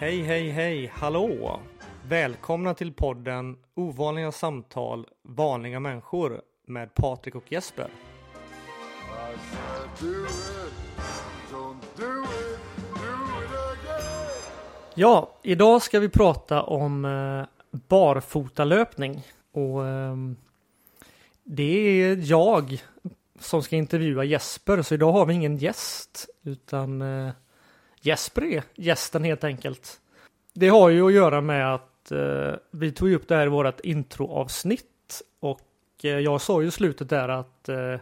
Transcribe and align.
Hej, 0.00 0.22
hej, 0.22 0.50
hej, 0.50 0.92
hallå! 0.94 1.60
Välkomna 2.08 2.74
till 2.74 2.92
podden 2.92 3.56
Ovanliga 3.74 4.32
samtal, 4.32 5.06
vanliga 5.22 5.80
människor 5.80 6.42
med 6.66 6.94
Patrik 6.94 7.34
och 7.34 7.52
Jesper. 7.52 7.90
Ja, 14.94 15.34
idag 15.42 15.82
ska 15.82 16.00
vi 16.00 16.08
prata 16.08 16.62
om 16.62 17.04
eh, 17.04 17.44
barfotalöpning. 17.70 19.22
Och 19.52 19.86
ehm, 19.86 20.36
det 21.44 22.02
är 22.02 22.30
jag 22.30 22.82
som 23.38 23.62
ska 23.62 23.76
intervjua 23.76 24.24
Jesper, 24.24 24.82
så 24.82 24.94
idag 24.94 25.12
har 25.12 25.26
vi 25.26 25.34
ingen 25.34 25.56
gäst, 25.56 26.28
utan 26.42 27.02
eh, 27.02 27.32
Jesper 28.00 28.44
är 28.44 28.62
gästen 28.74 29.24
helt 29.24 29.44
enkelt. 29.44 30.00
Det 30.54 30.68
har 30.68 30.88
ju 30.88 31.06
att 31.06 31.12
göra 31.12 31.40
med 31.40 31.74
att 31.74 32.12
eh, 32.12 32.52
vi 32.70 32.92
tog 32.92 33.12
upp 33.12 33.28
det 33.28 33.36
här 33.36 33.46
i 33.46 33.50
vårt 33.50 33.80
introavsnitt 33.80 35.22
och 35.40 35.60
eh, 36.02 36.18
jag 36.18 36.40
sa 36.40 36.62
ju 36.62 36.68
i 36.68 36.70
slutet 36.70 37.08
där 37.08 37.28
att 37.28 37.68
eh, 37.68 37.96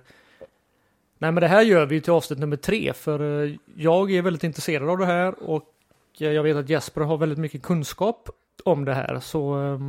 Nej 1.18 1.32
men 1.32 1.34
det 1.34 1.48
här 1.48 1.62
gör 1.62 1.86
vi 1.86 2.00
till 2.00 2.12
avsnitt 2.12 2.38
nummer 2.38 2.56
tre 2.56 2.92
för 2.92 3.44
eh, 3.44 3.54
jag 3.74 4.12
är 4.12 4.22
väldigt 4.22 4.44
intresserad 4.44 4.90
av 4.90 4.98
det 4.98 5.06
här 5.06 5.42
och 5.42 5.74
eh, 6.20 6.30
jag 6.30 6.42
vet 6.42 6.56
att 6.56 6.68
Jesper 6.68 7.00
har 7.00 7.16
väldigt 7.16 7.38
mycket 7.38 7.62
kunskap 7.62 8.28
om 8.64 8.84
det 8.84 8.94
här 8.94 9.20
så 9.20 9.62
eh, 9.62 9.80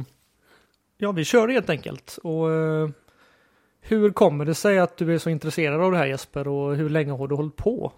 ja 0.97 1.11
vi 1.11 1.25
kör 1.25 1.47
helt 1.47 1.69
enkelt 1.69 2.19
och 2.23 2.51
eh, 2.51 2.89
hur 3.81 4.09
kommer 4.11 4.45
det 4.45 4.55
sig 4.55 4.79
att 4.79 4.97
du 4.97 5.13
är 5.13 5.17
så 5.17 5.29
intresserad 5.29 5.81
av 5.81 5.91
det 5.91 5.97
här 5.97 6.05
Jesper 6.05 6.47
och 6.47 6.75
hur 6.75 6.89
länge 6.89 7.11
har 7.11 7.27
du 7.27 7.35
hållit 7.35 7.55
på? 7.55 7.93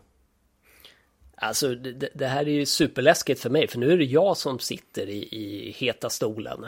Alltså 1.44 1.76
det, 1.76 2.10
det 2.14 2.28
här 2.28 2.48
är 2.48 2.52
ju 2.52 2.66
superläskigt 2.66 3.42
för 3.42 3.50
mig 3.50 3.68
för 3.68 3.80
nu 3.80 3.92
är 3.92 3.98
det 3.98 4.04
jag 4.06 4.38
som 4.38 4.60
sitter 4.60 5.10
i, 5.10 5.28
i 5.32 5.72
heta 5.72 6.10
stolen. 6.10 6.66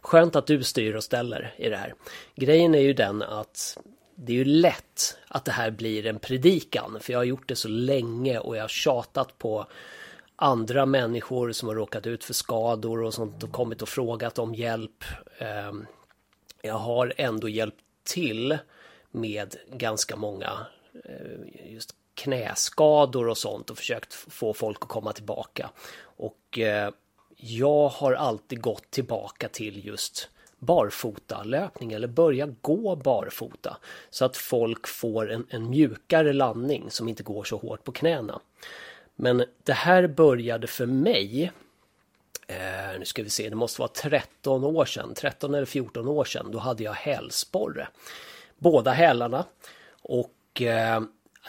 Skönt 0.00 0.36
att 0.36 0.46
du 0.46 0.62
styr 0.62 0.94
och 0.94 1.04
ställer 1.04 1.54
i 1.56 1.68
det 1.68 1.76
här. 1.76 1.94
Grejen 2.34 2.74
är 2.74 2.80
ju 2.80 2.92
den 2.92 3.22
att 3.22 3.78
det 4.14 4.32
är 4.32 4.36
ju 4.36 4.44
lätt 4.44 5.18
att 5.28 5.44
det 5.44 5.52
här 5.52 5.70
blir 5.70 6.06
en 6.06 6.18
predikan 6.18 6.98
för 7.00 7.12
jag 7.12 7.20
har 7.20 7.24
gjort 7.24 7.48
det 7.48 7.56
så 7.56 7.68
länge 7.68 8.38
och 8.38 8.56
jag 8.56 8.62
har 8.62 8.68
tjatat 8.68 9.38
på 9.38 9.66
andra 10.36 10.86
människor 10.86 11.52
som 11.52 11.68
har 11.68 11.74
råkat 11.74 12.06
ut 12.06 12.24
för 12.24 12.34
skador 12.34 13.02
och 13.02 13.14
sånt 13.14 13.42
och 13.42 13.52
kommit 13.52 13.82
och 13.82 13.88
frågat 13.88 14.38
om 14.38 14.54
hjälp. 14.54 15.04
Ehm, 15.38 15.86
jag 16.62 16.78
har 16.78 17.12
ändå 17.16 17.48
hjälpt 17.48 17.84
till 18.04 18.58
med 19.10 19.56
ganska 19.72 20.16
många 20.16 20.66
eh, 21.04 21.72
just 21.72 21.94
knäskador 22.16 23.28
och 23.28 23.38
sånt 23.38 23.70
och 23.70 23.78
försökt 23.78 24.14
få 24.14 24.54
folk 24.54 24.78
att 24.80 24.88
komma 24.88 25.12
tillbaka. 25.12 25.70
Och 26.00 26.58
eh, 26.58 26.90
jag 27.36 27.88
har 27.88 28.12
alltid 28.12 28.60
gått 28.60 28.90
tillbaka 28.90 29.48
till 29.48 29.86
just 29.86 30.28
barfotalöpning 30.58 31.92
eller 31.92 32.08
börja 32.08 32.46
gå 32.60 32.96
barfota 32.96 33.76
så 34.10 34.24
att 34.24 34.36
folk 34.36 34.88
får 34.88 35.32
en, 35.32 35.46
en 35.50 35.70
mjukare 35.70 36.32
landning 36.32 36.90
som 36.90 37.08
inte 37.08 37.22
går 37.22 37.44
så 37.44 37.56
hårt 37.56 37.84
på 37.84 37.92
knäna. 37.92 38.40
Men 39.14 39.44
det 39.64 39.72
här 39.72 40.06
började 40.06 40.66
för 40.66 40.86
mig 40.86 41.52
Eh, 42.46 42.98
nu 42.98 43.04
ska 43.04 43.22
vi 43.22 43.30
se, 43.30 43.48
det 43.48 43.56
måste 43.56 43.80
vara 43.80 43.88
13 43.88 44.64
år 44.64 44.84
sedan, 44.84 45.14
13 45.14 45.54
eller 45.54 45.66
14 45.66 46.08
år 46.08 46.24
sedan, 46.24 46.50
då 46.50 46.58
hade 46.58 46.84
jag 46.84 46.92
hälsporre. 46.92 47.88
Båda 48.58 48.90
hälarna. 48.90 49.44
Och 50.02 50.62
eh, 50.62 51.02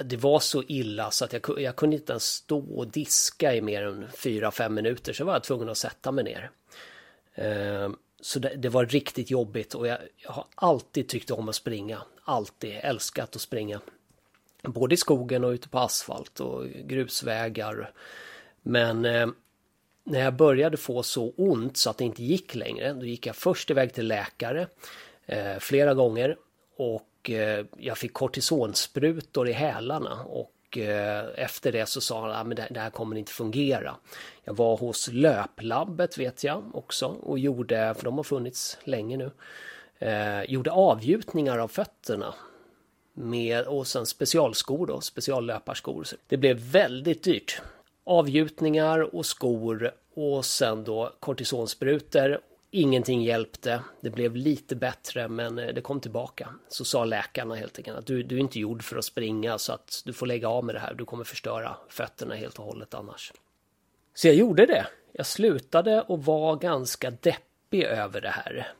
det 0.06 0.18
var 0.18 0.40
så 0.40 0.64
illa 0.68 1.12
så 1.12 1.26
att 1.26 1.34
jag, 1.34 1.62
jag 1.62 1.76
kunde 1.76 1.96
inte 1.96 2.14
ens 2.14 2.26
stå 2.26 2.60
och 2.60 2.88
diska 2.88 3.56
i 3.56 3.62
mer 3.62 3.84
än 3.84 4.08
4-5 4.08 4.70
minuter, 4.70 5.14
så 5.14 5.26
var 5.26 5.34
jag 5.34 5.44
tvungen 5.44 5.70
att 5.70 5.78
sätta 5.78 6.12
mig 6.12 6.24
ner. 6.24 6.52
Eh, 7.36 7.90
så 8.22 8.40
det, 8.40 8.56
det 8.56 8.70
var 8.70 8.86
riktigt 8.86 9.32
jobbigt 9.32 9.74
och 9.74 9.88
jag, 9.88 9.98
jag 10.18 10.32
har 10.32 10.46
alltid 10.56 11.08
tyckt 11.08 11.32
om 11.32 11.50
att 11.50 11.56
springa. 11.56 12.02
Alltid 12.24 12.80
älskat 12.82 13.36
att 13.36 13.42
springa. 13.42 13.82
Både 14.62 14.94
i 14.94 14.98
skogen 14.98 15.44
och 15.44 15.50
ute 15.50 15.70
på 15.70 15.80
asfalt 15.80 16.40
och 16.40 16.66
grusvägar. 16.68 17.92
Men 18.62 19.06
eh, 19.06 19.28
när 20.04 20.20
jag 20.20 20.34
började 20.34 20.78
få 20.78 21.04
så 21.04 21.34
ont 21.38 21.78
så 21.78 21.90
att 21.90 21.98
det 21.98 22.06
inte 22.06 22.24
gick 22.24 22.56
längre, 22.56 22.94
då 22.94 23.06
gick 23.06 23.26
jag 23.26 23.36
först 23.36 23.72
iväg 23.72 23.94
till 23.94 24.08
läkare 24.08 24.68
eh, 25.26 25.58
flera 25.60 25.94
gånger 25.94 26.38
och 26.78 27.08
Eh, 27.30 27.66
jag 27.78 27.98
fick 27.98 28.14
kortisonsprutor 28.14 29.50
i 29.50 29.52
hälarna 29.52 30.24
och 30.24 30.78
eh, 30.78 31.26
efter 31.36 31.72
det 31.72 31.86
så 31.86 32.02
sa 32.02 32.22
han 32.22 32.32
ah, 32.32 32.52
att 32.52 32.56
det, 32.56 32.68
det 32.72 32.80
här 32.80 32.90
kommer 32.90 33.16
inte 33.16 33.32
fungera. 33.32 33.96
Jag 34.44 34.54
var 34.54 34.78
hos 34.78 35.10
löplabbet 35.12 36.18
vet 36.18 36.44
jag 36.44 36.76
också 36.76 37.06
och 37.06 37.40
gjorde, 37.40 37.94
för 37.98 38.04
de 38.04 38.18
har 38.18 38.24
funnits 38.24 38.78
länge 38.84 39.18
nu, 39.18 39.32
eh, 40.00 40.44
gjorde 40.44 40.72
avgjutningar 40.72 41.58
av 41.58 41.68
fötterna 41.68 42.34
med, 43.14 43.68
och 43.68 43.88
sen 43.88 44.06
specialskor 44.06 44.88
då, 44.88 45.02
speciallöparskor. 45.02 46.04
Så 46.04 46.16
Det 46.28 46.38
blev 46.38 46.58
väldigt 46.58 47.24
dyrt. 47.24 47.62
Avgjutningar 48.04 49.16
och 49.16 49.26
skor 49.26 49.92
och 50.14 50.46
sen 50.46 50.84
då 50.84 51.14
kortisonsprutor. 51.20 52.40
Ingenting 52.72 53.24
hjälpte. 53.24 53.82
Det 54.02 54.10
blev 54.10 54.36
lite 54.36 54.76
bättre 54.76 55.28
men 55.28 55.60
eh, 55.60 55.74
det 55.74 55.82
kom 55.82 56.00
tillbaka. 56.00 56.50
Så 56.68 56.86
sa 56.86 57.06
läkarna 57.06 57.56
helt 57.56 57.78
enkelt 57.78 57.98
att 57.98 58.06
du, 58.06 58.24
du 58.24 58.36
är 58.36 58.40
inte 58.40 58.60
gjord 58.60 58.84
för 58.84 58.98
att 58.98 59.06
springa 59.06 59.58
så 59.58 59.74
att 59.74 60.02
du 60.06 60.14
får 60.14 60.26
lägga 60.26 60.50
av 60.50 60.66
med 60.66 60.76
det 60.76 60.80
här. 60.80 60.94
Du 60.94 61.06
kommer 61.06 61.24
förstöra 61.24 61.76
fötterna 61.90 62.36
helt 62.36 62.60
och 62.60 62.66
hållet 62.66 62.94
annars. 62.94 63.34
Så 64.14 64.28
jag 64.28 64.36
gjorde 64.36 64.66
det. 64.66 64.88
Jag 65.12 65.26
slutade 65.26 66.02
och 66.02 66.26
var 66.26 66.56
ganska 66.56 67.12
deppig 67.12 67.84
över 67.84 68.22
det 68.22 68.30
här. 68.30 68.74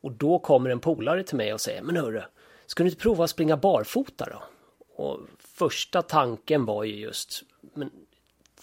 Och 0.00 0.12
då 0.12 0.38
kommer 0.38 0.70
en 0.70 0.80
polare 0.80 1.22
till 1.22 1.36
mig 1.36 1.52
och 1.52 1.60
säger 1.60 1.82
Men 1.82 1.96
hörru, 1.96 2.22
ska 2.66 2.82
du 2.82 2.88
inte 2.88 3.02
prova 3.02 3.24
att 3.24 3.30
springa 3.30 3.56
barfota 3.56 4.28
då? 4.30 4.42
Och 5.04 5.20
första 5.38 6.02
tanken 6.02 6.64
var 6.64 6.84
ju 6.84 6.96
just 6.96 7.42
Men 7.74 7.90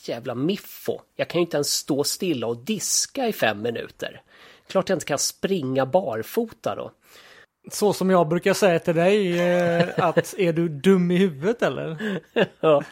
jävla 0.05 0.35
miffo. 0.35 0.99
Jag 1.15 1.29
kan 1.29 1.39
ju 1.39 1.45
inte 1.45 1.57
ens 1.57 1.73
stå 1.73 2.03
stilla 2.03 2.47
och 2.47 2.57
diska 2.57 3.27
i 3.27 3.33
fem 3.33 3.61
minuter. 3.61 4.21
Klart 4.67 4.89
jag 4.89 4.95
inte 4.95 5.05
kan 5.05 5.19
springa 5.19 5.85
barfota 5.85 6.75
då. 6.75 6.91
Så 7.71 7.93
som 7.93 8.09
jag 8.09 8.27
brukar 8.27 8.53
säga 8.53 8.79
till 8.79 8.95
dig 8.95 9.39
eh, 9.39 9.89
att 9.97 10.33
är 10.37 10.53
du 10.53 10.69
dum 10.69 11.11
i 11.11 11.17
huvudet 11.17 11.61
eller? 11.61 12.19
Ja. 12.59 12.83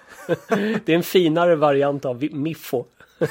Det 0.85 0.89
är 0.89 0.95
en 0.95 1.03
finare 1.03 1.55
variant 1.55 2.05
av 2.05 2.23
miffo. 2.31 2.85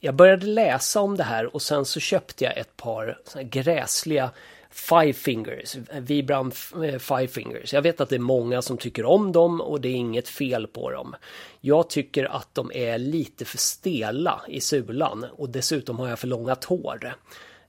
Jag 0.00 0.14
började 0.14 0.46
läsa 0.46 1.00
om 1.00 1.16
det 1.16 1.24
här 1.24 1.54
och 1.54 1.62
sen 1.62 1.84
så 1.84 2.00
köpte 2.00 2.44
jag 2.44 2.58
ett 2.58 2.76
par 2.76 3.18
gräsliga 3.42 4.30
Five 4.74 5.12
Fingers, 5.12 5.76
Vibram 5.92 6.52
eh, 6.84 6.98
Five 6.98 7.28
Fingers. 7.28 7.72
Jag 7.72 7.82
vet 7.82 8.00
att 8.00 8.08
det 8.08 8.14
är 8.14 8.18
många 8.18 8.62
som 8.62 8.78
tycker 8.78 9.04
om 9.04 9.32
dem 9.32 9.60
och 9.60 9.80
det 9.80 9.88
är 9.88 9.94
inget 9.94 10.28
fel 10.28 10.66
på 10.66 10.90
dem. 10.90 11.16
Jag 11.60 11.90
tycker 11.90 12.24
att 12.24 12.54
de 12.54 12.72
är 12.74 12.98
lite 12.98 13.44
för 13.44 13.58
stela 13.58 14.42
i 14.48 14.60
sulan 14.60 15.26
och 15.32 15.50
dessutom 15.50 15.98
har 15.98 16.08
jag 16.08 16.18
för 16.18 16.26
långa 16.26 16.54
tår. 16.54 17.14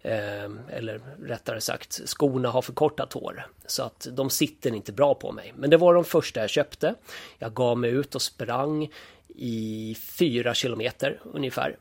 Eh, 0.01 0.49
eller 0.69 1.01
rättare 1.23 1.61
sagt, 1.61 2.01
skorna 2.05 2.49
har 2.49 2.61
för 2.61 2.73
korta 2.73 3.05
tår. 3.05 3.47
Så 3.65 3.83
att 3.83 4.07
de 4.11 4.29
sitter 4.29 4.75
inte 4.75 4.91
bra 4.91 5.15
på 5.15 5.31
mig. 5.31 5.53
Men 5.55 5.69
det 5.69 5.77
var 5.77 5.93
de 5.93 6.03
första 6.03 6.39
jag 6.39 6.49
köpte. 6.49 6.95
Jag 7.39 7.53
gav 7.53 7.77
mig 7.77 7.89
ut 7.89 8.15
och 8.15 8.21
sprang 8.21 8.89
i 9.27 9.97
fyra 10.01 10.53
kilometer 10.53 11.19
ungefär. 11.33 11.77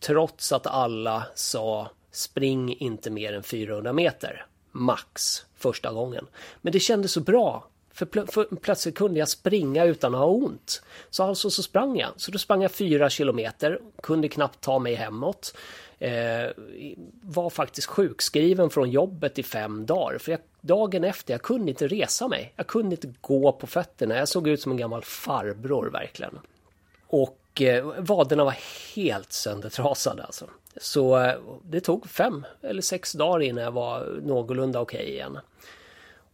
Trots 0.00 0.52
att 0.52 0.66
alla 0.66 1.26
sa 1.34 1.90
spring 2.10 2.76
inte 2.76 3.10
mer 3.10 3.32
än 3.32 3.42
400 3.42 3.92
meter. 3.92 4.46
Max 4.76 5.44
första 5.54 5.92
gången. 5.92 6.26
Men 6.62 6.72
det 6.72 6.80
kändes 6.80 7.12
så 7.12 7.20
bra. 7.20 7.68
För, 7.92 8.06
plö- 8.06 8.32
för 8.32 8.44
plötsligt 8.56 8.94
kunde 8.94 9.18
jag 9.18 9.28
springa 9.28 9.84
utan 9.84 10.14
att 10.14 10.20
ha 10.20 10.26
ont. 10.26 10.82
Så 11.10 11.22
alltså 11.22 11.50
så 11.50 11.62
sprang 11.62 11.98
jag. 11.98 12.10
Så 12.16 12.30
då 12.30 12.38
sprang 12.38 12.62
jag 12.62 12.70
fyra 12.70 13.10
kilometer. 13.10 13.80
Kunde 14.02 14.28
knappt 14.28 14.60
ta 14.60 14.78
mig 14.78 14.94
hemåt. 14.94 15.56
Eh, 15.98 16.50
var 17.22 17.50
faktiskt 17.50 17.86
sjukskriven 17.86 18.70
från 18.70 18.90
jobbet 18.90 19.38
i 19.38 19.42
fem 19.42 19.86
dagar. 19.86 20.18
För 20.18 20.32
jag, 20.32 20.40
dagen 20.60 21.04
efter, 21.04 21.34
jag 21.34 21.42
kunde 21.42 21.70
inte 21.70 21.88
resa 21.88 22.28
mig. 22.28 22.52
Jag 22.56 22.66
kunde 22.66 22.94
inte 22.94 23.12
gå 23.20 23.52
på 23.52 23.66
fötterna. 23.66 24.16
Jag 24.16 24.28
såg 24.28 24.48
ut 24.48 24.60
som 24.60 24.72
en 24.72 24.78
gammal 24.78 25.02
farbror 25.02 25.90
verkligen. 25.90 26.38
Och 27.06 27.38
eh, 27.62 27.84
vaderna 27.98 28.44
var 28.44 28.56
helt 28.94 29.32
söndertrasade 29.32 30.22
alltså. 30.22 30.50
Så 30.76 31.18
eh, 31.18 31.34
det 31.62 31.80
tog 31.80 32.10
fem 32.10 32.46
eller 32.62 32.82
sex 32.82 33.12
dagar 33.12 33.42
innan 33.42 33.64
jag 33.64 33.72
var 33.72 34.20
någorlunda 34.22 34.80
okej 34.80 35.10
igen. 35.10 35.38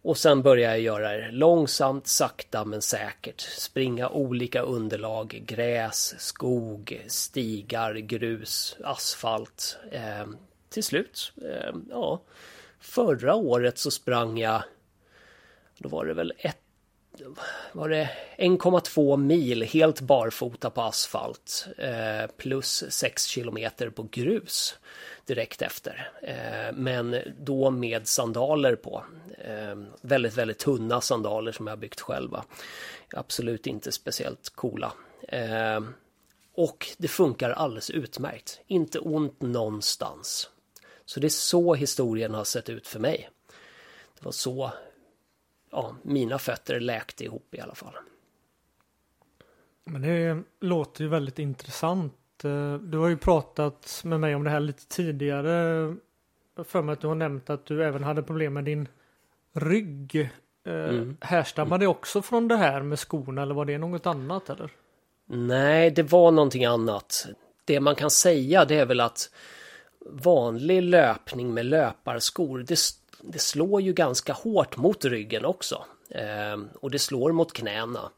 Och 0.03 0.19
sen 0.19 0.43
började 0.43 0.79
jag 0.79 0.81
göra 0.81 1.17
det 1.17 1.31
långsamt, 1.31 2.07
sakta 2.07 2.65
men 2.65 2.83
säkert. 2.83 3.41
Springa 3.41 4.09
olika 4.09 4.63
underlag, 4.63 5.43
gräs, 5.47 6.15
skog, 6.19 7.05
stigar, 7.07 7.95
grus, 7.95 8.77
asfalt. 8.85 9.77
Eh, 9.91 10.27
till 10.71 10.85
slut, 10.85 11.33
eh, 11.45 11.75
ja, 11.91 12.23
förra 12.81 13.35
året 13.35 13.79
så 13.79 13.91
sprang 13.91 14.39
jag, 14.39 14.63
då 15.79 15.89
var 15.89 16.05
det 16.05 16.15
väl 16.15 16.33
ett 16.39 16.62
var 17.73 17.89
det 17.89 18.11
1,2 18.37 19.17
mil 19.17 19.63
helt 19.63 20.01
barfota 20.01 20.71
på 20.71 20.83
asfalt 20.83 21.67
eh, 21.79 22.31
plus 22.37 22.85
6 22.89 23.27
kilometer 23.27 23.91
på 23.91 24.03
grus 24.11 24.79
direkt 25.27 25.63
efter. 25.63 26.13
Eh, 26.23 26.75
men 26.75 27.17
då 27.39 27.71
med 27.71 28.09
sandaler 28.09 28.77
på. 28.77 29.05
Eh, 29.39 29.77
väldigt, 30.01 30.35
väldigt 30.35 30.59
tunna 30.59 31.01
sandaler 31.01 31.53
som 31.53 31.67
jag 31.67 31.79
byggt 31.79 32.01
själva. 32.01 32.45
Absolut 33.15 33.67
inte 33.67 33.93
speciellt 33.93 34.51
coola. 34.55 34.93
Eh, 35.29 35.81
och 36.55 36.87
det 36.99 37.09
funkar 37.09 37.51
alldeles 37.51 37.91
utmärkt. 37.91 38.61
Inte 38.67 38.99
ont 38.99 39.41
någonstans. 39.41 40.51
Så 41.05 41.21
det 41.21 41.27
är 41.27 41.29
så 41.29 41.75
historien 41.75 42.35
har 42.35 42.45
sett 42.45 42.69
ut 42.69 42.89
för 42.89 43.01
mig. 43.01 43.31
Det 44.19 44.25
var 44.25 44.33
så 44.33 44.73
ja, 45.73 45.97
mina 46.03 46.39
fötter 46.39 46.81
läkte 46.81 47.25
ihop 47.25 47.55
i 47.55 47.61
alla 47.61 47.75
fall. 47.75 47.95
Men 49.85 50.03
det 50.03 50.43
låter 50.61 51.03
ju 51.05 51.09
väldigt 51.09 51.39
intressant. 51.39 52.45
Eh, 52.45 52.75
Du 52.75 52.99
har 52.99 53.09
ju 53.09 53.17
pratat 53.17 54.01
med 54.05 54.21
mig 54.21 54.35
om 54.35 54.45
det 54.45 54.51
här 54.51 54.61
lite 54.61 54.87
tidigare. 54.89 55.53
För 56.65 56.83
mig 56.83 56.93
att 56.93 57.01
du 57.01 57.07
har 57.07 57.15
nämnt 57.15 57.51
att 57.51 57.67
du 57.67 57.85
även 57.85 58.05
hade 58.05 58.23
problem 58.23 58.53
med 58.53 58.65
din 58.65 58.89
rygg. 59.53 60.17
Eh, 60.17 60.73
Mm. 60.73 61.17
Härstammar 61.21 61.79
det 61.79 61.87
också 61.87 62.23
från 62.23 62.49
det 62.49 62.57
här 62.57 62.83
med 62.83 62.99
skorna 62.99 63.43
eller 63.43 63.55
var 63.55 63.65
det 63.65 63.79
något 63.79 64.07
annat 64.07 64.51
eller? 64.51 64.71
Nej, 65.27 65.91
det 65.91 66.03
var 66.03 66.31
någonting 66.31 66.65
annat. 66.65 67.27
Det 67.65 67.81
man 67.81 67.95
kan 67.95 68.11
säga 68.11 68.65
det 68.65 68.75
är 68.75 68.87
väl 68.87 69.01
att 69.01 69.31
vanlig 70.11 70.83
löpning 70.83 71.55
med 71.55 71.67
löparskor, 71.67 72.59
det, 72.59 72.79
det 73.23 73.39
slår 73.39 73.81
ju 73.81 73.93
ganska 73.93 74.33
hårt 74.33 74.77
mot 74.77 75.05
ryggen 75.05 75.45
också. 75.45 75.85
Eh, 76.09 76.61
och 76.81 76.91
det 76.91 76.99
slår 76.99 77.33
mot 77.33 77.53
knäna. 77.53 78.11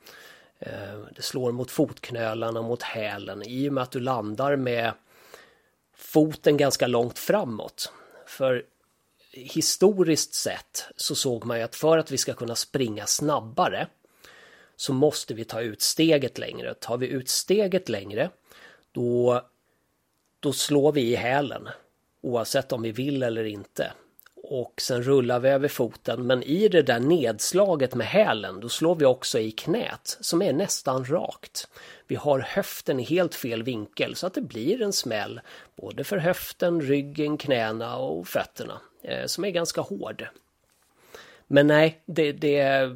Eh, 0.59 1.01
det 1.17 1.23
slår 1.23 1.53
mot 1.53 1.71
fotknölarna, 1.71 2.63
mot 2.63 2.83
hälen 2.83 3.43
i 3.43 3.69
och 3.69 3.73
med 3.73 3.83
att 3.83 3.91
du 3.91 4.01
landar 4.01 4.57
med 4.57 4.93
foten 5.97 6.57
ganska 6.57 6.87
långt 6.87 7.19
framåt. 7.19 7.93
För 8.27 8.65
historiskt 9.31 10.35
sett 10.35 10.87
så 10.97 11.15
såg 11.15 11.45
man 11.45 11.59
ju 11.59 11.65
att 11.65 11.77
för 11.77 11.99
att 11.99 12.11
vi 12.11 12.19
ska 12.19 12.35
kunna 12.35 12.55
springa 12.55 13.07
snabbare 13.07 13.87
så 14.77 14.93
måste 14.93 15.35
vi 15.35 15.45
ta 15.45 15.61
ut 15.61 15.83
steget 15.83 16.39
längre. 16.39 16.75
Tar 16.75 16.97
vi 16.97 17.07
ut 17.07 17.29
steget 17.29 17.89
längre 17.89 18.31
då, 18.93 19.43
då 20.41 20.53
slår 20.53 20.93
vi 20.93 21.01
i 21.01 21.17
hälen 21.17 21.69
oavsett 22.21 22.73
om 22.73 22.83
vi 22.83 22.93
vill 22.93 23.23
eller 23.23 23.45
inte. 23.45 23.93
Och 24.47 24.75
sen 24.81 25.03
rullar 25.03 25.41
vi 25.41 25.49
över 25.49 25.69
foten 25.69 26.27
men 26.27 26.43
i 26.43 26.69
det 26.69 26.83
där 26.83 27.01
nedslaget 27.01 27.95
med 27.95 28.07
hälen 28.07 28.61
då 28.61 28.69
slår 28.69 28.95
vi 28.95 29.05
också 29.05 29.39
i 29.39 29.51
knät 29.51 30.19
som 30.21 30.43
är 30.43 30.53
nästan 30.53 31.05
rakt. 31.05 31.69
Vi 32.07 32.15
har 32.15 32.39
höften 32.39 33.01
i 33.01 33.03
helt 33.03 33.35
fel 33.35 33.63
vinkel 33.63 34.15
så 34.15 34.27
att 34.27 34.35
det 34.35 34.41
blir 34.41 34.83
en 34.83 34.93
smäll 34.93 35.41
både 35.77 36.05
för 36.05 36.17
höften, 36.17 36.81
ryggen, 36.81 37.37
knäna 37.37 37.97
och 37.97 38.29
fötterna 38.29 38.81
eh, 39.03 39.27
som 39.27 39.45
är 39.45 39.51
ganska 39.51 39.81
hård. 39.81 40.29
Men 41.47 41.67
nej, 41.67 42.03
det, 42.07 42.33
det, 42.33 42.91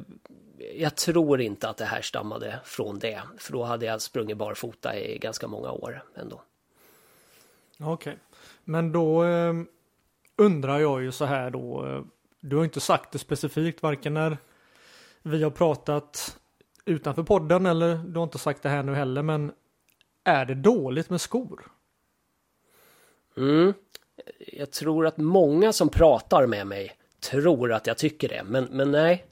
jag 0.75 0.95
tror 0.95 1.41
inte 1.41 1.69
att 1.69 1.77
det 1.77 1.85
här 1.85 2.01
stammade 2.01 2.59
från 2.63 2.99
det. 2.99 3.21
För 3.37 3.53
då 3.53 3.63
hade 3.63 3.85
jag 3.85 4.01
sprungit 4.01 4.37
barfota 4.37 4.99
i 4.99 5.17
ganska 5.17 5.47
många 5.47 5.71
år 5.71 6.03
ändå. 6.15 6.41
Okej. 7.79 8.17
Men 8.63 8.91
då 8.91 9.23
eh, 9.23 9.53
undrar 10.39 10.79
jag 10.79 11.01
ju 11.01 11.11
så 11.11 11.25
här 11.25 11.49
då. 11.49 11.85
Eh, 11.87 12.01
du 12.39 12.55
har 12.55 12.63
inte 12.63 12.79
sagt 12.79 13.11
det 13.11 13.19
specifikt 13.19 13.83
varken 13.83 14.13
när 14.13 14.37
vi 15.21 15.43
har 15.43 15.51
pratat 15.51 16.37
utanför 16.85 17.23
podden 17.23 17.65
eller 17.65 17.95
du 17.95 18.19
har 18.19 18.23
inte 18.23 18.37
sagt 18.37 18.63
det 18.63 18.69
här 18.69 18.83
nu 18.83 18.93
heller. 18.93 19.21
Men 19.21 19.51
är 20.23 20.45
det 20.45 20.55
dåligt 20.55 21.09
med 21.09 21.21
skor? 21.21 21.71
Mm. 23.37 23.73
Jag 24.47 24.71
tror 24.71 25.07
att 25.07 25.17
många 25.17 25.73
som 25.73 25.89
pratar 25.89 26.47
med 26.47 26.67
mig 26.67 26.91
tror 27.19 27.73
att 27.73 27.87
jag 27.87 27.97
tycker 27.97 28.29
det. 28.29 28.43
Men, 28.45 28.63
men 28.63 28.91
nej, 28.91 29.25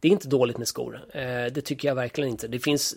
det 0.00 0.08
är 0.08 0.12
inte 0.12 0.28
dåligt 0.28 0.58
med 0.58 0.68
skor. 0.68 1.00
Eh, 1.10 1.46
det 1.52 1.60
tycker 1.60 1.88
jag 1.88 1.94
verkligen 1.94 2.30
inte. 2.30 2.48
Det 2.48 2.58
finns 2.58 2.96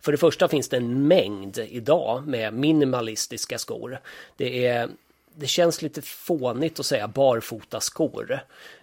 för 0.00 0.12
det 0.12 0.18
första 0.18 0.48
finns 0.48 0.68
det 0.68 0.76
en 0.76 1.08
mängd 1.08 1.58
idag 1.58 2.26
med 2.26 2.54
minimalistiska 2.54 3.58
skor. 3.58 4.00
Det, 4.36 4.66
är, 4.66 4.88
det 5.36 5.46
känns 5.46 5.82
lite 5.82 6.02
fånigt 6.02 6.80
att 6.80 6.86
säga 6.86 7.08
barfota 7.08 7.80
skor. 7.80 8.40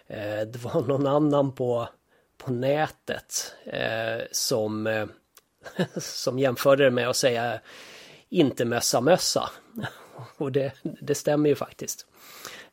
Eh, 0.08 0.42
det 0.42 0.58
var 0.64 0.82
någon 0.82 1.08
annan 1.08 1.52
på, 1.52 1.90
på 2.38 2.52
nätet 2.52 3.56
eh, 3.66 4.26
som, 4.32 4.88
eh, 4.88 5.06
som 5.98 6.40
jämförde 6.40 6.84
det 6.84 6.92
med 6.92 7.10
att 7.10 7.16
säga 7.16 7.60
inte 8.30 8.66
mössa 8.66 9.02
mössa. 9.02 9.50
Och 10.38 10.52
det, 10.52 10.74
det 10.84 11.16
stämmer 11.16 11.50
ju 11.50 11.56
faktiskt. 11.56 12.06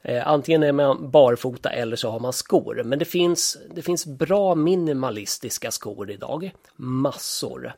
Eh, 0.03 0.29
antingen 0.29 0.63
är 0.63 0.73
man 0.73 1.11
barfota 1.11 1.71
eller 1.71 1.97
så 1.97 2.11
har 2.11 2.21
man 2.21 2.33
skor. 2.33 2.83
Men 2.85 2.99
det 2.99 3.05
finns, 3.05 3.59
det 3.75 3.83
finns 3.83 4.07
bra 4.07 4.55
minimalistiska 4.55 5.71
skor 5.71 6.11
idag. 6.11 6.51
Massor. 6.77 7.73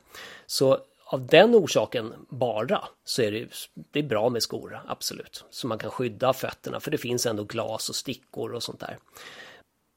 Så 0.46 0.78
av 1.12 1.26
den 1.26 1.54
orsaken 1.54 2.14
bara 2.28 2.84
så 3.04 3.22
är 3.22 3.32
det, 3.32 3.48
det 3.74 3.98
är 3.98 4.02
bra 4.02 4.28
med 4.28 4.42
skor, 4.42 4.80
absolut. 4.86 5.44
Så 5.50 5.66
man 5.66 5.78
kan 5.78 5.90
skydda 5.90 6.32
fötterna 6.32 6.80
för 6.80 6.90
det 6.90 6.98
finns 6.98 7.26
ändå 7.26 7.44
glas 7.44 7.88
och 7.88 7.94
stickor 7.94 8.52
och 8.52 8.62
sånt 8.62 8.80
där. 8.80 8.98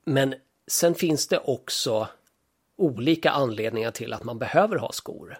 Men 0.05 0.35
sen 0.67 0.95
finns 0.95 1.27
det 1.27 1.37
också 1.37 2.07
olika 2.77 3.31
anledningar 3.31 3.91
till 3.91 4.13
att 4.13 4.23
man 4.23 4.39
behöver 4.39 4.77
ha 4.77 4.91
skor 4.91 5.37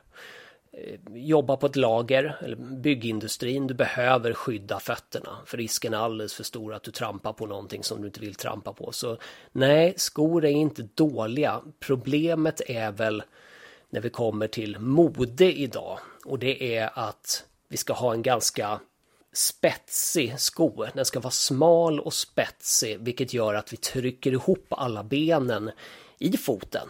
eh, 0.72 1.00
jobba 1.13 1.57
på 1.57 1.66
ett 1.66 1.75
lager 1.75 2.38
eller 2.42 2.56
byggindustrin, 2.56 3.68
du 3.68 3.74
behöver 3.74 4.33
skydda 4.33 4.80
fötterna 4.80 5.38
för 5.45 5.57
risken 5.57 5.94
är 5.94 5.98
alldeles 5.98 6.33
för 6.33 6.44
stor 6.44 6.74
att 6.74 6.83
du 6.83 6.92
trampar 6.92 7.33
på 7.33 7.45
någonting 7.45 7.83
som 7.83 8.01
du 8.01 8.07
inte 8.07 8.19
vill 8.19 8.36
trampa 8.36 8.74
på. 8.74 8.92
Så 8.92 9.18
nej, 9.51 9.94
skor 9.98 10.45
är 10.45 10.50
inte 10.50 10.88
dåliga. 10.95 11.62
Problemet 11.80 12.62
är 12.68 12.92
väl 12.92 13.24
när 13.89 14.01
vi 14.01 14.09
kommer 14.09 14.47
till 14.47 14.79
mode 14.79 15.53
idag 15.53 15.99
och 16.25 16.39
det 16.39 16.77
är 16.77 16.89
att 16.93 17.45
vi 17.67 17.77
ska 17.77 17.93
ha 17.93 18.13
en 18.13 18.21
ganska 18.21 18.79
spetsig 19.33 20.39
sko. 20.39 20.85
Den 20.93 21.05
ska 21.05 21.19
vara 21.19 21.31
smal 21.31 21.99
och 21.99 22.13
spetsig 22.13 22.99
vilket 22.99 23.33
gör 23.33 23.53
att 23.53 23.73
vi 23.73 23.77
trycker 23.77 24.31
ihop 24.31 24.65
alla 24.69 25.03
benen 25.03 25.71
i 26.19 26.37
foten. 26.37 26.87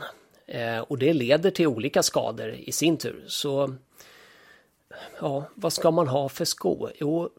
Eh, 0.48 0.80
och 0.80 0.98
det 0.98 1.14
leder 1.14 1.52
till 1.52 1.68
olika 1.68 2.04
skador 2.04 2.50
i 2.50 2.72
sin 2.72 2.98
tur. 2.98 3.24
Så 3.28 3.76
ja, 5.20 5.46
vad 5.56 5.74
ska 5.74 5.92
man 5.92 6.08
ha 6.08 6.30
för 6.30 6.46
sko? 6.46 6.90
Jo, 6.96 7.30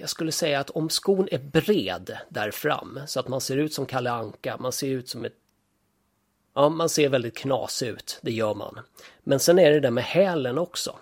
jag 0.00 0.08
skulle 0.08 0.32
säga 0.32 0.60
att 0.60 0.70
om 0.70 0.90
skon 0.90 1.28
är 1.30 1.38
bred 1.38 2.16
där 2.28 2.50
fram 2.50 3.00
så 3.06 3.20
att 3.20 3.28
man 3.28 3.40
ser 3.40 3.56
ut 3.56 3.74
som 3.74 3.86
Kalle 3.86 4.10
Anka, 4.10 4.56
man 4.60 4.72
ser 4.72 4.88
ut 4.88 5.08
som 5.08 5.24
ett 5.24 5.36
Ja, 6.54 6.68
man 6.68 6.88
ser 6.88 7.08
väldigt 7.08 7.36
knasig 7.36 7.88
ut, 7.88 8.18
det 8.22 8.32
gör 8.32 8.54
man. 8.54 8.80
Men 9.22 9.40
sen 9.40 9.58
är 9.58 9.70
det 9.70 9.80
där 9.80 9.90
med 9.90 10.04
hälen 10.04 10.58
också. 10.58 10.96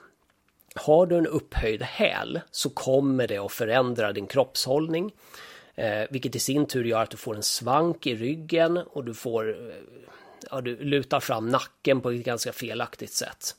Har 0.75 1.07
du 1.07 1.17
en 1.17 1.27
upphöjd 1.27 1.83
häl 1.83 2.41
så 2.51 2.71
kommer 2.71 3.27
det 3.27 3.39
att 3.39 3.53
förändra 3.53 4.13
din 4.13 4.27
kroppshållning. 4.27 5.13
Eh, 5.75 6.05
vilket 6.11 6.37
i 6.37 6.39
sin 6.39 6.67
tur 6.67 6.85
gör 6.85 7.03
att 7.03 7.11
du 7.11 7.17
får 7.17 7.37
en 7.37 7.43
svank 7.43 8.07
i 8.07 8.15
ryggen 8.15 8.77
och 8.77 9.05
du 9.05 9.15
får 9.15 9.49
eh, 9.49 9.75
ja, 10.51 10.61
du 10.61 10.77
lutar 10.77 11.21
fram 11.21 11.49
nacken 11.49 12.01
på 12.01 12.11
ett 12.11 12.25
ganska 12.25 12.53
felaktigt 12.53 13.13
sätt. 13.13 13.57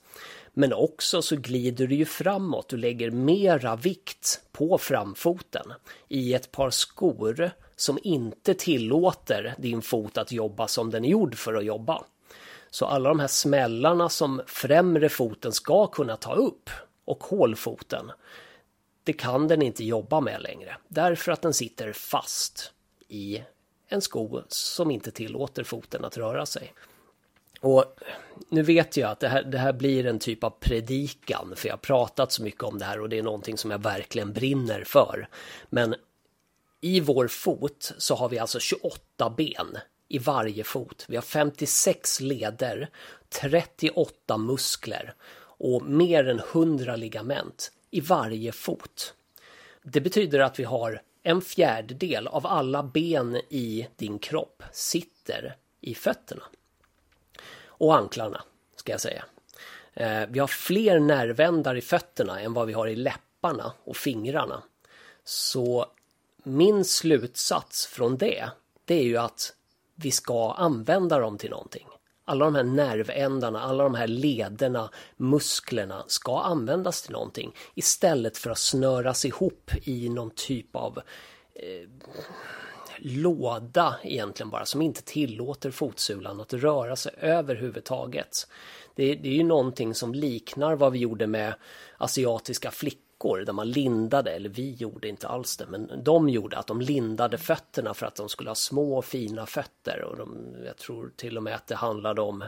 Men 0.53 0.73
också 0.73 1.21
så 1.21 1.35
glider 1.35 1.87
du 1.87 1.95
ju 1.95 2.05
framåt, 2.05 2.69
du 2.69 2.77
lägger 2.77 3.11
mera 3.11 3.75
vikt 3.75 4.41
på 4.51 4.77
framfoten 4.77 5.73
i 6.07 6.33
ett 6.33 6.51
par 6.51 6.69
skor 6.69 7.51
som 7.79 7.99
inte 8.03 8.53
tillåter 8.53 9.55
din 9.57 9.81
fot 9.81 10.17
att 10.17 10.31
jobba 10.31 10.67
som 10.67 10.89
den 10.89 11.05
är 11.05 11.09
gjord 11.09 11.35
för 11.35 11.53
att 11.53 11.65
jobba. 11.65 12.03
Så 12.69 12.85
alla 12.85 13.09
de 13.09 13.19
här 13.19 13.27
smällarna 13.27 14.09
som 14.09 14.41
främre 14.47 15.09
foten 15.09 15.51
ska 15.51 15.87
kunna 15.87 16.15
ta 16.15 16.33
upp 16.33 16.69
och 17.05 17.23
hålfoten, 17.23 18.11
det 19.03 19.13
kan 19.13 19.47
den 19.47 19.61
inte 19.61 19.83
jobba 19.83 20.19
med 20.21 20.41
längre. 20.41 20.77
Därför 20.87 21.31
att 21.31 21.41
den 21.41 21.53
sitter 21.53 21.93
fast 21.93 22.71
i 23.07 23.43
en 23.87 24.01
sko 24.01 24.41
som 24.47 24.91
inte 24.91 25.11
tillåter 25.11 25.63
foten 25.63 26.05
att 26.05 26.17
röra 26.17 26.45
sig. 26.45 26.73
Och 27.61 27.85
nu 28.49 28.61
vet 28.61 28.97
jag 28.97 29.11
att 29.11 29.19
det 29.19 29.27
här, 29.27 29.43
det 29.43 29.57
här 29.57 29.73
blir 29.73 30.05
en 30.05 30.19
typ 30.19 30.43
av 30.43 30.53
predikan, 30.59 31.53
för 31.55 31.67
jag 31.67 31.73
har 31.73 31.79
pratat 31.79 32.31
så 32.31 32.43
mycket 32.43 32.63
om 32.63 32.77
det 32.77 32.85
här 32.85 32.99
och 33.01 33.09
det 33.09 33.17
är 33.17 33.23
någonting 33.23 33.57
som 33.57 33.71
jag 33.71 33.83
verkligen 33.83 34.33
brinner 34.33 34.83
för. 34.83 35.27
Men 35.69 35.95
i 36.81 36.99
vår 36.99 37.27
fot 37.27 37.91
så 37.97 38.15
har 38.15 38.29
vi 38.29 38.39
alltså 38.39 38.59
28 38.59 39.29
ben 39.37 39.77
i 40.07 40.17
varje 40.17 40.63
fot. 40.63 41.05
Vi 41.07 41.15
har 41.15 41.23
56 41.23 42.21
leder, 42.21 42.89
38 43.41 44.37
muskler 44.37 45.13
och 45.41 45.81
mer 45.81 46.27
än 46.27 46.39
100 46.39 46.95
ligament 46.95 47.71
i 47.91 48.01
varje 48.01 48.51
fot. 48.51 49.13
Det 49.83 50.01
betyder 50.01 50.39
att 50.39 50.59
vi 50.59 50.63
har 50.63 51.01
en 51.23 51.41
fjärdedel 51.41 52.27
av 52.27 52.47
alla 52.47 52.83
ben 52.83 53.35
i 53.35 53.87
din 53.95 54.19
kropp 54.19 54.63
sitter 54.71 55.55
i 55.81 55.95
fötterna. 55.95 56.43
och 57.67 57.97
anklarna, 57.97 58.43
ska 58.75 58.91
jag 58.91 59.01
säga. 59.01 59.25
Eh, 59.93 60.27
vi 60.29 60.39
har 60.39 60.47
fler 60.47 60.99
nervändar 60.99 61.75
i 61.75 61.81
fötterna 61.81 62.39
än 62.39 62.53
vad 62.53 62.67
vi 62.67 62.73
har 62.73 62.87
i 62.87 62.95
läpparna 62.95 63.73
och 63.83 63.97
fingrarna. 63.97 64.63
Så 65.23 65.85
min 66.43 66.85
slutsats 66.85 67.85
från 67.85 68.17
det, 68.17 68.49
det 68.85 68.95
är 68.95 69.03
ju 69.03 69.17
att 69.17 69.53
vi 69.95 70.11
ska 70.11 70.53
använda 70.53 71.19
dem 71.19 71.37
till 71.37 71.49
någonting. 71.49 71.87
Alla 72.25 72.45
de 72.45 72.55
här 72.55 72.63
nervändarna, 72.63 73.61
alla 73.61 73.83
de 73.83 73.95
här 73.95 74.07
lederna, 74.07 74.89
musklerna 75.17 76.03
ska 76.07 76.39
användas 76.39 77.01
till 77.01 77.11
någonting 77.11 77.55
istället 77.75 78.37
för 78.37 78.49
att 78.49 78.57
snöras 78.57 79.25
ihop 79.25 79.71
i 79.83 80.09
någon 80.09 80.31
typ 80.35 80.75
av 80.75 81.01
eh, 81.53 81.89
låda 82.97 83.95
egentligen 84.03 84.49
bara 84.49 84.65
som 84.65 84.81
inte 84.81 85.01
tillåter 85.01 85.71
fotsulan 85.71 86.39
att 86.39 86.53
röra 86.53 86.95
sig 86.95 87.13
överhuvudtaget. 87.17 88.47
Det, 88.95 89.15
det 89.15 89.29
är 89.29 89.33
ju 89.33 89.43
någonting 89.43 89.95
som 89.95 90.13
liknar 90.13 90.75
vad 90.75 90.91
vi 90.91 90.99
gjorde 90.99 91.27
med 91.27 91.53
asiatiska 91.97 92.71
flickor 92.71 93.08
där 93.19 93.53
man 93.53 93.71
lindade, 93.71 94.31
eller 94.31 94.49
vi 94.49 94.73
gjorde 94.73 95.07
inte 95.07 95.27
alls 95.27 95.57
det, 95.57 95.65
men 95.65 96.03
de 96.03 96.29
gjorde 96.29 96.57
att 96.57 96.67
de 96.67 96.81
lindade 96.81 97.37
fötterna 97.37 97.93
för 97.93 98.05
att 98.05 98.15
de 98.15 98.29
skulle 98.29 98.49
ha 98.49 98.55
små 98.55 99.01
fina 99.01 99.45
fötter 99.45 100.01
och 100.03 100.17
de, 100.17 100.55
jag 100.65 100.77
tror 100.77 101.11
till 101.15 101.37
och 101.37 101.43
med 101.43 101.55
att 101.55 101.67
det 101.67 101.75
handlade 101.75 102.21
om 102.21 102.41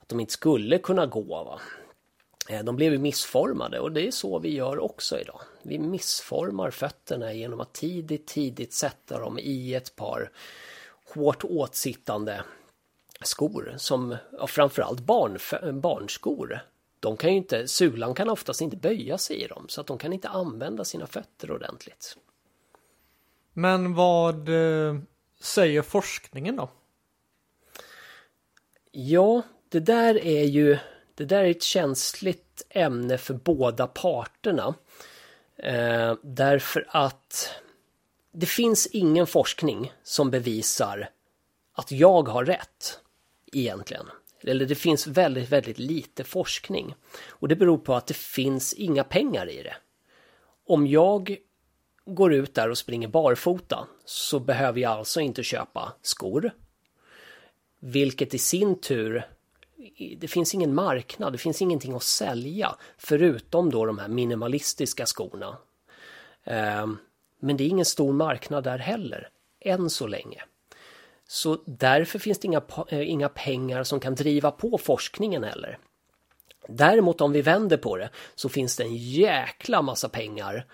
att 0.00 0.08
de 0.08 0.20
inte 0.20 0.32
skulle 0.32 0.78
kunna 0.78 1.06
gå. 1.06 1.24
Va? 1.24 1.60
Eh, 2.48 2.64
de 2.64 2.76
blev 2.76 2.92
ju 2.92 2.98
missformade 2.98 3.80
och 3.80 3.92
det 3.92 4.06
är 4.06 4.10
så 4.10 4.38
vi 4.38 4.54
gör 4.54 4.78
också 4.78 5.18
idag. 5.18 5.40
Vi 5.62 5.78
missformar 5.78 6.70
fötterna 6.70 7.32
genom 7.32 7.60
att 7.60 7.72
tidigt, 7.72 8.26
tidigt 8.26 8.72
sätta 8.72 9.18
dem 9.18 9.38
i 9.38 9.74
ett 9.74 9.96
par 9.96 10.30
hårt 11.14 11.44
åtsittande 11.44 12.44
skor 13.22 13.74
som 13.76 14.16
ja, 14.38 14.46
framförallt 14.46 15.00
barn, 15.00 15.38
barnskor. 15.80 16.60
De 17.04 17.16
kan 17.16 17.30
ju 17.30 17.36
inte, 17.36 17.68
sulan 17.68 18.14
kan 18.14 18.30
oftast 18.30 18.60
inte 18.60 18.76
böja 18.76 19.18
sig 19.18 19.42
i 19.42 19.46
dem 19.46 19.66
så 19.68 19.80
att 19.80 19.86
de 19.86 19.98
kan 19.98 20.12
inte 20.12 20.28
använda 20.28 20.84
sina 20.84 21.06
fötter 21.06 21.50
ordentligt. 21.50 22.16
Men 23.52 23.94
vad 23.94 24.48
eh, 24.48 24.98
säger 25.40 25.82
forskningen 25.82 26.56
då? 26.56 26.70
Ja, 28.90 29.42
det 29.68 29.80
där 29.80 30.26
är 30.26 30.44
ju 30.44 30.78
det 31.14 31.24
där 31.24 31.44
är 31.44 31.50
ett 31.50 31.62
känsligt 31.62 32.66
ämne 32.68 33.18
för 33.18 33.34
båda 33.34 33.86
parterna. 33.86 34.74
Eh, 35.56 36.14
därför 36.22 36.86
att 36.88 37.50
det 38.32 38.46
finns 38.46 38.86
ingen 38.86 39.26
forskning 39.26 39.92
som 40.02 40.30
bevisar 40.30 41.10
att 41.72 41.90
jag 41.92 42.28
har 42.28 42.44
rätt 42.44 43.00
egentligen. 43.52 44.06
Eller 44.46 44.66
det 44.66 44.74
finns 44.74 45.06
väldigt, 45.06 45.48
väldigt 45.48 45.78
lite 45.78 46.24
forskning. 46.24 46.94
Och 47.28 47.48
det 47.48 47.56
beror 47.56 47.78
på 47.78 47.94
att 47.94 48.06
det 48.06 48.16
finns 48.16 48.72
inga 48.72 49.04
pengar 49.04 49.50
i 49.50 49.62
det. 49.62 49.76
Om 50.66 50.86
jag 50.86 51.36
går 52.06 52.34
ut 52.34 52.54
där 52.54 52.70
och 52.70 52.78
springer 52.78 53.08
barfota 53.08 53.86
så 54.04 54.40
behöver 54.40 54.80
jag 54.80 54.92
alltså 54.92 55.20
inte 55.20 55.42
köpa 55.42 55.92
skor. 56.02 56.50
Vilket 57.80 58.34
i 58.34 58.38
sin 58.38 58.80
tur 58.80 59.24
det 60.18 60.28
finns 60.28 60.54
ingen 60.54 60.74
marknad, 60.74 61.32
det 61.32 61.38
finns 61.38 61.62
ingenting 61.62 61.94
att 61.94 62.02
sälja 62.02 62.76
förutom 62.98 63.70
då 63.70 63.86
de 63.86 63.98
här 63.98 64.08
minimalistiska 64.08 65.06
skorna. 65.06 65.58
Ehm, 66.44 66.98
men 67.40 67.56
det 67.56 67.64
är 67.64 67.68
ingen 67.68 67.84
stor 67.84 68.12
marknad 68.12 68.64
där 68.64 68.78
heller, 68.78 69.28
än 69.60 69.90
så 69.90 70.06
länge. 70.06 70.42
Så 71.26 71.62
därför 71.66 72.18
finns 72.18 72.38
det 72.38 72.46
inga, 72.46 72.62
eh, 72.88 73.10
inga 73.10 73.28
pengar 73.28 73.84
som 73.84 74.00
kan 74.00 74.14
driva 74.14 74.50
på 74.50 74.78
forskningen 74.78 75.44
heller. 75.44 75.78
Däremot 76.68 77.20
om 77.20 77.32
vi 77.32 77.42
vänder 77.42 77.76
på 77.76 77.96
det 77.96 78.10
så 78.34 78.48
finns 78.48 78.76
det 78.76 78.84
en 78.84 78.96
jäkla 78.96 79.82
massa 79.82 80.08
pengar 80.08 80.66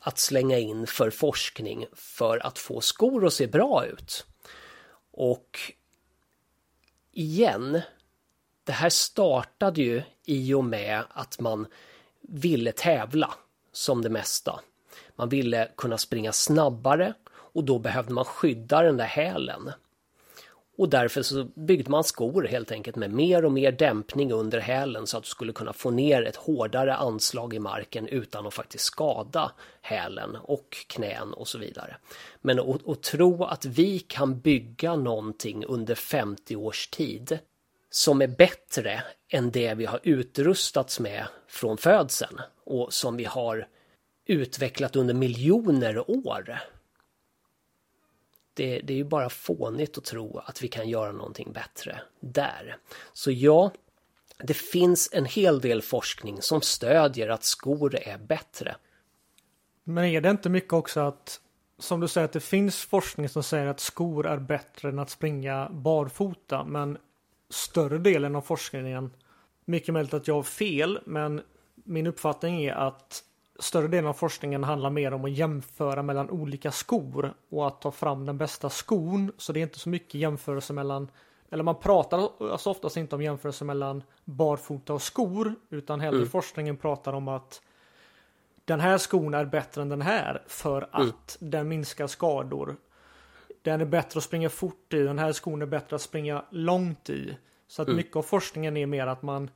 att 0.00 0.18
slänga 0.18 0.58
in 0.58 0.86
för 0.86 1.10
forskning 1.10 1.86
för 1.92 2.46
att 2.46 2.58
få 2.58 2.80
skor 2.80 3.26
att 3.26 3.32
se 3.32 3.46
bra 3.46 3.86
ut. 3.86 4.26
Och 5.12 5.58
igen, 7.12 7.80
det 8.64 8.72
här 8.72 8.90
startade 8.90 9.82
ju 9.82 10.02
i 10.24 10.54
och 10.54 10.64
med 10.64 11.04
att 11.08 11.40
man 11.40 11.66
ville 12.20 12.72
tävla 12.72 13.34
som 13.72 14.02
det 14.02 14.10
mesta. 14.10 14.60
Man 15.16 15.28
ville 15.28 15.68
kunna 15.76 15.98
springa 15.98 16.32
snabbare 16.32 17.14
och 17.52 17.64
då 17.64 17.78
behövde 17.78 18.12
man 18.12 18.24
skydda 18.24 18.82
den 18.82 18.96
där 18.96 19.04
hälen. 19.04 19.72
Och 20.80 20.88
därför 20.88 21.22
så 21.22 21.44
byggde 21.44 21.90
man 21.90 22.04
skor 22.04 22.42
helt 22.42 22.72
enkelt 22.72 22.96
med 22.96 23.12
mer 23.12 23.44
och 23.44 23.52
mer 23.52 23.72
dämpning 23.72 24.32
under 24.32 24.60
hälen 24.60 25.06
så 25.06 25.16
att 25.16 25.22
du 25.22 25.28
skulle 25.28 25.52
kunna 25.52 25.72
få 25.72 25.90
ner 25.90 26.22
ett 26.22 26.36
hårdare 26.36 26.94
anslag 26.94 27.54
i 27.54 27.58
marken 27.58 28.08
utan 28.08 28.46
att 28.46 28.54
faktiskt 28.54 28.84
skada 28.84 29.52
hälen 29.80 30.36
och 30.36 30.76
knän 30.86 31.32
och 31.32 31.48
så 31.48 31.58
vidare. 31.58 31.96
Men 32.40 32.60
att, 32.60 32.88
att 32.88 33.02
tro 33.02 33.44
att 33.44 33.64
vi 33.64 33.98
kan 33.98 34.40
bygga 34.40 34.96
någonting 34.96 35.64
under 35.64 35.94
50 35.94 36.56
års 36.56 36.88
tid 36.88 37.38
som 37.90 38.22
är 38.22 38.28
bättre 38.28 39.02
än 39.28 39.50
det 39.50 39.74
vi 39.74 39.84
har 39.84 40.00
utrustats 40.02 41.00
med 41.00 41.24
från 41.48 41.76
födseln 41.76 42.40
och 42.64 42.92
som 42.92 43.16
vi 43.16 43.24
har 43.24 43.66
utvecklat 44.26 44.96
under 44.96 45.14
miljoner 45.14 46.10
år. 46.10 46.60
Det, 48.60 48.80
det, 48.80 48.92
är 48.92 48.96
ju 48.96 49.04
bara 49.04 49.28
fånigt 49.28 49.98
att 49.98 50.04
tro 50.04 50.38
att 50.38 50.62
vi 50.62 50.68
kan 50.68 50.88
göra 50.88 51.12
någonting 51.12 51.52
bättre 51.52 52.00
där. 52.20 52.76
Så 53.12 53.30
ja, 53.30 53.72
det 54.38 54.54
finns 54.54 55.08
en 55.12 55.24
hel 55.24 55.60
del 55.60 55.82
forskning 55.82 56.42
som 56.42 56.60
stödjer 56.60 57.28
att 57.28 57.44
skor 57.44 57.96
är 57.96 58.18
bättre. 58.18 58.76
Men 59.84 60.04
är 60.04 60.20
det 60.20 60.30
inte 60.30 60.48
mycket 60.48 60.72
också 60.72 61.00
att, 61.00 61.40
som 61.78 62.00
du 62.00 62.08
säger, 62.08 62.24
att 62.24 62.32
det 62.32 62.40
finns 62.40 62.84
forskning 62.84 63.28
som 63.28 63.42
säger 63.42 63.66
att 63.66 63.80
skor 63.80 64.26
är 64.26 64.38
bättre 64.38 64.88
än 64.88 64.98
att 64.98 65.10
springa 65.10 65.68
barfota, 65.70 66.64
men 66.64 66.98
större 67.50 67.98
delen 67.98 68.36
av 68.36 68.42
forskningen. 68.42 69.12
Mycket 69.64 69.94
möjligt 69.94 70.14
att 70.14 70.28
jag 70.28 70.34
har 70.34 70.42
fel, 70.42 71.00
men 71.06 71.42
min 71.74 72.06
uppfattning 72.06 72.64
är 72.64 72.72
att 72.72 73.24
större 73.60 73.88
delen 73.88 74.06
av 74.06 74.12
forskningen 74.12 74.64
handlar 74.64 74.90
mer 74.90 75.12
om 75.12 75.24
att 75.24 75.30
jämföra 75.30 76.02
mellan 76.02 76.30
olika 76.30 76.70
skor 76.70 77.34
och 77.50 77.66
att 77.66 77.80
ta 77.80 77.90
fram 77.90 78.26
den 78.26 78.38
bästa 78.38 78.70
skon. 78.70 79.32
Så 79.36 79.52
det 79.52 79.60
är 79.60 79.62
inte 79.62 79.78
så 79.78 79.88
mycket 79.88 80.14
jämförelse 80.14 80.72
mellan 80.72 81.10
eller 81.52 81.64
man 81.64 81.74
pratar 81.74 82.30
alltså 82.52 82.70
oftast 82.70 82.96
inte 82.96 83.14
om 83.14 83.22
jämförelse 83.22 83.64
mellan 83.64 84.02
barfota 84.24 84.94
och 84.94 85.02
skor 85.02 85.54
utan 85.70 86.00
hellre 86.00 86.18
mm. 86.18 86.30
forskningen 86.30 86.76
pratar 86.76 87.12
om 87.12 87.28
att 87.28 87.62
den 88.64 88.80
här 88.80 88.98
skon 88.98 89.34
är 89.34 89.44
bättre 89.44 89.82
än 89.82 89.88
den 89.88 90.02
här 90.02 90.42
för 90.46 90.82
att 90.92 91.38
mm. 91.40 91.50
den 91.50 91.68
minskar 91.68 92.06
skador 92.06 92.76
den 93.62 93.80
är 93.80 93.84
bättre 93.84 94.18
att 94.18 94.24
springa 94.24 94.48
fort 94.48 94.94
i, 94.94 95.02
den 95.02 95.18
här 95.18 95.32
skon 95.32 95.62
är 95.62 95.66
bättre 95.66 95.96
att 95.96 96.02
springa 96.02 96.44
långt 96.50 97.10
i. 97.10 97.36
Så 97.68 97.82
att 97.82 97.88
mm. 97.88 97.96
mycket 97.96 98.16
av 98.16 98.22
forskningen 98.22 98.76
är 98.76 98.86
mer 98.86 99.06
att 99.06 99.22
man 99.22 99.50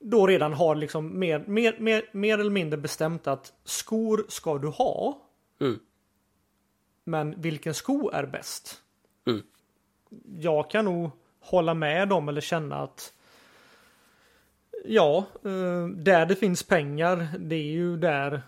då 0.00 0.26
redan 0.26 0.52
har 0.52 0.74
liksom 0.74 1.18
mer, 1.18 1.44
mer, 1.46 1.76
mer, 1.78 2.08
mer 2.12 2.38
eller 2.38 2.50
mindre 2.50 2.76
bestämt 2.76 3.26
att 3.26 3.52
skor 3.64 4.26
ska 4.28 4.58
du 4.58 4.68
ha. 4.68 5.22
Mm. 5.60 5.78
Men 7.04 7.40
vilken 7.40 7.74
sko 7.74 8.10
är 8.10 8.26
bäst? 8.26 8.82
Mm. 9.26 9.42
Jag 10.38 10.70
kan 10.70 10.84
nog 10.84 11.10
hålla 11.40 11.74
med 11.74 12.08
dem 12.08 12.28
eller 12.28 12.40
känna 12.40 12.76
att 12.76 13.12
Ja, 14.88 15.26
eh, 15.44 15.86
där 15.88 16.26
det 16.26 16.36
finns 16.36 16.62
pengar, 16.62 17.28
det 17.38 17.56
är 17.56 17.70
ju 17.72 17.96
där 17.96 18.42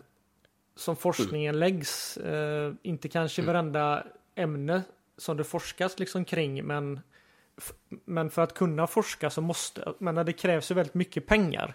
som 0.77 0.97
forskningen 0.97 1.55
mm. 1.55 1.61
läggs. 1.61 2.17
Eh, 2.17 2.73
inte 2.83 3.09
kanske 3.09 3.43
mm. 3.43 3.55
varenda 3.55 4.07
ämne 4.35 4.83
som 5.17 5.37
det 5.37 5.45
forskas 5.45 5.99
liksom 5.99 6.25
kring 6.25 6.65
men 6.65 7.01
men 8.05 8.31
för 8.31 8.43
att 8.43 8.55
kunna 8.55 8.87
forska 8.87 9.31
så 9.31 9.41
måste, 9.41 9.93
men 9.99 10.27
det 10.27 10.33
krävs 10.33 10.71
ju 10.71 10.75
väldigt 10.75 10.95
mycket 10.95 11.27
pengar. 11.27 11.75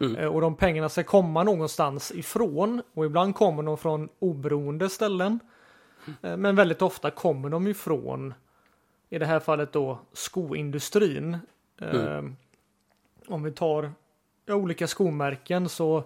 Mm. 0.00 0.16
Eh, 0.16 0.26
och 0.26 0.40
de 0.40 0.56
pengarna 0.56 0.88
ska 0.88 1.02
komma 1.02 1.42
någonstans 1.42 2.12
ifrån 2.12 2.82
och 2.94 3.04
ibland 3.04 3.34
kommer 3.34 3.62
de 3.62 3.78
från 3.78 4.08
oberoende 4.18 4.88
ställen. 4.88 5.38
Mm. 6.22 6.40
Men 6.40 6.56
väldigt 6.56 6.82
ofta 6.82 7.10
kommer 7.10 7.48
de 7.48 7.66
ifrån, 7.66 8.34
i 9.10 9.18
det 9.18 9.26
här 9.26 9.40
fallet 9.40 9.72
då, 9.72 9.98
skoindustrin. 10.12 11.38
Mm. 11.80 12.06
Eh, 12.06 12.32
om 13.32 13.42
vi 13.42 13.52
tar 13.52 13.92
olika 14.48 14.86
skomärken 14.86 15.68
så 15.68 16.04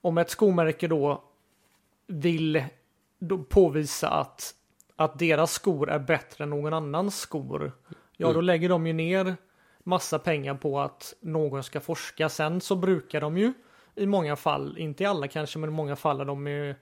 om 0.00 0.18
ett 0.18 0.30
skomärke 0.30 0.88
då 0.88 1.22
vill 2.06 2.64
då 3.18 3.38
påvisa 3.38 4.10
att 4.10 4.54
att 4.96 5.18
deras 5.18 5.52
skor 5.52 5.90
är 5.90 5.98
bättre 5.98 6.44
än 6.44 6.50
någon 6.50 6.74
annans 6.74 7.18
skor. 7.18 7.72
Ja, 8.16 8.26
då 8.26 8.32
mm. 8.32 8.44
lägger 8.44 8.68
de 8.68 8.86
ju 8.86 8.92
ner 8.92 9.36
massa 9.82 10.18
pengar 10.18 10.54
på 10.54 10.80
att 10.80 11.14
någon 11.20 11.62
ska 11.62 11.80
forska. 11.80 12.28
Sen 12.28 12.60
så 12.60 12.76
brukar 12.76 13.20
de 13.20 13.38
ju 13.38 13.52
i 13.94 14.06
många 14.06 14.36
fall, 14.36 14.78
inte 14.78 15.02
i 15.02 15.06
alla 15.06 15.28
kanske, 15.28 15.58
men 15.58 15.70
i 15.70 15.72
många 15.72 15.96
fall 15.96 16.20
är 16.20 16.24
de 16.24 16.46
ju 16.46 16.74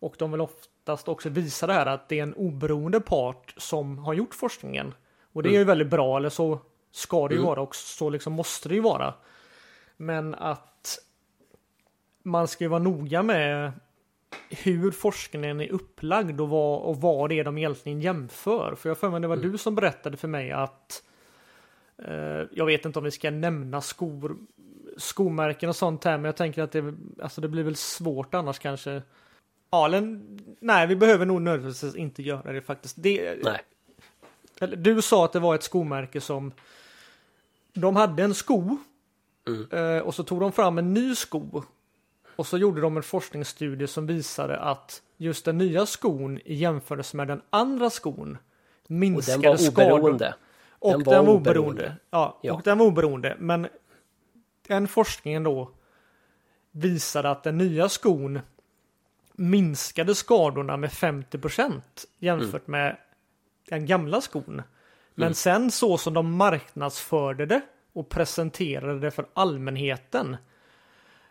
och 0.00 0.14
de 0.18 0.32
vill 0.32 0.40
oftast 0.40 1.08
också 1.08 1.28
visa 1.28 1.66
det 1.66 1.72
här 1.72 1.86
att 1.86 2.08
det 2.08 2.18
är 2.18 2.22
en 2.22 2.34
oberoende 2.34 3.00
part 3.00 3.54
som 3.56 3.98
har 3.98 4.14
gjort 4.14 4.34
forskningen. 4.34 4.94
Och 5.32 5.42
det 5.42 5.48
är 5.48 5.52
ju 5.52 5.56
mm. 5.56 5.66
väldigt 5.66 5.90
bra, 5.90 6.16
eller 6.16 6.28
så 6.28 6.58
ska 6.90 7.28
det 7.28 7.34
ju 7.34 7.40
vara 7.40 7.60
och 7.60 7.76
så 7.76 8.10
liksom 8.10 8.32
måste 8.32 8.68
det 8.68 8.74
ju 8.74 8.80
vara. 8.80 9.14
Men 9.96 10.34
att 10.34 10.98
man 12.22 12.48
ska 12.48 12.64
ju 12.64 12.68
vara 12.68 12.82
noga 12.82 13.22
med 13.22 13.72
hur 14.50 14.90
forskningen 14.90 15.60
är 15.60 15.68
upplagd 15.68 16.40
och 16.40 16.48
vad, 16.48 16.80
och 16.82 17.00
vad 17.00 17.30
det 17.30 17.38
är 17.38 17.44
de 17.44 17.58
egentligen 17.58 18.00
jämför. 18.00 18.74
För 18.74 18.88
jag 18.88 18.98
för 18.98 19.10
mig 19.10 19.20
det 19.20 19.28
var 19.28 19.36
du 19.36 19.58
som 19.58 19.74
berättade 19.74 20.16
för 20.16 20.28
mig 20.28 20.52
att 20.52 21.02
eh, 21.98 22.42
jag 22.52 22.66
vet 22.66 22.84
inte 22.84 22.98
om 22.98 23.04
vi 23.04 23.10
ska 23.10 23.30
nämna 23.30 23.80
skor, 23.80 24.36
skomärken 24.96 25.68
och 25.68 25.76
sånt 25.76 26.04
här, 26.04 26.18
men 26.18 26.24
jag 26.24 26.36
tänker 26.36 26.62
att 26.62 26.72
det, 26.72 26.94
alltså 27.22 27.40
det 27.40 27.48
blir 27.48 27.62
väl 27.62 27.76
svårt 27.76 28.34
annars 28.34 28.58
kanske. 28.58 29.02
Ja, 29.70 29.86
eller, 29.86 30.20
nej, 30.60 30.86
vi 30.86 30.96
behöver 30.96 31.26
nog 31.26 31.42
nödvändigtvis 31.42 31.96
inte 31.96 32.22
göra 32.22 32.52
det 32.52 32.62
faktiskt. 32.62 32.96
Det, 32.98 33.44
Nej. 33.44 33.60
eller, 34.60 34.76
du 34.76 35.02
sa 35.02 35.24
att 35.24 35.32
det 35.32 35.40
var 35.40 35.54
ett 35.54 35.62
skomärke 35.62 36.20
som 36.20 36.52
de 37.72 37.96
hade 37.96 38.22
en 38.22 38.34
sko 38.34 38.78
eh, 39.70 39.98
och 39.98 40.14
så 40.14 40.22
tog 40.22 40.40
de 40.40 40.52
fram 40.52 40.78
en 40.78 40.94
ny 40.94 41.14
sko 41.14 41.62
och 42.38 42.46
så 42.46 42.58
gjorde 42.58 42.80
de 42.80 42.96
en 42.96 43.02
forskningsstudie 43.02 43.86
som 43.86 44.06
visade 44.06 44.58
att 44.58 45.02
just 45.16 45.44
den 45.44 45.58
nya 45.58 45.86
skon 45.86 46.38
i 46.44 46.54
jämförelse 46.54 47.16
med 47.16 47.28
den 47.28 47.42
andra 47.50 47.90
skon 47.90 48.38
Och 48.38 48.88
den 48.88 48.98
minskade 49.00 49.48
var 49.48 49.92
oberoende. 49.92 50.34
Och 50.78 50.90
Den 50.92 51.02
den 51.04 51.14
var 51.14 51.22
var, 51.24 51.34
oberoende. 51.34 51.60
oberoende. 51.60 51.96
Ja, 52.10 52.38
Ja. 52.42 52.52
och 52.52 52.62
den 52.64 52.78
var 52.78 52.86
oberoende. 52.86 53.36
Men 53.38 53.68
den 54.68 54.88
forskningen 54.88 55.42
då 55.42 55.70
visade 56.70 57.30
att 57.30 57.42
den 57.42 57.58
nya 57.58 57.88
skon 57.88 58.40
minskade 59.32 60.14
skadorna 60.14 60.76
med 60.76 60.90
50% 60.90 61.80
jämfört 62.18 62.66
med 62.66 62.96
den 63.68 63.86
gamla 63.86 64.20
skon. 64.20 64.62
Men 65.14 65.34
sen 65.34 65.70
så 65.70 65.98
som 65.98 66.14
de 66.14 66.32
marknadsförde 66.36 67.46
det 67.46 67.60
och 67.92 68.08
presenterade 68.08 69.00
det 69.00 69.10
för 69.10 69.26
allmänheten. 69.34 70.36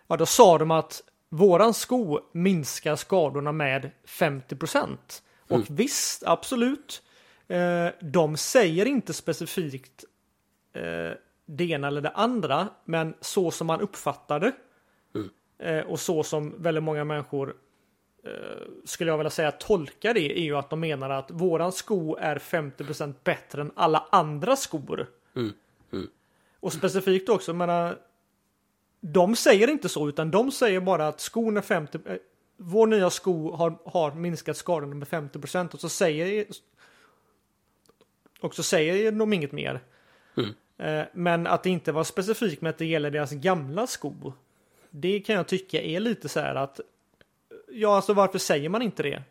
Ja, 0.08 0.18
då 0.18 0.26
sa 0.26 0.58
de 0.58 0.72
att 0.72 1.04
våran 1.30 1.74
sko 1.74 2.20
minskar 2.32 2.96
skadorna 2.96 3.52
med 3.52 3.92
50% 4.06 4.98
Och 5.50 5.66
visst, 5.70 6.24
absolut. 6.26 7.04
Eh, 7.48 7.88
de 8.02 8.38
säger 8.38 8.86
inte 8.86 9.14
specifikt 9.14 10.04
eh, 10.74 11.12
det 11.46 11.70
ena 11.70 11.88
eller 11.88 12.02
det 12.02 12.10
andra, 12.10 12.68
men 12.86 13.14
så 13.22 13.52
som 13.52 13.68
man 13.68 13.82
uppfattar 13.82 14.40
det 14.40 14.52
eh, 15.60 15.86
och 15.86 16.00
så 16.00 16.24
som 16.24 16.62
väldigt 16.62 16.84
många 16.84 17.04
människor 17.04 17.56
eh, 18.24 18.32
skulle 18.86 19.12
jag 19.12 19.18
vilja 19.18 19.30
säga 19.30 19.52
tolkar 19.52 20.14
det 20.14 20.40
är 20.40 20.44
ju 20.44 20.56
att 20.56 20.70
de 20.70 20.80
menar 20.80 21.10
att 21.10 21.32
våran 21.32 21.72
sko 21.72 22.16
är 22.16 22.40
50% 22.40 23.14
bättre 23.24 23.62
än 23.62 23.72
alla 23.76 24.08
andra 24.12 24.56
skor. 24.56 25.08
Och 26.60 26.74
specifikt 26.74 27.30
också, 27.30 27.54
menar, 27.54 27.98
de 29.02 29.36
säger 29.36 29.70
inte 29.70 29.90
så 29.90 30.10
utan 30.10 30.32
de 30.32 30.52
säger 30.52 30.80
bara 30.80 31.08
att 31.08 31.20
skon 31.20 31.58
är 31.58 31.62
50 31.62 32.00
eh, 32.06 32.16
vår 32.58 32.88
nya 32.88 33.10
sko 33.10 33.56
har, 33.56 33.78
har 33.86 34.12
minskat 34.12 34.58
skadorna 34.58 34.96
med 34.96 35.08
50% 35.08 35.74
och 35.74 35.80
så 35.80 35.90
säger 35.90 36.46
och 38.42 38.56
så 38.56 38.64
säger 38.64 39.12
de 39.12 39.34
inget 39.34 39.52
mer. 39.52 39.80
Eh, 40.78 41.06
Men 41.14 41.48
att 41.48 41.64
det 41.64 41.70
inte 41.70 41.92
var 41.92 42.04
specifikt 42.04 42.62
med 42.62 42.70
att 42.70 42.78
det 42.78 42.86
gäller 42.86 43.12
deras 43.12 43.32
gamla 43.32 43.88
sko. 43.88 44.34
Det 44.90 45.20
kan 45.20 45.36
jag 45.36 45.48
tycka 45.48 45.82
är 45.82 46.00
lite 46.00 46.30
så 46.30 46.40
här 46.40 46.56
att 46.56 46.80
Ja, 47.72 47.96
alltså 47.96 48.14
varför 48.14 48.40
säger 48.40 48.70
man 48.70 48.82
inte 48.82 49.04
det? 49.04 49.24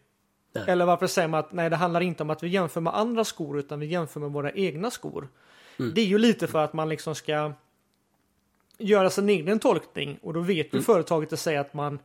Nej. 0.52 0.64
Eller 0.66 0.86
varför 0.86 1.06
säger 1.06 1.28
man 1.28 1.40
att 1.40 1.52
nej, 1.52 1.70
det 1.70 1.76
handlar 1.76 2.00
inte 2.00 2.22
om 2.22 2.30
att 2.30 2.42
vi 2.42 2.48
jämför 2.48 2.80
med 2.80 2.96
andra 2.96 3.24
skor 3.24 3.58
utan 3.58 3.80
vi 3.80 3.86
jämför 3.86 4.20
med 4.20 4.30
våra 4.30 4.52
egna 4.52 4.90
skor. 4.90 5.28
Det 5.94 6.00
är 6.00 6.06
ju 6.06 6.18
lite 6.18 6.46
för 6.46 6.64
att 6.64 6.72
man 6.72 6.88
liksom 6.88 7.14
ska 7.14 7.52
göra 8.78 9.10
sin 9.10 9.28
egen 9.28 9.58
tolkning 9.58 10.18
och 10.22 10.34
då 10.34 10.40
vet 10.40 10.74
ju 10.74 10.82
företaget 10.82 11.32
att 11.32 11.40
säga 11.40 11.60
att 11.60 11.74
man 11.74 11.98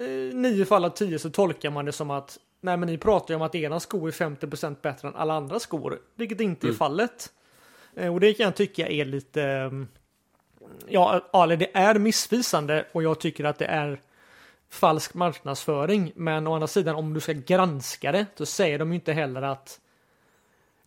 eh, 0.00 0.34
nio 0.34 0.64
fall 0.64 0.84
av 0.84 0.90
tio 0.90 1.18
så 1.18 1.30
tolkar 1.30 1.70
man 1.70 1.84
det 1.84 1.92
som 1.92 2.10
att 2.10 2.38
nej, 2.60 2.76
men 2.76 2.86
ni 2.86 2.98
pratar 2.98 3.34
ju 3.34 3.36
om 3.36 3.42
att 3.42 3.54
ena 3.54 3.80
sko 3.80 4.06
är 4.06 4.10
50% 4.10 4.76
bättre 4.82 5.08
än 5.08 5.14
alla 5.14 5.34
andra 5.34 5.58
skor, 5.58 5.98
vilket 6.14 6.40
inte 6.40 6.68
är 6.68 6.72
fallet. 6.72 7.32
Eh, 7.94 8.14
och 8.14 8.20
det 8.20 8.34
kan 8.34 8.44
jag 8.44 8.56
tycka 8.56 8.88
är 8.88 9.04
lite 9.04 9.42
mm, 9.42 9.88
Ja, 10.88 11.30
eller 11.32 11.56
det 11.56 11.76
är 11.76 11.94
missvisande 11.94 12.86
och 12.92 13.02
jag 13.02 13.20
tycker 13.20 13.44
att 13.44 13.58
det 13.58 13.64
är 13.66 14.00
falsk 14.70 15.14
marknadsföring. 15.14 16.12
Men 16.14 16.46
å 16.46 16.54
andra 16.54 16.66
sidan 16.66 16.96
om 16.96 17.14
du 17.14 17.20
ska 17.20 17.32
granska 17.32 18.12
det 18.12 18.26
så 18.34 18.46
säger 18.46 18.78
de 18.78 18.88
ju 18.88 18.94
inte 18.94 19.12
heller 19.12 19.42
att 19.42 19.80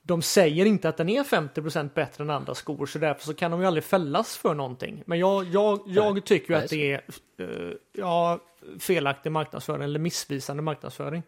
de 0.04 0.22
säger 0.22 0.66
inte 0.66 0.90
att 0.90 0.98
den 0.98 1.10
är 1.10 1.24
50% 1.24 1.94
bättre 1.94 2.24
än 2.24 2.30
andra 2.30 2.56
skor 2.56 2.86
så 2.86 3.00
därför 3.00 3.26
så 3.26 3.34
kan 3.34 3.52
de 3.52 3.60
ju 3.62 3.68
aldrig 3.68 3.84
fällas 3.84 4.38
för 4.38 4.54
någonting. 4.54 5.04
Men 5.06 5.20
jag, 5.20 5.46
jag, 5.46 5.82
jag 5.86 6.26
tycker 6.26 6.54
ju 6.54 6.60
att 6.60 6.70
det 6.70 6.92
är 6.92 7.02
eh, 7.38 7.74
ja, 7.94 8.40
felaktig 8.80 9.32
marknadsföring 9.32 9.84
eller 9.84 10.00
missvisande 10.00 10.64
marknadsföring. 10.64 11.24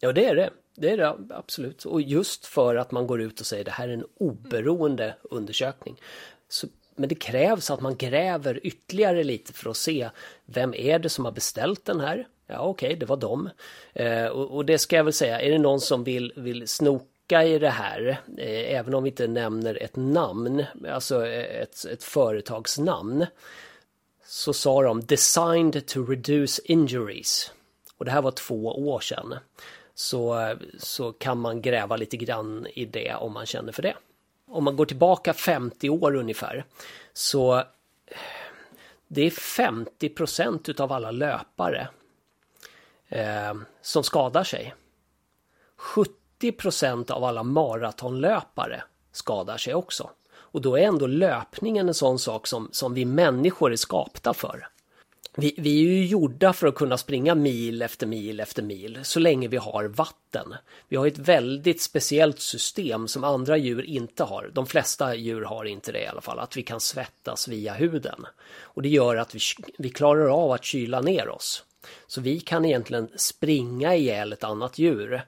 Ja, 0.00 0.12
det 0.12 0.24
är 0.24 0.34
det. 0.34 0.50
Det 0.76 0.90
är 0.90 0.96
det 0.96 1.16
absolut. 1.30 1.84
Och 1.84 2.02
just 2.02 2.46
för 2.46 2.76
att 2.76 2.90
man 2.90 3.06
går 3.06 3.20
ut 3.20 3.40
och 3.40 3.46
säger 3.46 3.64
det 3.64 3.70
här 3.70 3.88
är 3.88 3.92
en 3.92 4.06
oberoende 4.16 5.16
undersökning. 5.22 6.00
Så, 6.48 6.66
men 6.96 7.08
det 7.08 7.14
krävs 7.14 7.70
att 7.70 7.80
man 7.80 7.96
gräver 7.96 8.66
ytterligare 8.66 9.24
lite 9.24 9.52
för 9.52 9.70
att 9.70 9.76
se 9.76 10.10
vem 10.44 10.74
är 10.74 10.98
det 10.98 11.08
som 11.08 11.24
har 11.24 11.32
beställt 11.32 11.84
den 11.84 12.00
här? 12.00 12.26
Ja, 12.46 12.60
okej, 12.60 12.96
det 12.96 13.06
var 13.06 13.16
dem. 13.16 13.50
Eh, 13.92 14.26
och, 14.26 14.56
och 14.56 14.64
det 14.64 14.78
ska 14.78 14.96
jag 14.96 15.04
väl 15.04 15.12
säga, 15.12 15.40
är 15.40 15.50
det 15.50 15.58
någon 15.58 15.80
som 15.80 16.04
vill, 16.04 16.32
vill 16.36 16.68
snoka 16.68 17.09
i 17.32 17.58
det 17.58 17.70
här, 17.70 18.20
eh, 18.38 18.74
även 18.78 18.94
om 18.94 19.02
vi 19.02 19.10
inte 19.10 19.26
nämner 19.26 19.82
ett 19.82 19.96
namn, 19.96 20.64
alltså 20.88 21.26
eh, 21.26 21.62
ett, 21.62 21.84
ett 21.84 22.04
företagsnamn, 22.04 23.26
så 24.24 24.52
sa 24.52 24.82
de 24.82 25.00
designed 25.00 25.86
to 25.86 26.04
reduce 26.04 26.62
injuries. 26.64 27.52
Och 27.96 28.04
det 28.04 28.10
här 28.10 28.22
var 28.22 28.30
två 28.30 28.66
år 28.66 29.00
sedan. 29.00 29.34
Så, 29.94 30.54
så 30.78 31.12
kan 31.12 31.38
man 31.38 31.62
gräva 31.62 31.96
lite 31.96 32.16
grann 32.16 32.66
i 32.74 32.84
det 32.84 33.14
om 33.14 33.32
man 33.32 33.46
känner 33.46 33.72
för 33.72 33.82
det. 33.82 33.94
Om 34.46 34.64
man 34.64 34.76
går 34.76 34.86
tillbaka 34.86 35.32
50 35.32 35.90
år 35.90 36.16
ungefär 36.16 36.64
så 37.12 37.58
eh, 37.58 37.64
det 39.08 39.22
är 39.22 39.30
50 39.30 40.08
procent 40.08 40.68
utav 40.68 40.92
alla 40.92 41.10
löpare 41.10 41.88
eh, 43.08 43.54
som 43.82 44.04
skadar 44.04 44.44
sig. 44.44 44.74
70 45.76 46.19
procent 46.58 47.10
av 47.10 47.24
alla 47.24 47.42
maratonlöpare 47.42 48.82
skadar 49.12 49.56
sig 49.56 49.74
också. 49.74 50.10
Och 50.32 50.60
då 50.60 50.76
är 50.76 50.82
ändå 50.82 51.06
löpningen 51.06 51.88
en 51.88 51.94
sån 51.94 52.18
sak 52.18 52.46
som, 52.46 52.68
som 52.72 52.94
vi 52.94 53.04
människor 53.04 53.72
är 53.72 53.76
skapta 53.76 54.34
för. 54.34 54.68
Vi, 55.36 55.54
vi 55.58 55.78
är 55.78 55.92
ju 55.92 56.06
gjorda 56.06 56.52
för 56.52 56.66
att 56.66 56.74
kunna 56.74 56.98
springa 56.98 57.34
mil 57.34 57.82
efter 57.82 58.06
mil 58.06 58.40
efter 58.40 58.62
mil 58.62 58.98
så 59.02 59.20
länge 59.20 59.48
vi 59.48 59.56
har 59.56 59.84
vatten. 59.84 60.54
Vi 60.88 60.96
har 60.96 61.06
ett 61.06 61.18
väldigt 61.18 61.82
speciellt 61.82 62.40
system 62.40 63.08
som 63.08 63.24
andra 63.24 63.56
djur 63.56 63.82
inte 63.82 64.24
har. 64.24 64.50
De 64.52 64.66
flesta 64.66 65.14
djur 65.14 65.42
har 65.42 65.64
inte 65.64 65.92
det 65.92 66.02
i 66.02 66.06
alla 66.06 66.20
fall, 66.20 66.38
att 66.38 66.56
vi 66.56 66.62
kan 66.62 66.80
svettas 66.80 67.48
via 67.48 67.74
huden. 67.74 68.26
Och 68.60 68.82
det 68.82 68.88
gör 68.88 69.16
att 69.16 69.34
vi, 69.34 69.40
vi 69.78 69.90
klarar 69.90 70.44
av 70.44 70.52
att 70.52 70.64
kyla 70.64 71.00
ner 71.00 71.28
oss. 71.28 71.64
Så 72.06 72.20
vi 72.20 72.40
kan 72.40 72.64
egentligen 72.64 73.08
springa 73.16 73.94
ihjäl 73.94 74.32
ett 74.32 74.44
annat 74.44 74.78
djur. 74.78 75.22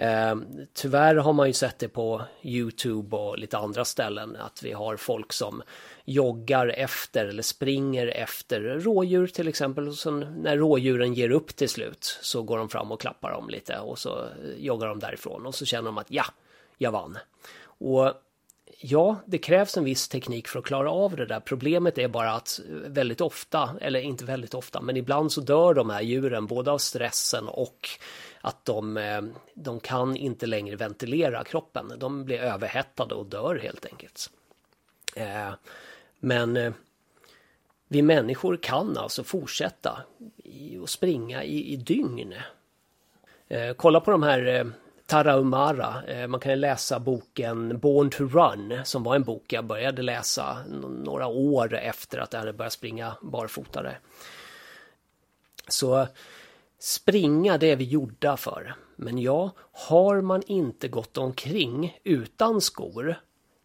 Eh, 0.00 0.36
tyvärr 0.72 1.14
har 1.14 1.32
man 1.32 1.46
ju 1.46 1.52
sett 1.52 1.78
det 1.78 1.88
på 1.88 2.22
Youtube 2.42 3.16
och 3.16 3.38
lite 3.38 3.58
andra 3.58 3.84
ställen 3.84 4.36
att 4.36 4.62
vi 4.62 4.72
har 4.72 4.96
folk 4.96 5.32
som 5.32 5.62
joggar 6.04 6.68
efter 6.68 7.26
eller 7.26 7.42
springer 7.42 8.06
efter 8.06 8.60
rådjur 8.60 9.26
till 9.26 9.48
exempel. 9.48 9.88
Och 9.88 9.94
sen 9.94 10.20
när 10.42 10.56
rådjuren 10.56 11.14
ger 11.14 11.30
upp 11.30 11.56
till 11.56 11.68
slut 11.68 12.18
så 12.22 12.42
går 12.42 12.58
de 12.58 12.68
fram 12.68 12.92
och 12.92 13.00
klappar 13.00 13.30
dem 13.30 13.48
lite 13.48 13.78
och 13.78 13.98
så 13.98 14.18
eh, 14.18 14.28
joggar 14.58 14.88
de 14.88 14.98
därifrån 14.98 15.46
och 15.46 15.54
så 15.54 15.64
känner 15.64 15.86
de 15.86 15.98
att 15.98 16.10
ja, 16.10 16.24
jag 16.78 16.92
vann. 16.92 17.18
Och 17.62 18.12
Ja, 18.82 19.16
det 19.26 19.38
krävs 19.38 19.76
en 19.76 19.84
viss 19.84 20.08
teknik 20.08 20.48
för 20.48 20.58
att 20.58 20.64
klara 20.64 20.90
av 20.90 21.16
det 21.16 21.26
där. 21.26 21.40
Problemet 21.40 21.98
är 21.98 22.08
bara 22.08 22.32
att 22.32 22.60
väldigt 22.86 23.20
ofta, 23.20 23.70
eller 23.80 24.00
inte 24.00 24.24
väldigt 24.24 24.54
ofta, 24.54 24.80
men 24.80 24.96
ibland 24.96 25.32
så 25.32 25.40
dör 25.40 25.74
de 25.74 25.90
här 25.90 26.00
djuren 26.00 26.46
både 26.46 26.70
av 26.70 26.78
stressen 26.78 27.48
och 27.48 27.88
att 28.40 28.64
de, 28.64 28.96
eh, 28.96 29.22
de 29.54 29.80
kan 29.80 30.16
inte 30.16 30.46
längre 30.46 30.76
ventilera 30.76 31.44
kroppen. 31.44 31.92
De 31.96 32.24
blir 32.24 32.38
överhettade 32.38 33.14
och 33.14 33.26
dör 33.26 33.58
helt 33.62 33.86
enkelt. 33.86 34.30
Eh, 35.16 35.52
men 36.18 36.56
eh, 36.56 36.72
vi 37.88 38.02
människor 38.02 38.56
kan 38.56 38.96
alltså 38.96 39.24
fortsätta 39.24 39.90
att 39.90 40.80
och 40.80 40.88
springa 40.88 41.44
i, 41.44 41.72
i 41.72 41.76
dygn. 41.76 42.34
Kolla 43.76 44.00
på 44.00 44.10
de 44.10 44.22
här 44.22 44.46
eh, 44.46 44.64
Tarahumara. 45.06 46.26
Man 46.28 46.40
kan 46.40 46.60
läsa 46.60 46.98
boken 46.98 47.78
Born 47.78 48.10
to 48.10 48.24
Run 48.24 48.80
som 48.84 49.02
var 49.02 49.16
en 49.16 49.22
bok 49.22 49.52
jag 49.52 49.64
började 49.64 50.02
läsa 50.02 50.64
några 51.04 51.26
år 51.26 51.74
efter 51.74 52.18
att 52.18 52.32
jag 52.32 52.40
hade 52.40 52.52
börjat 52.52 52.72
springa 52.72 53.16
barfotare. 53.22 53.96
Så 55.68 56.06
springa 56.80 57.58
det 57.58 57.70
är 57.70 57.76
vi 57.76 57.84
gjorda 57.84 58.36
för. 58.36 58.74
Men 58.96 59.18
ja, 59.18 59.50
har 59.72 60.20
man 60.20 60.42
inte 60.46 60.88
gått 60.88 61.18
omkring 61.18 61.98
utan 62.04 62.60
skor 62.60 63.16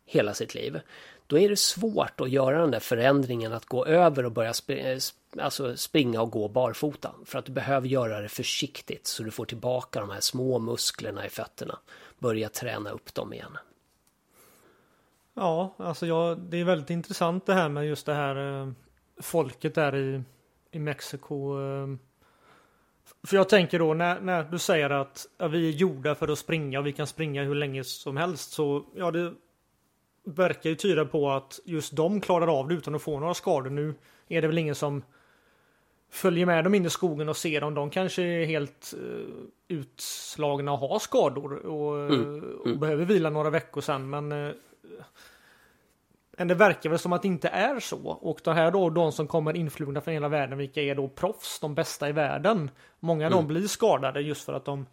hela 0.06 0.34
sitt 0.34 0.56
liv, 0.56 0.80
då 1.28 1.40
är 1.40 1.50
det 1.50 1.60
svårt 1.60 2.22
att 2.22 2.30
göra 2.30 2.62
den 2.62 2.72
där 2.72 2.80
förändringen 2.80 3.54
att 3.54 3.66
gå 3.66 3.86
över 3.86 4.26
och 4.26 4.32
börja 4.32 4.54
eh, 4.68 4.98
sp 5.08 5.18
alltså 5.40 5.78
springa 5.78 6.22
och 6.22 6.32
gå 6.32 6.48
barfota. 6.48 7.12
För 7.26 7.40
att 7.40 7.46
du 7.46 7.52
behöver 7.52 7.88
göra 7.88 8.22
det 8.22 8.30
försiktigt 8.30 9.08
så 9.08 9.24
du 9.24 9.32
får 9.32 9.46
tillbaka 9.46 10.00
de 10.00 10.10
här 10.10 10.20
små 10.20 10.60
musklerna 10.60 11.26
i 11.26 11.30
fötterna. 11.30 11.80
Börja 12.20 12.50
träna 12.50 12.90
upp 12.90 13.14
dem 13.14 13.34
igen. 13.34 13.58
Ja, 15.34 15.76
alltså 15.78 16.06
jag, 16.06 16.40
det 16.40 16.58
är 16.58 16.64
väldigt 16.64 16.90
intressant 16.90 17.46
det 17.46 17.54
här 17.54 17.70
med 17.70 17.88
just 17.88 18.06
det 18.06 18.14
här 18.14 18.62
eh, 18.62 18.72
folket 19.22 19.76
där 19.76 19.96
i, 19.96 20.22
i 20.72 20.80
Mexiko. 20.80 21.60
Eh, 21.62 21.88
för 23.26 23.36
jag 23.36 23.50
tänker 23.50 23.80
då 23.80 23.94
när, 23.94 24.20
när 24.20 24.44
du 24.44 24.60
säger 24.60 24.90
att 24.90 25.28
ja, 25.38 25.48
vi 25.48 25.68
är 25.68 25.72
gjorda 25.72 26.16
för 26.16 26.28
att 26.28 26.40
springa 26.40 26.80
och 26.80 26.88
vi 26.88 26.94
kan 26.94 27.08
springa 27.08 27.44
hur 27.44 27.56
länge 27.56 27.84
som 27.84 28.18
helst 28.18 28.52
så 28.52 28.86
ja, 28.96 29.12
det 29.12 29.34
verkar 30.24 30.70
ju 30.70 30.76
tyda 30.76 31.06
på 31.06 31.32
att 31.32 31.60
just 31.66 31.96
de 31.96 32.22
klarar 32.22 32.60
av 32.60 32.68
det 32.68 32.74
utan 32.74 32.96
att 32.96 33.02
få 33.02 33.20
några 33.20 33.34
skador. 33.34 33.70
Nu 33.70 33.94
är 34.28 34.42
det 34.42 34.48
väl 34.48 34.58
ingen 34.58 34.76
som 34.76 35.04
följer 36.12 36.46
med 36.46 36.64
dem 36.64 36.76
in 36.76 36.86
i 36.86 36.90
skogen 36.90 37.30
och 37.30 37.38
ser 37.38 37.64
om 37.64 37.74
de 37.74 37.90
kanske 37.90 38.24
är 38.24 38.46
helt 38.46 38.94
uh, 38.98 39.26
utslagna 39.68 40.72
och 40.72 40.78
har 40.78 41.00
skador 41.00 41.54
och, 41.66 42.14
mm. 42.14 42.36
Mm. 42.36 42.60
och 42.60 42.80
behöver 42.80 43.06
vila 43.06 43.30
några 43.30 43.50
veckor 43.50 43.82
sen. 43.82 44.10
Men 44.10 44.32
uh, 44.32 44.54
det 46.38 46.56
verkar 46.56 46.90
väl 46.90 47.00
som 47.00 47.14
att 47.14 47.22
det 47.22 47.28
inte 47.28 47.48
är 47.48 47.80
så. 47.80 48.08
Och 48.08 48.40
det 48.44 48.54
här 48.54 48.72
då, 48.72 48.90
de 48.90 49.12
som 49.12 49.28
kommer 49.28 49.56
influgna 49.56 50.02
från 50.02 50.14
hela 50.14 50.28
världen, 50.28 50.58
vilka 50.58 50.82
är 50.82 50.96
då 50.96 51.08
proffs, 51.08 51.60
de 51.60 51.76
bästa 51.76 52.10
i 52.10 52.12
världen. 52.12 52.72
Många 53.00 53.26
av 53.26 53.32
mm. 53.32 53.38
dem 53.38 53.48
blir 53.48 53.68
skadade 53.68 54.22
just 54.22 54.46
för 54.46 54.54
att 54.54 54.66
de 54.66 54.86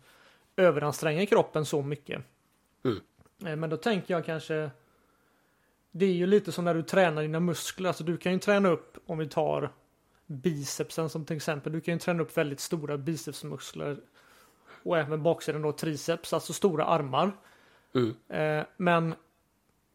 överanstränger 0.56 1.26
kroppen 1.26 1.64
så 1.64 1.82
mycket. 1.82 2.22
Mm. 2.84 3.00
Eh, 3.46 3.56
men 3.56 3.70
då 3.70 3.76
tänker 3.76 4.14
jag 4.14 4.26
kanske 4.26 4.70
det 5.90 6.06
är 6.06 6.12
ju 6.12 6.26
lite 6.26 6.52
som 6.52 6.64
när 6.64 6.74
du 6.74 6.82
tränar 6.82 7.22
dina 7.22 7.40
muskler. 7.40 7.88
Alltså 7.88 8.04
du 8.04 8.16
kan 8.16 8.32
ju 8.32 8.38
träna 8.38 8.68
upp, 8.68 8.98
om 9.06 9.18
vi 9.18 9.28
tar 9.28 9.72
bicepsen 10.26 11.08
som 11.08 11.24
till 11.24 11.36
exempel. 11.36 11.72
Du 11.72 11.80
kan 11.80 11.94
ju 11.94 12.00
träna 12.00 12.22
upp 12.22 12.36
väldigt 12.36 12.60
stora 12.60 12.98
bicepsmuskler. 12.98 14.00
Och 14.82 14.98
även 14.98 15.22
baksidan 15.22 15.62
då 15.62 15.72
triceps, 15.72 16.32
alltså 16.32 16.52
stora 16.52 16.84
armar. 16.84 17.32
Mm. 17.94 18.14
Eh, 18.28 18.66
men 18.76 19.14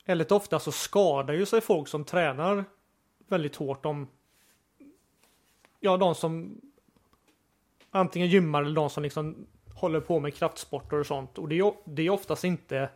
väldigt 0.07 0.31
ofta 0.31 0.59
så 0.59 0.71
skadar 0.71 1.33
ju 1.33 1.45
sig 1.45 1.61
folk 1.61 1.87
som 1.87 2.03
tränar 2.03 2.65
väldigt 3.27 3.55
hårt 3.55 3.85
om 3.85 4.07
ja, 5.79 5.97
de 5.97 6.15
som 6.15 6.61
antingen 7.91 8.27
gymmar 8.27 8.61
eller 8.61 8.75
de 8.75 8.89
som 8.89 9.03
liksom 9.03 9.47
håller 9.73 9.99
på 9.99 10.19
med 10.19 10.35
kraftsporter 10.35 10.99
och 10.99 11.05
sånt. 11.05 11.37
Och 11.37 11.47
det 11.47 11.59
är, 11.59 11.73
det 11.85 12.01
är 12.01 12.09
oftast 12.09 12.43
inte 12.43 12.89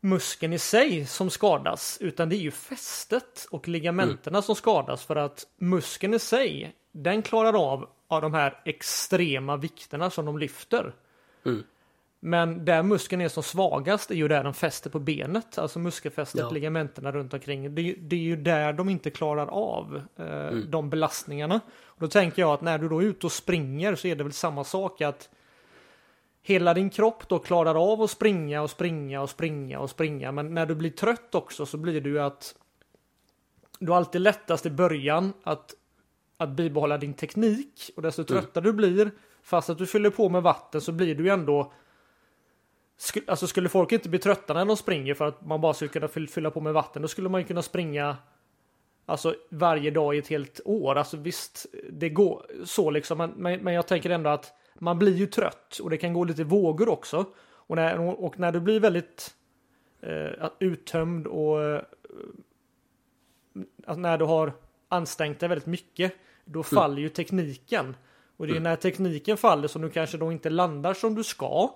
muskeln 0.00 0.52
i 0.52 0.58
sig 0.58 1.06
som 1.06 1.30
skadas, 1.30 1.98
utan 2.00 2.28
det 2.28 2.36
är 2.36 2.40
ju 2.40 2.50
fästet 2.50 3.46
och 3.50 3.68
ligamenterna 3.68 4.38
mm. 4.38 4.42
som 4.42 4.54
skadas 4.54 5.04
för 5.04 5.16
att 5.16 5.46
muskeln 5.56 6.14
i 6.14 6.18
sig, 6.18 6.76
den 6.92 7.22
klarar 7.22 7.72
av, 7.72 7.88
av 8.08 8.22
de 8.22 8.34
här 8.34 8.60
extrema 8.64 9.56
vikterna 9.56 10.10
som 10.10 10.24
de 10.24 10.38
lyfter. 10.38 10.94
Mm. 11.44 11.64
Men 12.22 12.64
där 12.64 12.82
muskeln 12.82 13.22
är 13.22 13.28
som 13.28 13.42
svagast 13.42 14.10
är 14.10 14.14
ju 14.14 14.28
där 14.28 14.44
den 14.44 14.54
fäster 14.54 14.90
på 14.90 14.98
benet, 14.98 15.58
alltså 15.58 15.78
muskelfästet, 15.78 16.40
ja. 16.40 16.50
ligamenterna 16.50 17.12
runt 17.12 17.34
omkring. 17.34 17.74
Det, 17.74 17.94
det, 17.98 18.16
är 18.16 18.20
ju 18.20 18.36
där 18.36 18.72
de 18.72 18.88
inte 18.88 19.10
klarar 19.10 19.46
av 19.46 20.02
eh, 20.16 20.26
mm. 20.26 20.70
de 20.70 20.90
belastningarna. 20.90 21.60
Och 21.84 22.00
då 22.00 22.08
tänker 22.08 22.42
jag 22.42 22.52
att 22.52 22.60
när 22.60 22.78
du 22.78 22.88
då 22.88 22.98
är 22.98 23.04
ute 23.04 23.26
och 23.26 23.32
springer 23.32 23.94
så 23.94 24.08
är 24.08 24.16
det 24.16 24.24
väl 24.24 24.32
samma 24.32 24.64
sak 24.64 25.00
att 25.00 25.28
hela 26.42 26.74
din 26.74 26.90
kropp 26.90 27.28
då 27.28 27.38
klarar 27.38 27.92
av 27.92 28.02
att 28.02 28.10
springa 28.10 28.62
och 28.62 28.70
springa 28.70 29.22
och 29.22 29.30
springa 29.30 29.78
och 29.78 29.90
springa. 29.90 30.32
Men 30.32 30.54
när 30.54 30.66
du 30.66 30.74
blir 30.74 30.90
trött 30.90 31.34
också 31.34 31.66
så 31.66 31.76
blir 31.76 32.00
det 32.00 32.08
ju 32.08 32.20
att 32.20 32.54
du 33.78 33.90
har 33.90 33.96
alltid 33.96 34.20
lättast 34.20 34.66
i 34.66 34.70
början 34.70 35.32
att, 35.42 35.74
att 36.36 36.50
bibehålla 36.50 36.98
din 36.98 37.14
teknik. 37.14 37.90
Och 37.96 38.02
desto 38.02 38.22
mm. 38.22 38.26
tröttare 38.26 38.64
mm. 38.68 38.76
du 38.76 38.88
blir, 38.88 39.10
fast 39.42 39.70
att 39.70 39.78
du 39.78 39.86
fyller 39.86 40.10
på 40.10 40.28
med 40.28 40.42
vatten 40.42 40.80
så 40.80 40.92
blir 40.92 41.14
du 41.14 41.24
ju 41.24 41.30
ändå 41.30 41.72
Alltså 43.26 43.46
skulle 43.46 43.68
folk 43.68 43.92
inte 43.92 44.08
bli 44.08 44.18
trötta 44.18 44.54
när 44.54 44.64
de 44.64 44.76
springer 44.76 45.14
för 45.14 45.28
att 45.28 45.46
man 45.46 45.60
bara 45.60 45.74
skulle 45.74 45.88
kunna 45.88 46.08
fylla 46.08 46.50
på 46.50 46.60
med 46.60 46.72
vatten, 46.72 47.02
då 47.02 47.08
skulle 47.08 47.28
man 47.28 47.40
ju 47.40 47.46
kunna 47.46 47.62
springa 47.62 48.16
Alltså 49.10 49.34
varje 49.48 49.90
dag 49.90 50.14
i 50.14 50.18
ett 50.18 50.28
helt 50.28 50.60
år. 50.64 50.94
Alltså 50.94 51.16
visst, 51.16 51.66
det 51.90 52.08
går 52.08 52.46
så 52.64 52.90
liksom. 52.90 53.18
Men, 53.36 53.60
men 53.60 53.74
jag 53.74 53.86
tänker 53.86 54.10
ändå 54.10 54.30
att 54.30 54.52
man 54.74 54.98
blir 54.98 55.16
ju 55.16 55.26
trött 55.26 55.78
och 55.82 55.90
det 55.90 55.96
kan 55.96 56.12
gå 56.12 56.24
lite 56.24 56.44
vågor 56.44 56.88
också. 56.88 57.24
Och 57.38 57.76
när, 57.76 58.00
och 58.24 58.38
när 58.38 58.52
du 58.52 58.60
blir 58.60 58.80
väldigt 58.80 59.34
eh, 60.00 60.48
uttömd 60.58 61.26
och 61.26 61.62
eh, 61.62 61.82
när 63.96 64.18
du 64.18 64.24
har 64.24 64.52
ansträngt 64.88 65.40
dig 65.40 65.48
väldigt 65.48 65.66
mycket, 65.66 66.12
då 66.44 66.58
mm. 66.58 66.64
faller 66.64 67.02
ju 67.02 67.08
tekniken. 67.08 67.96
Och 68.36 68.46
det 68.46 68.52
är 68.52 68.56
mm. 68.56 68.62
när 68.62 68.76
tekniken 68.76 69.36
faller 69.36 69.68
som 69.68 69.82
du 69.82 69.90
kanske 69.90 70.16
då 70.18 70.32
inte 70.32 70.50
landar 70.50 70.94
som 70.94 71.14
du 71.14 71.24
ska. 71.24 71.74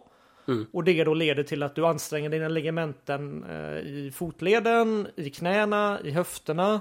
Mm. 0.48 0.66
Och 0.72 0.85
det 0.85 1.04
då 1.04 1.14
leder 1.14 1.42
till 1.42 1.62
att 1.62 1.74
du 1.74 1.87
anstränger 1.87 2.30
dina 2.30 2.48
ligamenten 2.48 3.44
eh, 3.44 3.78
i 3.78 4.12
fotleden, 4.14 5.09
i 5.16 5.30
knäna, 5.30 5.98
i 6.04 6.11
höfterna 6.11 6.80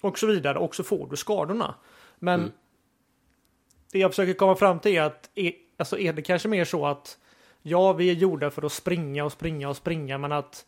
och 0.00 0.18
så 0.18 0.26
vidare. 0.26 0.58
Och 0.58 0.74
så 0.74 0.82
får 0.82 1.06
du 1.10 1.16
skadorna. 1.16 1.74
Men 2.18 2.40
mm 2.40 2.52
det 3.92 3.98
jag 3.98 4.10
försöker 4.10 4.34
komma 4.34 4.56
fram 4.56 4.80
till 4.80 4.96
är 4.96 5.02
att 5.02 5.30
är, 5.34 5.52
alltså 5.76 5.98
är 5.98 6.12
det 6.12 6.22
kanske 6.22 6.48
mer 6.48 6.64
så 6.64 6.86
att 6.86 7.18
ja, 7.62 7.92
vi 7.92 8.10
är 8.10 8.14
gjorda 8.14 8.50
för 8.50 8.66
att 8.66 8.72
springa 8.72 9.24
och 9.24 9.32
springa 9.32 9.68
och 9.68 9.76
springa, 9.76 10.18
men 10.18 10.32
att 10.32 10.66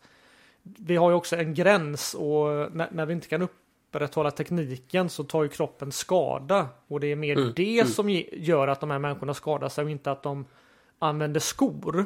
vi 0.63 0.95
har 0.95 1.09
ju 1.09 1.15
också 1.15 1.35
en 1.35 1.53
gräns 1.53 2.13
och 2.13 2.75
när, 2.75 2.91
när 2.91 3.05
vi 3.05 3.13
inte 3.13 3.27
kan 3.27 3.41
upprätthålla 3.41 4.31
tekniken 4.31 5.09
så 5.09 5.23
tar 5.23 5.43
ju 5.43 5.49
kroppen 5.49 5.91
skada 5.91 6.67
och 6.87 6.99
det 6.99 7.07
är 7.07 7.15
mer 7.15 7.37
mm. 7.37 7.53
det 7.55 7.79
mm. 7.79 7.91
som 7.91 8.09
gör 8.31 8.67
att 8.67 8.79
de 8.79 8.91
här 8.91 8.99
människorna 8.99 9.33
skadar 9.33 9.69
sig 9.69 9.83
och 9.83 9.89
inte 9.89 10.11
att 10.11 10.23
de 10.23 10.45
använder 11.01 11.39
skor. 11.39 12.05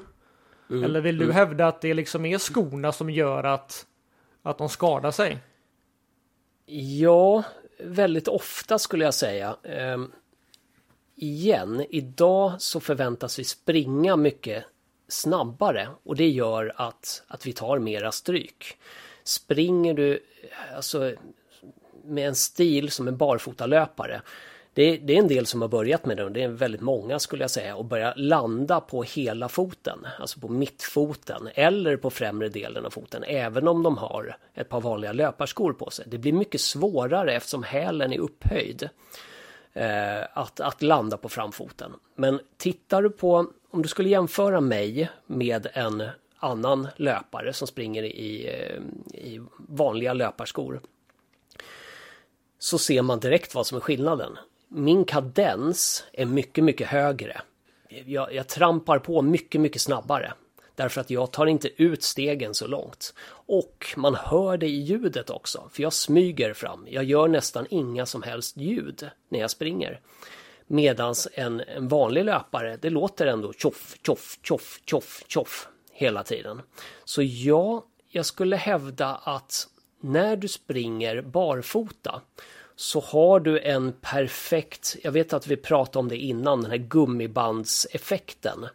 Mm. 0.70 0.84
Eller 0.84 1.02
vill 1.02 1.18
du 1.18 1.24
mm. 1.24 1.36
hävda 1.36 1.68
att 1.68 1.82
det 1.82 1.94
liksom 1.94 2.26
är 2.26 2.38
skorna 2.38 2.92
som 2.92 3.10
gör 3.10 3.44
att, 3.44 3.86
att 4.44 4.58
de 4.58 4.70
skadar 4.70 5.12
sig? 5.12 5.38
Ja, 6.66 7.44
väldigt 7.80 8.28
ofta 8.28 8.80
skulle 8.80 9.06
jag 9.06 9.14
säga. 9.14 9.56
Um 9.94 10.12
igen, 11.16 11.86
idag 11.90 12.62
så 12.62 12.80
förväntas 12.80 13.40
vi 13.40 13.44
springa 13.44 14.16
mycket 14.16 14.66
snabbare 15.08 15.88
och 16.04 16.16
det 16.16 16.30
gör 16.30 16.74
att, 16.76 17.24
att 17.28 17.48
vi 17.48 17.54
tar 17.54 17.80
mera 17.80 18.12
stryk. 18.12 18.78
Springer 19.24 19.94
du 19.94 20.24
alltså, 20.76 21.14
med 22.04 22.28
en 22.28 22.36
stil 22.36 22.92
som 22.92 23.08
en 23.08 23.18
barfotalöpare 23.18 24.22
det, 24.76 24.98
det 24.98 25.14
är 25.14 25.20
en 25.20 25.28
del 25.28 25.46
som 25.46 25.62
har 25.62 25.70
börjat 25.70 26.06
med 26.06 26.18
det 26.18 26.24
och 26.24 26.32
det 26.32 26.44
är 26.44 26.48
väldigt 26.48 26.82
många 26.82 27.20
skulle 27.20 27.44
jag 27.44 27.52
säga 27.52 27.76
och 27.76 27.86
börja 27.86 28.14
landa 28.16 28.80
på 28.80 29.04
hela 29.04 29.50
foten, 29.50 30.08
alltså 30.20 30.40
på 30.40 30.48
mittfoten 30.48 31.50
eller 31.54 31.98
på 31.98 32.10
främre 32.10 32.50
delen 32.50 32.86
av 32.86 32.90
foten, 32.90 33.24
även 33.24 33.68
om 33.68 33.84
de 33.84 33.98
har 33.98 34.38
ett 34.54 34.70
par 34.70 34.82
vanliga 34.82 35.14
löparskor 35.14 35.74
på 35.74 35.90
sig. 35.90 36.06
Det 36.08 36.18
blir 36.18 36.34
mycket 36.34 36.62
svårare 36.62 37.34
eftersom 37.34 37.64
hälen 37.64 38.14
är 38.14 38.20
upphöjd 38.20 38.90
eh, 39.74 40.22
att, 40.34 40.60
att 40.60 40.82
landa 40.82 41.18
på 41.18 41.30
framfoten. 41.30 41.92
Men 42.16 42.40
tittar 42.58 43.02
du 43.02 43.10
på, 43.10 43.48
om 43.72 43.82
du 43.82 43.88
skulle 43.88 44.10
jämföra 44.10 44.62
mig 44.62 45.10
med 45.26 45.68
en 45.74 46.04
annan 46.38 46.88
löpare 46.96 47.54
som 47.54 47.68
springer 47.68 48.04
i, 48.04 48.48
eh, 48.48 48.82
i 49.20 49.42
vanliga 49.58 50.14
löparskor 50.14 50.82
så 52.60 52.78
ser 52.78 53.02
man 53.02 53.20
direkt 53.20 53.56
vad 53.56 53.68
som 53.68 53.76
är 53.76 53.82
skillnaden. 53.82 54.38
Min 54.78 55.06
kadens 55.06 56.04
är 56.14 56.26
mycket, 56.26 56.64
mycket 56.64 56.88
högre. 56.88 57.42
Jag, 58.06 58.34
jag 58.34 58.48
trampar 58.48 59.00
på 59.00 59.22
mycket, 59.22 59.62
mycket 59.62 59.82
snabbare. 59.82 60.34
Därför 60.76 61.02
att 61.02 61.10
jag 61.10 61.32
tar 61.32 61.46
inte 61.46 61.84
ut 61.84 62.04
stegen 62.04 62.54
så 62.54 62.68
långt. 62.68 63.14
Och 63.30 63.94
man 63.98 64.16
hör 64.16 64.58
det 64.58 64.68
i 64.68 64.82
ljudet 64.82 65.30
också, 65.30 65.70
för 65.72 65.84
jag 65.84 65.94
smyger 65.94 66.54
fram. 66.54 66.88
Jag 66.90 67.04
gör 67.04 67.28
nästan 67.28 67.68
inga 67.70 68.06
som 68.06 68.24
helst 68.24 68.58
ljud 68.58 69.10
när 69.30 69.40
jag 69.40 69.52
springer. 69.52 70.00
Medan 70.68 71.16
en, 71.34 71.60
en 71.60 71.88
vanlig 71.88 72.26
löpare, 72.26 72.78
det 72.82 72.90
låter 72.90 73.28
ändå 73.28 73.54
tjoff, 73.54 73.96
tjoff, 74.06 74.40
tjoff, 74.44 74.80
tjoff, 74.86 75.24
tjoff 75.28 75.68
hela 75.92 76.24
tiden. 76.24 76.62
Så 77.06 77.22
ja, 77.24 77.86
jag 78.10 78.26
skulle 78.26 78.56
hävda 78.56 79.16
att 79.16 79.68
när 80.02 80.36
du 80.36 80.48
springer 80.48 81.22
barfota 81.22 82.22
så 82.76 83.00
har 83.00 83.40
du 83.40 83.60
en 83.60 83.94
perfekt, 84.02 84.96
jag 85.04 85.12
vet 85.12 85.34
att 85.34 85.48
vi 85.48 85.58
pratade 85.58 86.00
om 86.00 86.08
det 86.08 86.18
innan, 86.18 86.62
den 86.62 86.72
här 86.72 86.78
gummibandseffekten. 86.78 88.66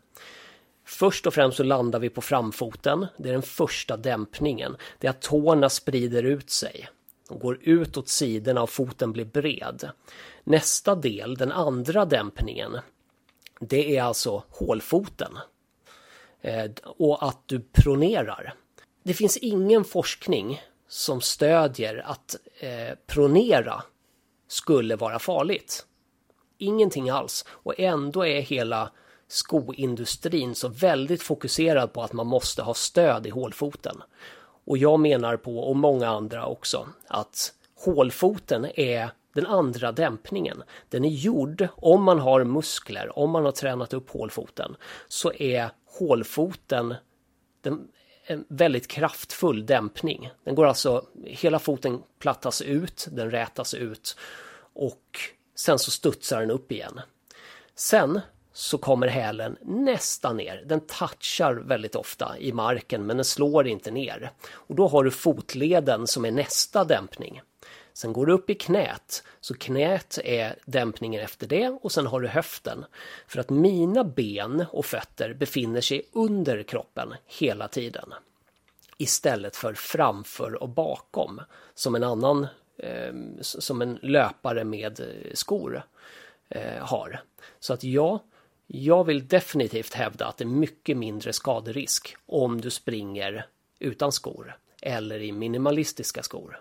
Först 0.84 1.26
och 1.26 1.34
främst 1.34 1.56
så 1.56 1.62
landar 1.62 1.98
vi 1.98 2.08
på 2.08 2.20
framfoten. 2.20 3.06
Det 3.16 3.28
är 3.28 3.32
den 3.32 3.42
första 3.42 3.96
dämpningen. 3.96 4.76
Det 4.98 5.06
är 5.06 5.10
att 5.10 5.22
tårna 5.22 5.68
sprider 5.68 6.22
ut 6.22 6.50
sig. 6.50 6.88
De 7.28 7.38
går 7.38 7.58
ut 7.62 7.96
åt 7.96 8.08
sidorna 8.08 8.62
och 8.62 8.70
foten 8.70 9.12
blir 9.12 9.24
bred. 9.24 9.90
Nästa 10.44 10.94
del, 10.94 11.34
den 11.34 11.52
andra 11.52 12.04
dämpningen, 12.04 12.78
det 13.60 13.96
är 13.96 14.02
alltså 14.02 14.42
hålfoten. 14.48 15.38
Eh, 16.40 16.70
och 16.82 17.28
att 17.28 17.42
du 17.46 17.60
pronerar. 17.60 18.54
det 19.02 19.14
finns 19.14 19.36
ingen 19.36 19.84
forskning 19.84 20.62
som 20.88 21.20
stödjer 21.20 22.02
att 22.06 22.36
eh, 22.60 22.94
pronera 23.06 23.82
skulle 24.50 24.96
vara 24.96 25.18
farligt. 25.18 25.86
Ingenting 26.58 27.10
alls. 27.10 27.44
Och 27.48 27.80
ändå 27.80 28.26
är 28.26 28.40
hela 28.40 28.90
skoindustrin 29.28 30.54
så 30.54 30.68
väldigt 30.68 31.22
fokuserad 31.22 31.92
på 31.92 32.02
att 32.02 32.12
man 32.12 32.26
måste 32.26 32.62
ha 32.62 32.74
stöd 32.74 33.26
i 33.26 33.30
hålfoten. 33.30 34.02
Och 34.66 34.78
jag 34.78 35.00
menar 35.00 35.36
på, 35.36 35.58
och 35.58 35.76
många 35.76 36.08
andra 36.08 36.46
också, 36.46 36.88
att 37.06 37.52
hålfoten 37.84 38.66
är 38.74 39.10
den 39.34 39.46
andra 39.46 39.92
dämpningen. 39.92 40.62
Den 40.88 41.04
är 41.04 41.08
gjord, 41.08 41.68
om 41.76 42.02
man 42.02 42.18
har 42.18 42.44
muskler, 42.44 43.18
om 43.18 43.30
man 43.30 43.44
har 43.44 43.52
tränat 43.52 43.92
upp 43.92 44.10
hålfoten, 44.10 44.76
så 45.08 45.32
är 45.32 45.70
hålfoten 45.98 46.94
den, 47.60 47.88
en 48.30 48.44
väldigt 48.48 48.88
kraftfull 48.88 49.66
dämpning. 49.66 50.30
Den 50.44 50.54
går 50.54 50.66
alltså, 50.66 51.06
hela 51.24 51.58
foten 51.58 52.02
plattas 52.18 52.62
ut, 52.62 53.08
den 53.10 53.30
rätas 53.30 53.74
ut 53.74 54.16
och 54.72 55.18
sen 55.54 55.78
så 55.78 55.90
studsar 55.90 56.40
den 56.40 56.50
upp 56.50 56.72
igen. 56.72 57.00
Sen 57.74 58.20
så 58.52 58.78
kommer 58.78 59.06
hälen 59.06 59.56
nästan 59.62 60.36
ner. 60.36 60.64
Den 60.66 60.80
touchar 60.80 61.54
väldigt 61.54 61.94
ofta 61.94 62.38
i 62.38 62.52
marken 62.52 63.06
men 63.06 63.16
den 63.16 63.24
slår 63.24 63.66
inte 63.66 63.90
ner. 63.90 64.32
Och 64.50 64.74
då 64.74 64.88
har 64.88 65.04
du 65.04 65.10
fotleden 65.10 66.06
som 66.06 66.24
är 66.24 66.30
nästa 66.30 66.84
dämpning. 66.84 67.42
Sen 67.92 68.12
går 68.12 68.26
du 68.26 68.32
upp 68.32 68.50
i 68.50 68.54
knät, 68.54 69.22
så 69.40 69.54
knät 69.54 70.18
är 70.24 70.56
dämpningen 70.64 71.20
efter 71.20 71.46
det 71.46 71.68
och 71.68 71.92
sen 71.92 72.06
har 72.06 72.20
du 72.20 72.28
höften. 72.28 72.84
För 73.26 73.40
att 73.40 73.50
mina 73.50 74.04
ben 74.04 74.64
och 74.72 74.86
fötter 74.86 75.34
befinner 75.34 75.80
sig 75.80 76.02
under 76.12 76.62
kroppen 76.62 77.14
hela 77.26 77.68
tiden. 77.68 78.14
Istället 78.96 79.56
för 79.56 79.74
framför 79.74 80.62
och 80.62 80.68
bakom, 80.68 81.40
som 81.74 81.94
en 81.94 82.04
annan, 82.04 82.46
eh, 82.78 83.14
som 83.40 83.82
en 83.82 83.98
löpare 84.02 84.64
med 84.64 85.00
eh, 85.00 85.06
skor 85.34 85.82
eh, 86.48 86.86
har. 86.86 87.22
Så 87.60 87.72
att 87.72 87.84
ja, 87.84 88.24
jag 88.66 89.04
vill 89.04 89.28
definitivt 89.28 89.94
hävda 89.94 90.26
att 90.26 90.36
det 90.36 90.44
är 90.44 90.46
mycket 90.46 90.96
mindre 90.96 91.32
skaderisk 91.32 92.16
om 92.26 92.60
du 92.60 92.70
springer 92.70 93.46
utan 93.78 94.12
skor 94.12 94.56
eller 94.82 95.22
i 95.22 95.32
minimalistiska 95.32 96.22
skor. 96.22 96.60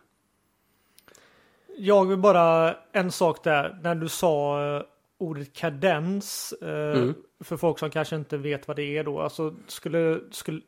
Jag 1.81 2.05
vill 2.05 2.17
bara 2.17 2.75
en 2.91 3.11
sak 3.11 3.43
där 3.43 3.79
när 3.83 3.95
du 3.95 4.09
sa 4.09 4.61
uh, 4.61 4.83
ordet 5.17 5.53
kadens 5.53 6.53
uh, 6.61 6.69
mm. 6.69 7.15
för 7.39 7.57
folk 7.57 7.79
som 7.79 7.89
kanske 7.89 8.15
inte 8.15 8.37
vet 8.37 8.67
vad 8.67 8.77
det 8.77 8.97
är 8.97 9.03
då. 9.03 9.19
Alltså 9.19 9.55
skulle, 9.67 10.19
skulle, 10.31 10.61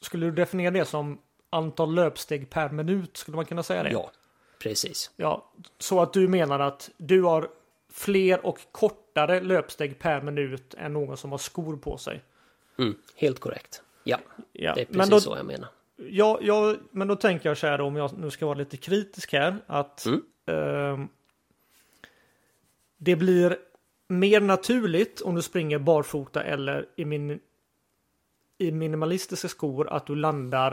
skulle 0.00 0.26
du 0.26 0.32
definiera 0.32 0.70
det 0.70 0.84
som 0.84 1.18
antal 1.50 1.94
löpsteg 1.94 2.50
per 2.50 2.70
minut? 2.70 3.16
Skulle 3.16 3.36
man 3.36 3.44
kunna 3.44 3.62
säga 3.62 3.82
det? 3.82 3.90
Ja, 3.90 4.10
precis. 4.62 5.10
Ja, 5.16 5.52
så 5.78 6.02
att 6.02 6.12
du 6.12 6.28
menar 6.28 6.60
att 6.60 6.90
du 6.96 7.22
har 7.22 7.48
fler 7.92 8.46
och 8.46 8.58
kortare 8.72 9.40
löpsteg 9.40 9.98
per 9.98 10.22
minut 10.22 10.74
än 10.78 10.92
någon 10.92 11.16
som 11.16 11.30
har 11.30 11.38
skor 11.38 11.76
på 11.76 11.98
sig. 11.98 12.22
Mm, 12.78 12.94
helt 13.16 13.40
korrekt. 13.40 13.82
Ja, 14.04 14.18
ja. 14.52 14.74
det 14.74 14.80
är 14.80 14.84
precis 14.84 15.10
då, 15.10 15.20
så 15.20 15.36
jag 15.36 15.46
menar. 15.46 15.68
Ja, 15.96 16.38
ja, 16.42 16.74
men 16.90 17.08
då 17.08 17.16
tänker 17.16 17.48
jag 17.48 17.58
så 17.58 17.66
här 17.66 17.80
om 17.80 17.96
jag 17.96 18.18
nu 18.18 18.30
ska 18.30 18.46
vara 18.46 18.58
lite 18.58 18.76
kritisk 18.76 19.32
här 19.32 19.56
att 19.66 20.06
mm. 20.06 20.22
Eh, 20.48 20.98
det 22.96 23.16
blir 23.16 23.56
mer 24.08 24.40
naturligt 24.40 25.20
om 25.20 25.34
du 25.34 25.42
springer 25.42 25.78
barfota 25.78 26.42
eller 26.42 26.86
i, 26.96 27.04
min, 27.04 27.40
i 28.58 28.72
minimalistiska 28.72 29.48
skor 29.48 29.88
att 29.88 30.06
du 30.06 30.14
landar 30.14 30.72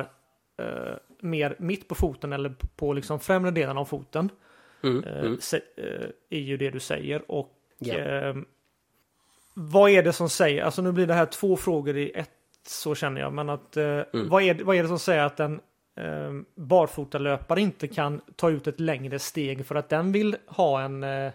eh, 0.57 0.95
mer 1.19 1.55
mitt 1.59 1.87
på 1.87 1.95
foten 1.95 2.33
eller 2.33 2.55
på 2.75 2.93
liksom 2.93 3.19
främre 3.19 3.51
delen 3.51 3.77
av 3.77 3.85
foten. 3.85 4.29
Mm, 4.83 5.03
eh, 5.03 5.19
mm. 5.19 5.39
Eh, 5.77 6.09
är 6.29 6.39
ju 6.39 6.57
det 6.57 6.69
du 6.69 6.79
säger. 6.79 7.31
Och 7.31 7.51
yeah. 7.79 8.37
vad 9.53 9.91
är 9.91 10.03
det 10.03 10.13
som 10.13 10.29
säger, 10.29 10.63
alltså 10.63 10.81
nu 10.81 10.91
blir 10.91 11.07
det 11.07 11.13
här 11.13 11.25
två 11.25 11.57
frågor 11.57 11.97
i 11.97 12.11
ett 12.11 12.29
så 12.67 12.95
känner 12.95 13.21
jag. 13.21 13.33
Men 13.33 13.49
att, 13.49 13.77
eh, 13.77 13.83
mm. 13.85 14.29
vad, 14.29 14.43
är, 14.43 14.63
vad 14.63 14.75
är 14.75 14.81
det 14.81 14.87
som 14.87 14.99
säger 14.99 15.23
att 15.23 15.39
en 15.39 15.59
eh, 15.95 16.33
barfotalöpare 16.55 17.61
inte 17.61 17.87
kan 17.87 18.21
ta 18.35 18.49
ut 18.49 18.67
ett 18.67 18.79
längre 18.79 19.19
steg 19.19 19.65
för 19.65 19.75
att 19.75 19.89
den 19.89 20.11
vill 20.11 20.37
ha 20.47 20.81
en 20.81 21.03
eh, 21.03 21.31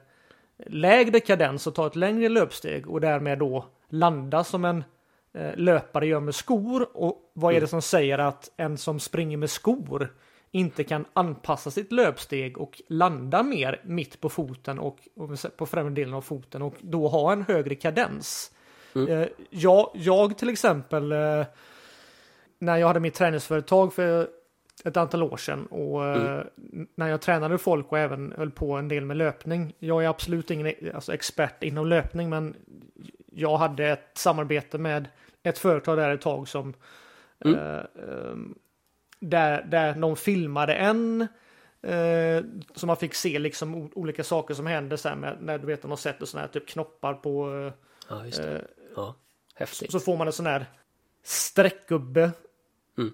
lägre 0.66 1.20
kadens 1.20 1.66
och 1.66 1.74
ta 1.74 1.86
ett 1.86 1.96
längre 1.96 2.28
löpsteg 2.28 2.90
och 2.90 3.00
därmed 3.00 3.38
då 3.38 3.64
landa 3.88 4.44
som 4.44 4.64
en 4.64 4.84
eh, 5.32 5.56
löpare 5.56 6.06
gör 6.06 6.20
med 6.20 6.34
skor. 6.34 6.88
Och 6.92 7.30
vad 7.32 7.52
är 7.52 7.56
mm. 7.56 7.64
det 7.64 7.68
som 7.68 7.82
säger 7.82 8.18
att 8.18 8.50
en 8.56 8.78
som 8.78 9.00
springer 9.00 9.36
med 9.36 9.50
skor 9.50 10.12
inte 10.50 10.84
kan 10.84 11.04
anpassa 11.12 11.70
sitt 11.70 11.92
löpsteg 11.92 12.58
och 12.58 12.82
landa 12.88 13.42
mer 13.42 13.80
mitt 13.84 14.20
på 14.20 14.28
foten 14.28 14.78
och, 14.78 14.98
och 15.16 15.30
på 15.56 15.66
främre 15.66 15.94
delen 15.94 16.14
av 16.14 16.22
foten 16.22 16.62
och 16.62 16.74
då 16.80 17.08
ha 17.08 17.32
en 17.32 17.42
högre 17.42 17.74
kadens. 17.74 18.52
Mm. 18.94 19.08
Eh, 19.08 19.28
jag, 19.50 19.90
jag 19.94 20.38
till 20.38 20.48
exempel 20.48 21.12
eh, 21.12 21.44
när 22.58 22.76
jag 22.76 22.86
hade 22.86 23.00
mitt 23.00 23.14
träningsföretag 23.14 23.94
för 23.94 24.28
ett 24.84 24.96
antal 24.96 25.22
år 25.22 25.36
sedan 25.36 25.66
och 25.66 26.06
eh, 26.06 26.42
mm. 26.72 26.86
när 26.94 27.08
jag 27.08 27.20
tränade 27.20 27.58
folk 27.58 27.92
och 27.92 27.98
även 27.98 28.34
höll 28.36 28.50
på 28.50 28.72
en 28.72 28.88
del 28.88 29.04
med 29.04 29.16
löpning. 29.16 29.74
Jag 29.78 30.04
är 30.04 30.08
absolut 30.08 30.50
ingen 30.50 30.74
alltså, 30.94 31.14
expert 31.14 31.62
inom 31.62 31.86
löpning 31.86 32.30
men 32.30 32.56
jag 33.32 33.56
hade 33.56 33.86
ett 33.86 34.10
samarbete 34.14 34.78
med 34.78 35.08
ett 35.42 35.58
företag 35.58 35.98
där 35.98 36.10
ett 36.10 36.20
tag 36.20 36.48
som 36.48 36.74
mm. 37.44 37.58
eh, 37.58 38.34
där, 39.20 39.62
där 39.62 39.94
de 39.94 40.16
filmade 40.16 40.74
en 40.74 41.20
eh, 41.82 42.44
så 42.74 42.86
man 42.86 42.96
fick 42.96 43.14
se 43.14 43.38
liksom 43.38 43.90
olika 43.94 44.24
saker 44.24 44.54
som 44.54 44.66
hände 44.66 44.98
sen 44.98 45.20
med, 45.20 45.36
när 45.40 45.58
du 45.58 45.66
vet 45.66 45.82
de 45.82 45.90
har 45.90 45.98
sett 45.98 46.28
sådana 46.28 46.46
här 46.46 46.52
typ 46.52 46.68
knoppar 46.68 47.14
på 47.14 47.52
eh, 47.52 47.72
ja, 48.08 48.24
just 48.24 48.42
det. 48.42 48.64
Ja, 48.96 49.14
häftigt. 49.54 49.92
Så 49.92 50.00
får 50.00 50.16
man 50.16 50.26
en 50.26 50.32
sån 50.32 50.46
här 50.46 50.66
streckgubbe. 51.22 52.30
Mm. 52.98 53.12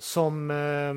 Som 0.00 0.50
eh, 0.50 0.94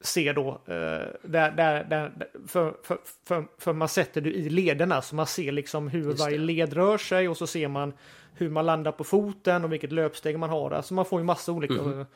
ser 0.00 0.34
då, 0.34 0.48
eh, 0.48 1.06
där, 1.22 1.50
där, 1.50 1.84
där, 1.84 2.12
för, 2.46 2.74
för, 2.82 2.98
för, 3.24 3.44
för, 3.58 3.72
man 3.72 3.88
sätter 3.88 4.20
det 4.20 4.30
i 4.30 4.50
lederna 4.50 5.02
så 5.02 5.14
man 5.14 5.26
ser 5.26 5.52
liksom 5.52 5.88
hur 5.88 6.12
varje 6.12 6.38
led 6.38 6.72
rör 6.72 6.98
sig 6.98 7.28
och 7.28 7.36
så 7.36 7.46
ser 7.46 7.68
man 7.68 7.92
hur 8.34 8.50
man 8.50 8.66
landar 8.66 8.92
på 8.92 9.04
foten 9.04 9.64
och 9.64 9.72
vilket 9.72 9.92
löpsteg 9.92 10.38
man 10.38 10.50
har. 10.50 10.70
Alltså 10.70 10.94
man 10.94 11.04
får 11.04 11.20
ju 11.20 11.24
massa 11.24 11.52
olika 11.52 11.74
mm. 11.74 12.06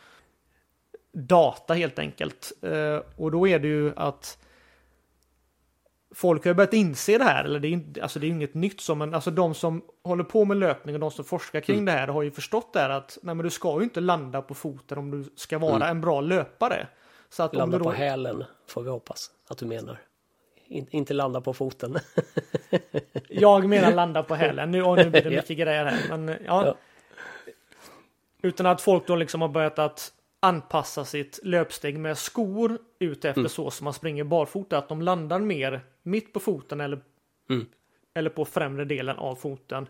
data 1.12 1.74
helt 1.74 1.98
enkelt. 1.98 2.52
Eh, 2.62 3.00
och 3.16 3.30
då 3.30 3.48
är 3.48 3.58
det 3.58 3.68
ju 3.68 3.92
att 3.96 4.38
folk 6.14 6.44
har 6.44 6.54
börjat 6.54 6.72
inse 6.72 7.18
det 7.18 7.24
här, 7.24 7.44
eller 7.44 7.60
det 7.60 7.68
är, 7.68 8.02
alltså 8.02 8.18
det 8.18 8.26
är 8.26 8.28
inget 8.28 8.54
nytt 8.54 8.80
som, 8.80 8.98
men 8.98 9.14
alltså 9.14 9.30
de 9.30 9.54
som 9.54 9.82
håller 10.04 10.24
på 10.24 10.44
med 10.44 10.56
löpning 10.56 10.94
och 10.94 11.00
de 11.00 11.10
som 11.10 11.24
forskar 11.24 11.60
kring 11.60 11.76
mm. 11.76 11.84
det 11.84 11.92
här 11.92 12.08
har 12.08 12.22
ju 12.22 12.30
förstått 12.30 12.72
det 12.72 12.80
här 12.80 12.90
att 12.90 13.18
nej 13.22 13.34
men 13.34 13.44
du 13.44 13.50
ska 13.50 13.78
ju 13.78 13.84
inte 13.84 14.00
landa 14.00 14.42
på 14.42 14.54
foten 14.54 14.98
om 14.98 15.10
du 15.10 15.24
ska 15.36 15.58
vara 15.58 15.76
mm. 15.76 15.88
en 15.88 16.00
bra 16.00 16.20
löpare. 16.20 16.86
Så 17.28 17.42
att 17.42 17.54
landa 17.54 17.64
om 17.64 17.70
du 17.70 17.78
då... 17.78 17.84
på 17.84 17.96
hälen 17.96 18.44
får 18.66 18.82
vi 18.82 18.90
hoppas 18.90 19.30
att 19.48 19.58
du 19.58 19.66
menar. 19.66 19.98
In, 20.66 20.86
inte 20.90 21.14
landa 21.14 21.40
på 21.40 21.54
foten. 21.54 21.98
Jag 23.28 23.68
menar 23.68 23.92
landa 23.94 24.22
på 24.22 24.34
hälen. 24.34 24.70
Nu, 24.70 24.82
nu 24.82 25.10
blir 25.10 25.22
det 25.22 25.30
mycket 25.30 25.58
grejer 25.58 25.84
här. 25.84 26.16
Men, 26.16 26.28
ja. 26.28 26.66
ja. 26.66 26.74
Utan 28.42 28.66
att 28.66 28.80
folk 28.80 29.06
då 29.06 29.16
liksom 29.16 29.40
har 29.40 29.48
börjat 29.48 29.78
att 29.78 30.12
anpassa 30.44 31.04
sitt 31.04 31.40
löpsteg 31.42 31.98
med 31.98 32.18
skor 32.18 32.78
ut 32.98 33.24
efter 33.24 33.40
mm. 33.40 33.48
så 33.48 33.70
som 33.70 33.84
man 33.84 33.94
springer 33.94 34.24
barfota. 34.24 34.78
Att 34.78 34.88
de 34.88 35.02
landar 35.02 35.38
mer 35.38 35.80
mitt 36.02 36.32
på 36.32 36.40
foten 36.40 36.80
eller, 36.80 37.00
mm. 37.50 37.66
eller 38.14 38.30
på 38.30 38.44
främre 38.44 38.84
delen 38.84 39.16
av 39.16 39.34
foten. 39.34 39.88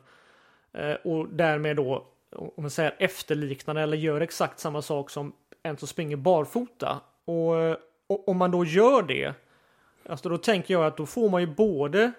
Eh, 0.72 0.94
och 0.94 1.28
därmed 1.28 1.76
då, 1.76 2.06
om 2.30 2.62
man 2.62 2.70
säger 2.70 2.94
efterliknande 2.98 3.82
eller 3.82 3.96
gör 3.96 4.20
exakt 4.20 4.58
samma 4.58 4.82
sak 4.82 5.10
som 5.10 5.32
en 5.62 5.76
som 5.76 5.88
springer 5.88 6.16
barfota. 6.16 7.00
Och, 7.24 7.70
och 8.06 8.28
om 8.28 8.36
man 8.36 8.50
då 8.50 8.64
gör 8.64 9.02
det, 9.02 9.34
alltså 10.08 10.28
då 10.28 10.38
tänker 10.38 10.74
jag 10.74 10.86
att 10.86 10.96
då 10.96 11.06
får 11.06 11.30
man 11.30 11.40
ju 11.40 11.46
både, 11.46 12.12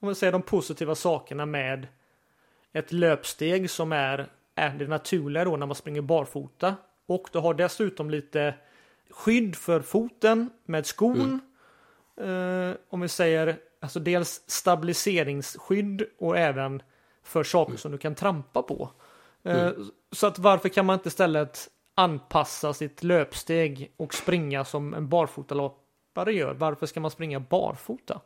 om 0.00 0.06
man 0.06 0.14
säger 0.14 0.32
de 0.32 0.42
positiva 0.42 0.94
sakerna 0.94 1.46
med 1.46 1.86
ett 2.72 2.92
löpsteg 2.92 3.70
som 3.70 3.92
är, 3.92 4.26
är 4.54 4.70
det 4.70 4.86
naturliga 4.86 5.44
då 5.44 5.56
när 5.56 5.66
man 5.66 5.74
springer 5.74 6.00
barfota. 6.00 6.76
Och 7.14 7.28
du 7.32 7.38
har 7.38 7.54
dessutom 7.54 8.10
lite 8.10 8.54
skydd 9.10 9.56
för 9.56 9.80
foten 9.80 10.50
med 10.64 10.86
skon. 10.86 11.20
Mm 11.20 11.40
eh, 12.16 12.76
om 12.88 13.00
vi 13.00 13.08
säger, 13.08 13.56
alltså 13.80 14.00
dels 14.00 14.42
stabiliseringsskydd 14.46 16.02
och 16.18 16.38
även 16.38 16.82
för 17.22 17.44
saker 17.44 17.70
mm. 17.70 17.78
som 17.78 17.92
du 17.92 17.98
kan 17.98 18.14
trampa 18.14 18.62
på. 18.62 18.90
Eh, 19.42 19.62
mm. 19.62 19.90
Så 20.12 20.26
att 20.26 20.38
varför 20.38 20.68
kan 20.68 20.86
man 20.86 20.94
inte 20.94 21.08
istället 21.08 21.68
anpassa 21.94 22.72
sitt 22.72 23.02
löpsteg 23.02 23.92
och 23.96 24.14
springa 24.14 24.64
som 24.64 24.94
en 24.94 25.08
barfotalöpare 25.08 26.32
gör? 26.32 26.54
Varför 26.54 26.86
ska 26.86 27.00
man 27.00 27.10
springa 27.10 27.40
barfota? 27.40 28.20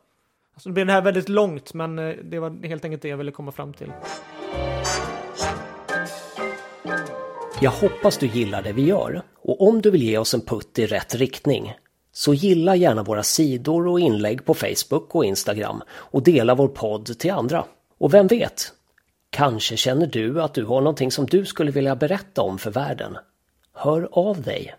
Alltså, 0.53 0.69
nu 0.69 0.73
blir 0.73 0.85
det 0.85 0.93
här 0.93 1.01
väldigt 1.01 1.29
långt, 1.29 1.73
men 1.73 1.99
eh, 1.99 2.15
det 2.23 2.39
var 2.39 2.67
helt 2.67 2.85
enkelt 2.85 3.01
det 3.01 3.09
jag 3.09 3.17
ville 3.17 3.31
komma 3.31 3.51
fram 3.51 3.73
till. 3.73 3.91
Jag 7.61 7.71
hoppas 7.71 8.17
du 8.17 8.27
gillar 8.27 8.61
det 8.61 8.73
vi 8.73 8.85
gör 8.85 9.21
och 9.41 9.67
om 9.67 9.81
du 9.81 9.91
vill 9.91 10.03
ge 10.03 10.17
oss 10.17 10.33
en 10.33 10.41
putt 10.41 10.79
i 10.79 10.85
rätt 10.85 11.15
riktning 11.15 11.73
så 12.11 12.33
gilla 12.33 12.75
gärna 12.75 13.03
våra 13.03 13.23
sidor 13.23 13.87
och 13.87 13.99
inlägg 13.99 14.45
på 14.45 14.53
Facebook 14.53 15.15
och 15.15 15.25
Instagram 15.25 15.81
och 15.89 16.23
dela 16.23 16.55
vår 16.55 16.67
podd 16.67 17.19
till 17.19 17.31
andra. 17.31 17.65
Och 17.97 18.13
vem 18.13 18.27
vet? 18.27 18.71
Kanske 19.29 19.77
känner 19.77 20.07
du 20.07 20.41
att 20.41 20.53
du 20.53 20.65
har 20.65 20.81
någonting 20.81 21.11
som 21.11 21.25
du 21.25 21.45
skulle 21.45 21.71
vilja 21.71 21.95
berätta 21.95 22.41
om 22.41 22.57
för 22.57 22.71
världen. 22.71 23.17
Hör 23.73 24.09
av 24.11 24.41
dig! 24.41 24.75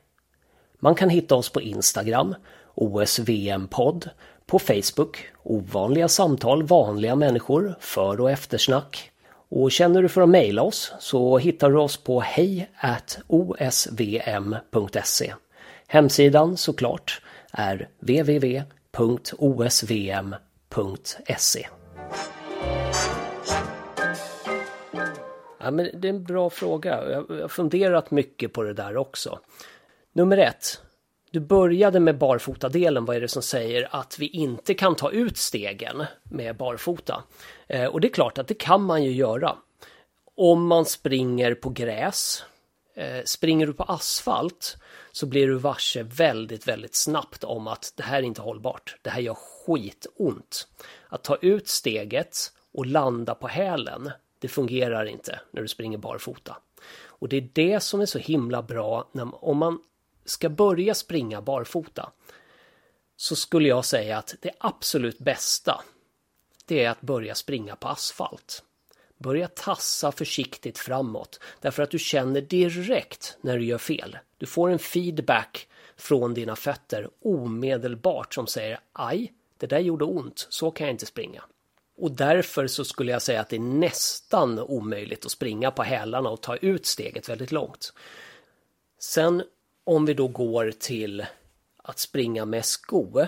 Man 0.78 0.94
kan 0.94 1.10
hitta 1.10 1.34
oss 1.34 1.48
på 1.48 1.60
Instagram, 1.60 2.34
OSVM-podd, 2.74 4.10
på 4.46 4.58
Facebook, 4.58 5.26
Ovanliga 5.42 6.08
samtal, 6.08 6.62
vanliga 6.62 7.16
människor, 7.16 7.76
för 7.80 8.20
och 8.20 8.30
eftersnack. 8.30 9.10
Och 9.50 9.72
känner 9.72 10.02
du 10.02 10.08
för 10.08 10.20
att 10.20 10.28
mejla 10.28 10.62
oss 10.62 10.92
så 10.98 11.38
hittar 11.38 11.70
du 11.70 11.78
oss 11.78 11.96
på 11.96 12.20
hej 12.20 12.70
osvm.se. 13.26 15.34
Hemsidan 15.87 16.56
såklart 16.56 17.22
är 17.52 17.88
www.osvm.se. 18.00 18.66
Ja, 25.61 25.70
men 25.70 26.00
det 26.00 26.08
är 26.08 26.12
en 26.12 26.24
bra 26.24 26.50
fråga. 26.50 27.11
Jag 27.11 27.40
har 27.40 27.48
funderat 27.48 28.11
mycket 28.11 28.52
på 28.52 28.62
det 28.62 28.72
där 28.72 28.96
också. 28.96 29.38
Nummer 30.12 30.37
ett. 30.37 30.82
Du 31.30 31.40
började 31.40 32.00
med 32.00 32.18
barfotadelen. 32.18 33.04
Vad 33.04 33.16
är 33.16 33.20
det 33.20 33.28
som 33.28 33.42
säger 33.42 33.88
att 33.90 34.18
vi 34.18 34.26
inte 34.26 34.74
kan 34.74 34.94
ta 34.94 35.10
ut 35.10 35.36
stegen 35.36 36.04
med 36.22 36.56
barfota? 36.56 37.22
Eh, 37.66 37.84
och 37.84 38.00
det 38.00 38.08
är 38.08 38.12
klart 38.12 38.38
att 38.38 38.48
det 38.48 38.54
kan 38.54 38.82
man 38.82 39.04
ju 39.04 39.12
göra. 39.12 39.56
Om 40.34 40.66
man 40.66 40.84
springer 40.84 41.54
på 41.54 41.70
gräs. 41.70 42.44
Eh, 42.94 43.24
springer 43.24 43.66
du 43.66 43.72
på 43.72 43.82
asfalt 43.82 44.76
så 45.12 45.26
blir 45.26 45.46
du 45.46 45.54
varse 45.54 46.02
väldigt, 46.02 46.68
väldigt 46.68 46.94
snabbt 46.94 47.44
om 47.44 47.66
att 47.66 47.92
det 47.96 48.02
här 48.02 48.18
är 48.18 48.22
inte 48.22 48.42
hållbart. 48.42 48.96
Det 49.02 49.10
här 49.10 49.20
gör 49.20 49.34
skitont. 49.34 50.68
Att 51.08 51.24
ta 51.24 51.36
ut 51.36 51.68
steget 51.68 52.36
och 52.74 52.86
landa 52.86 53.34
på 53.34 53.48
hälen, 53.48 54.10
det 54.38 54.48
fungerar 54.48 55.04
inte 55.04 55.40
när 55.50 55.62
du 55.62 55.68
springer 55.68 55.98
barfota. 55.98 56.56
Och 57.06 57.28
det 57.28 57.36
är 57.36 57.48
det 57.52 57.80
som 57.80 58.00
är 58.00 58.06
så 58.06 58.18
himla 58.18 58.62
bra 58.62 59.10
när, 59.12 59.44
om 59.44 59.58
man 59.58 59.78
ska 60.28 60.48
börja 60.48 60.94
springa 60.94 61.42
barfota 61.42 62.12
så 63.16 63.36
skulle 63.36 63.68
jag 63.68 63.84
säga 63.84 64.18
att 64.18 64.34
det 64.40 64.50
absolut 64.58 65.18
bästa 65.18 65.82
det 66.66 66.84
är 66.84 66.90
att 66.90 67.00
börja 67.00 67.34
springa 67.34 67.76
på 67.76 67.88
asfalt. 67.88 68.62
Börja 69.18 69.48
tassa 69.48 70.12
försiktigt 70.12 70.78
framåt 70.78 71.40
därför 71.60 71.82
att 71.82 71.90
du 71.90 71.98
känner 71.98 72.40
direkt 72.40 73.36
när 73.40 73.58
du 73.58 73.64
gör 73.64 73.78
fel. 73.78 74.18
Du 74.38 74.46
får 74.46 74.70
en 74.70 74.78
feedback 74.78 75.68
från 75.96 76.34
dina 76.34 76.56
fötter 76.56 77.08
omedelbart 77.22 78.34
som 78.34 78.46
säger 78.46 78.80
aj, 78.92 79.32
det 79.58 79.66
där 79.66 79.78
gjorde 79.78 80.04
ont, 80.04 80.46
så 80.50 80.70
kan 80.70 80.86
jag 80.86 80.94
inte 80.94 81.06
springa. 81.06 81.44
Och 81.96 82.10
därför 82.10 82.66
så 82.66 82.84
skulle 82.84 83.12
jag 83.12 83.22
säga 83.22 83.40
att 83.40 83.48
det 83.48 83.56
är 83.56 83.60
nästan 83.60 84.58
omöjligt 84.58 85.24
att 85.24 85.30
springa 85.30 85.70
på 85.70 85.82
hälarna 85.82 86.30
och 86.30 86.40
ta 86.40 86.56
ut 86.56 86.86
steget 86.86 87.28
väldigt 87.28 87.52
långt. 87.52 87.92
Sen 88.98 89.42
om 89.88 90.05
vi 90.05 90.14
då 90.14 90.29
går 90.29 90.70
till 90.79 91.27
att 91.83 91.98
springa 91.98 92.44
med 92.44 92.64
sko. 92.64 93.27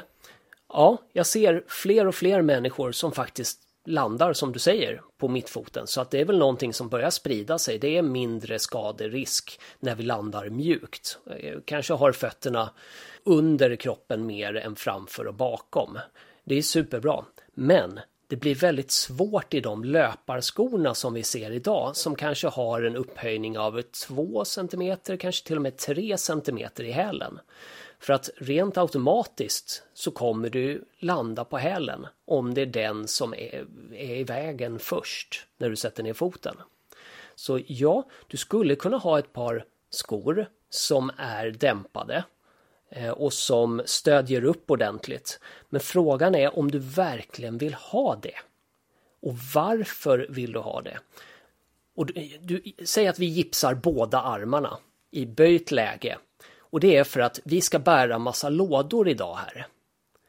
Ja, 0.69 0.99
jag 1.13 1.27
ser 1.27 1.65
fler 1.69 2.07
och 2.07 2.15
fler 2.15 2.43
människor 2.43 2.93
som 2.93 3.13
faktiskt 3.13 3.61
landar 3.87 4.33
som 4.33 4.53
du 4.53 4.59
säger 4.59 5.03
på 5.19 5.29
mittfoten 5.29 5.87
så 5.87 6.01
att 6.01 6.11
det 6.11 6.21
är 6.21 6.25
väl 6.25 6.39
någonting 6.39 6.75
som 6.75 6.89
börjar 6.89 7.11
sprida 7.11 7.59
sig. 7.59 7.79
Det 7.79 7.97
är 7.97 8.03
mindre 8.03 8.59
skaderisk 8.59 9.61
när 9.79 9.95
vi 9.95 10.03
landar 10.03 10.49
mjukt. 10.49 11.19
Eh, 11.37 11.59
kanske 11.65 11.95
har 11.95 12.13
fötterna 12.13 12.71
under 13.25 13.77
kroppen 13.77 14.27
mer 14.27 14.57
än 14.57 14.77
framför 14.77 15.27
och 15.27 15.35
bakom. 15.35 15.99
Det 16.45 16.55
är 16.55 16.63
superbra. 16.63 17.25
Men 17.55 18.01
det 18.31 18.37
blir 18.37 18.55
väldigt 18.55 18.91
svårt 18.91 19.55
i 19.55 19.61
de 19.61 19.85
löparskorna 19.85 20.95
som 20.95 21.15
vi 21.15 21.23
ser 21.23 21.51
idag 21.51 21.97
som 21.97 22.17
kanske 22.17 22.49
har 22.49 22.83
en 22.83 22.97
upphöjning 22.97 23.59
av 23.59 23.83
2 23.83 24.45
cm, 24.45 24.97
kanske 25.19 25.47
till 25.47 25.57
och 25.57 25.63
med 25.63 25.77
3 25.77 26.19
cm 26.19 26.59
i 26.77 26.91
hälen. 26.91 27.39
För 27.99 28.13
att 28.13 28.31
rent 28.37 28.79
automatiskt 28.79 29.83
så 29.95 30.11
kommer 30.11 30.51
du 30.51 30.85
landa 30.99 31.45
på 31.45 31.59
hälen 31.59 32.07
om 32.25 32.55
det 32.55 32.63
är 32.63 32.67
den 32.67 33.09
som 33.09 33.35
är, 33.35 33.67
är 33.93 34.17
i 34.17 34.25
vägen 34.25 34.79
först 34.79 35.47
när 35.59 35.71
du 35.71 35.77
sätter 35.77 36.03
ner 36.03 36.13
foten. 36.13 36.57
Så 37.35 37.61
ja, 37.67 38.09
du 38.27 38.37
skulle 38.37 38.77
kunna 38.77 38.97
ha 38.97 39.19
ett 39.19 39.33
par 39.33 39.65
skor 39.91 40.47
som 40.69 41.11
är 41.17 41.51
dämpade 41.51 42.25
Eh, 42.91 43.11
och 43.11 43.33
som 43.33 43.83
stödjer 43.85 44.45
upp 44.45 44.71
ordentligt. 44.71 45.41
Men 45.69 45.81
frågan 45.81 46.35
är 46.35 46.59
om 46.59 46.71
du 46.71 46.79
verkligen 46.79 47.59
vill 47.59 47.75
ha 47.75 48.17
det. 48.17 48.39
Och 49.23 49.35
varför 49.55 50.27
vill 50.31 50.53
du 50.53 50.59
ha 50.59 50.83
det? 50.83 50.99
Och 51.97 52.07
du, 52.07 52.39
du, 52.41 52.63
säg 52.85 53.09
att 53.09 53.19
vi 53.19 53.27
gipsar 53.27 53.75
båda 53.75 54.21
armarna 54.21 54.79
i 55.11 55.27
böjt 55.27 55.71
läge 55.71 56.19
och 56.59 56.81
det 56.81 56.97
är 56.97 57.05
för 57.05 57.21
att 57.21 57.41
vi 57.45 57.61
ska 57.61 57.79
bära 57.79 58.19
massa 58.19 58.49
lådor 58.49 59.09
idag 59.09 59.35
här. 59.37 59.67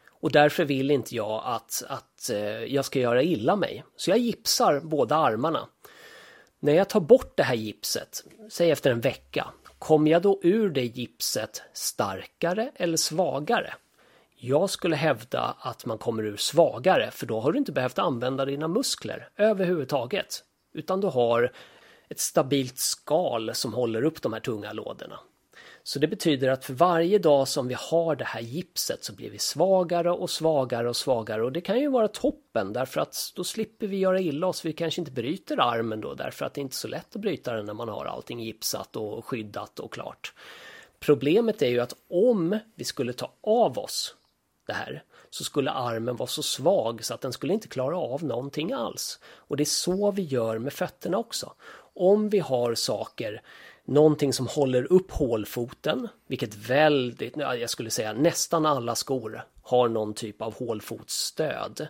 Och 0.09 0.31
därför 0.31 0.65
vill 0.65 0.91
inte 0.91 1.15
jag 1.15 1.41
att, 1.45 1.83
att 1.87 2.29
eh, 2.29 2.63
jag 2.63 2.85
ska 2.85 2.99
göra 2.99 3.23
illa 3.23 3.55
mig. 3.55 3.83
Så 3.95 4.09
jag 4.09 4.17
gipsar 4.17 4.79
båda 4.79 5.15
armarna. 5.15 5.67
När 6.59 6.73
jag 6.73 6.89
tar 6.89 6.99
bort 6.99 7.37
det 7.37 7.43
här 7.43 7.55
gipset, 7.55 8.23
säg 8.49 8.71
efter 8.71 8.91
en 8.91 9.01
vecka, 9.01 9.47
kommer 9.81 10.11
jag 10.11 10.21
då 10.21 10.39
ur 10.43 10.69
det 10.69 10.85
gipset 10.85 11.63
starkare 11.73 12.71
eller 12.75 12.97
svagare? 12.97 13.73
Jag 14.35 14.69
skulle 14.69 14.95
hävda 14.95 15.55
att 15.59 15.85
man 15.85 15.97
kommer 15.97 16.23
ur 16.23 16.37
svagare, 16.37 17.11
för 17.11 17.25
då 17.25 17.39
har 17.39 17.51
du 17.51 17.57
inte 17.57 17.71
behövt 17.71 17.99
använda 17.99 18.45
dina 18.45 18.67
muskler 18.67 19.29
överhuvudtaget. 19.37 20.43
Utan 20.73 21.01
du 21.01 21.07
har 21.07 21.51
ett 22.09 22.19
stabilt 22.19 22.77
skal 22.77 23.55
som 23.55 23.73
håller 23.73 24.03
upp 24.03 24.21
de 24.21 24.33
här 24.33 24.39
tunga 24.39 24.73
lådorna. 24.73 25.19
Så 25.83 25.99
det 25.99 26.07
betyder 26.07 26.49
att 26.49 26.65
för 26.65 26.73
varje 26.73 27.17
dag 27.17 27.47
som 27.47 27.67
vi 27.67 27.75
har 27.77 28.15
det 28.15 28.25
här 28.25 28.41
gipset 28.41 29.03
så 29.03 29.13
blir 29.13 29.29
vi 29.29 29.39
svagare 29.39 30.11
och 30.11 30.29
svagare 30.29 30.89
och 30.89 30.95
svagare 30.95 31.43
och 31.43 31.51
det 31.51 31.61
kan 31.61 31.79
ju 31.79 31.89
vara 31.89 32.07
toppen 32.07 32.73
därför 32.73 33.01
att 33.01 33.33
då 33.35 33.43
slipper 33.43 33.87
vi 33.87 33.97
göra 33.97 34.19
illa 34.19 34.47
oss. 34.47 34.65
Vi 34.65 34.73
kanske 34.73 35.01
inte 35.01 35.11
bryter 35.11 35.59
armen 35.59 36.01
då 36.01 36.13
därför 36.13 36.45
att 36.45 36.53
det 36.53 36.59
är 36.59 36.61
inte 36.61 36.73
är 36.73 36.75
så 36.75 36.87
lätt 36.87 37.15
att 37.15 37.21
bryta 37.21 37.53
den 37.53 37.65
när 37.65 37.73
man 37.73 37.89
har 37.89 38.05
allting 38.05 38.39
gipsat 38.39 38.95
och 38.95 39.25
skyddat 39.25 39.79
och 39.79 39.93
klart. 39.93 40.33
Problemet 40.99 41.61
är 41.61 41.69
ju 41.69 41.79
att 41.79 41.95
om 42.09 42.59
vi 42.75 42.83
skulle 42.83 43.13
ta 43.13 43.33
av 43.41 43.77
oss 43.79 44.15
det 44.67 44.73
här 44.73 45.03
så 45.29 45.43
skulle 45.43 45.71
armen 45.71 46.15
vara 46.15 46.27
så 46.27 46.43
svag 46.43 47.03
så 47.05 47.13
att 47.13 47.21
den 47.21 47.33
skulle 47.33 47.53
inte 47.53 47.67
klara 47.67 47.97
av 47.97 48.23
någonting 48.23 48.71
alls. 48.71 49.19
Och 49.23 49.57
det 49.57 49.63
är 49.63 49.65
så 49.65 50.11
vi 50.11 50.21
gör 50.21 50.57
med 50.57 50.73
fötterna 50.73 51.17
också. 51.17 51.53
Om 51.93 52.29
vi 52.29 52.39
har 52.39 52.75
saker 52.75 53.41
någonting 53.91 54.33
som 54.33 54.47
håller 54.47 54.91
upp 54.93 55.11
hålfoten, 55.11 56.07
vilket 56.27 56.55
väldigt, 56.55 57.37
jag 57.37 57.69
skulle 57.69 57.89
säga 57.89 58.13
nästan 58.13 58.65
alla 58.65 58.95
skor 58.95 59.43
har 59.61 59.89
någon 59.89 60.13
typ 60.13 60.41
av 60.41 60.53
hålfotsstöd, 60.53 61.87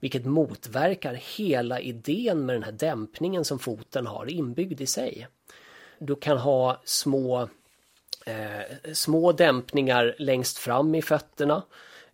vilket 0.00 0.24
motverkar 0.24 1.14
hela 1.36 1.80
idén 1.80 2.46
med 2.46 2.54
den 2.54 2.62
här 2.62 2.72
dämpningen 2.72 3.44
som 3.44 3.58
foten 3.58 4.06
har 4.06 4.30
inbyggd 4.30 4.80
i 4.80 4.86
sig. 4.86 5.28
Du 5.98 6.16
kan 6.16 6.38
ha 6.38 6.80
små, 6.84 7.48
eh, 8.26 8.92
små 8.92 9.32
dämpningar 9.32 10.14
längst 10.18 10.58
fram 10.58 10.94
i 10.94 11.02
fötterna, 11.02 11.62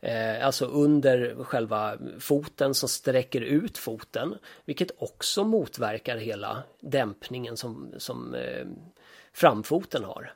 eh, 0.01 0.47
alltså 0.47 0.67
under 0.67 1.45
själva 1.45 1.97
foten 2.19 2.75
som 2.75 2.89
sträcker 2.89 3.41
ut 3.41 3.79
foten, 3.79 4.35
vilket 4.65 4.91
också 4.99 5.45
motverkar 5.45 6.17
hela 6.17 6.63
dämpningen 6.81 7.57
som, 7.57 7.95
som 7.99 8.35
eh, 8.35 8.67
framfoten 9.33 10.05
har. 10.05 10.35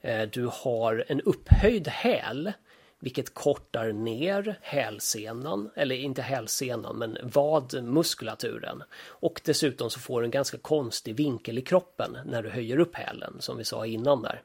Eh, 0.00 0.28
du 0.28 0.50
har 0.52 1.04
en 1.08 1.20
upphöjd 1.20 1.88
häl 1.88 2.52
vilket 2.98 3.34
kortar 3.34 3.92
ner 3.92 4.58
hälsenan, 4.62 5.70
eller 5.74 5.96
inte 5.96 6.22
hälsenan 6.22 6.98
men 6.98 7.18
vadmuskulaturen. 7.22 8.82
Och 9.08 9.40
dessutom 9.44 9.90
så 9.90 10.00
får 10.00 10.20
du 10.20 10.24
en 10.24 10.30
ganska 10.30 10.58
konstig 10.58 11.16
vinkel 11.16 11.58
i 11.58 11.62
kroppen 11.62 12.18
när 12.24 12.42
du 12.42 12.50
höjer 12.50 12.78
upp 12.78 12.94
hälen 12.94 13.36
som 13.38 13.56
vi 13.56 13.64
sa 13.64 13.86
innan 13.86 14.22
där. 14.22 14.42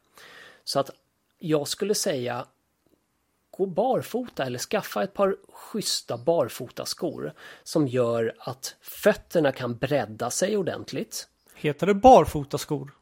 Så 0.64 0.80
att 0.80 0.89
jag 1.39 1.68
skulle 1.68 1.95
säga 1.95 2.45
gå 3.52 3.66
barfota 3.66 4.45
eller 4.45 4.60
skaffa 4.60 5.04
ett 5.04 5.14
par 5.14 5.38
schyssta 5.49 6.18
barfotaskor 6.18 7.34
som 7.64 7.88
gör 7.88 8.36
att 8.39 8.76
fötterna 8.82 9.52
kan 9.52 9.78
bredda 9.78 10.30
sig 10.30 10.58
ordentligt. 10.58 11.28
Heter 11.56 11.88
det 11.88 11.93
barfotaskor? 11.93 12.93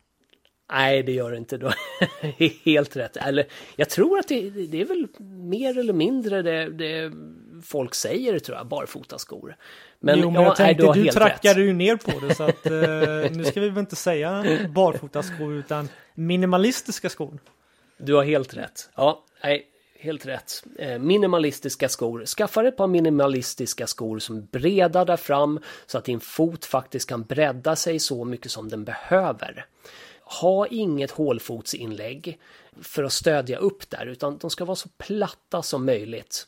Nej, 0.72 1.04
det 1.04 1.12
gör 1.12 1.32
det 1.32 1.38
inte. 1.38 1.58
Du 1.58 1.72
helt 2.66 2.96
rätt. 2.96 3.18
Eller, 3.18 3.48
jag 3.76 3.90
tror 3.90 4.20
att 4.20 4.28
det, 4.28 4.50
det, 4.50 4.82
är 4.82 4.86
väl 4.86 5.08
mer 5.30 5.78
eller 5.78 5.94
mindre 5.94 6.42
det, 6.42 6.70
det 6.70 7.12
folk 7.64 7.96
säger 7.96 8.40
tror 8.40 8.58
jag, 8.58 8.68
barfotaskor. 8.68 9.56
Men, 10.00 10.20
jo, 10.20 10.32
men 10.32 10.42
ja, 10.42 10.48
jag 10.48 10.56
tänkte, 10.56 10.84
nej, 10.84 10.88
har 10.88 10.96
du 10.96 11.02
helt 11.02 11.18
trackade 11.18 11.62
ju 11.62 11.74
ner 11.74 11.96
på 11.96 12.28
det 12.28 12.36
så 12.36 12.44
att 12.44 12.66
eh, 12.66 13.38
nu 13.38 13.44
ska 13.44 13.62
vi 13.62 13.70
väl 13.70 13.80
inte 13.80 13.96
säga 13.96 14.44
barfotaskor 14.70 15.54
utan 15.54 15.90
minimalistiska 16.16 17.10
skor. 17.10 17.40
Du 17.98 18.14
har 18.14 18.24
helt 18.24 18.54
rätt. 18.54 18.90
Ja, 18.96 19.26
nej, 19.44 19.68
helt 20.00 20.26
rätt. 20.26 20.64
Eh, 20.80 21.00
minimalistiska 21.00 21.90
skor. 21.90 22.26
Skaffa 22.26 22.68
ett 22.68 22.78
par 22.78 22.88
minimalistiska 22.88 23.88
skor 23.88 24.20
som 24.20 24.38
är 24.38 24.42
breda 24.42 25.06
där 25.06 25.18
fram 25.18 25.60
så 25.86 25.98
att 25.98 26.06
din 26.06 26.20
fot 26.20 26.66
faktiskt 26.66 27.10
kan 27.10 27.24
bredda 27.24 27.76
sig 27.76 28.00
så 28.00 28.26
mycket 28.26 28.52
som 28.52 28.70
den 28.70 28.84
behöver. 28.84 29.66
Ha 30.40 30.68
inget 30.68 31.12
hålfotsinlägg 31.12 32.40
för 32.82 33.04
att 33.04 33.14
stödja 33.14 33.58
upp 33.58 33.90
där 33.90 34.06
utan 34.06 34.38
de 34.38 34.50
ska 34.50 34.66
vara 34.66 34.76
så 34.76 34.90
platta 34.98 35.62
som 35.62 35.86
möjligt. 35.86 36.48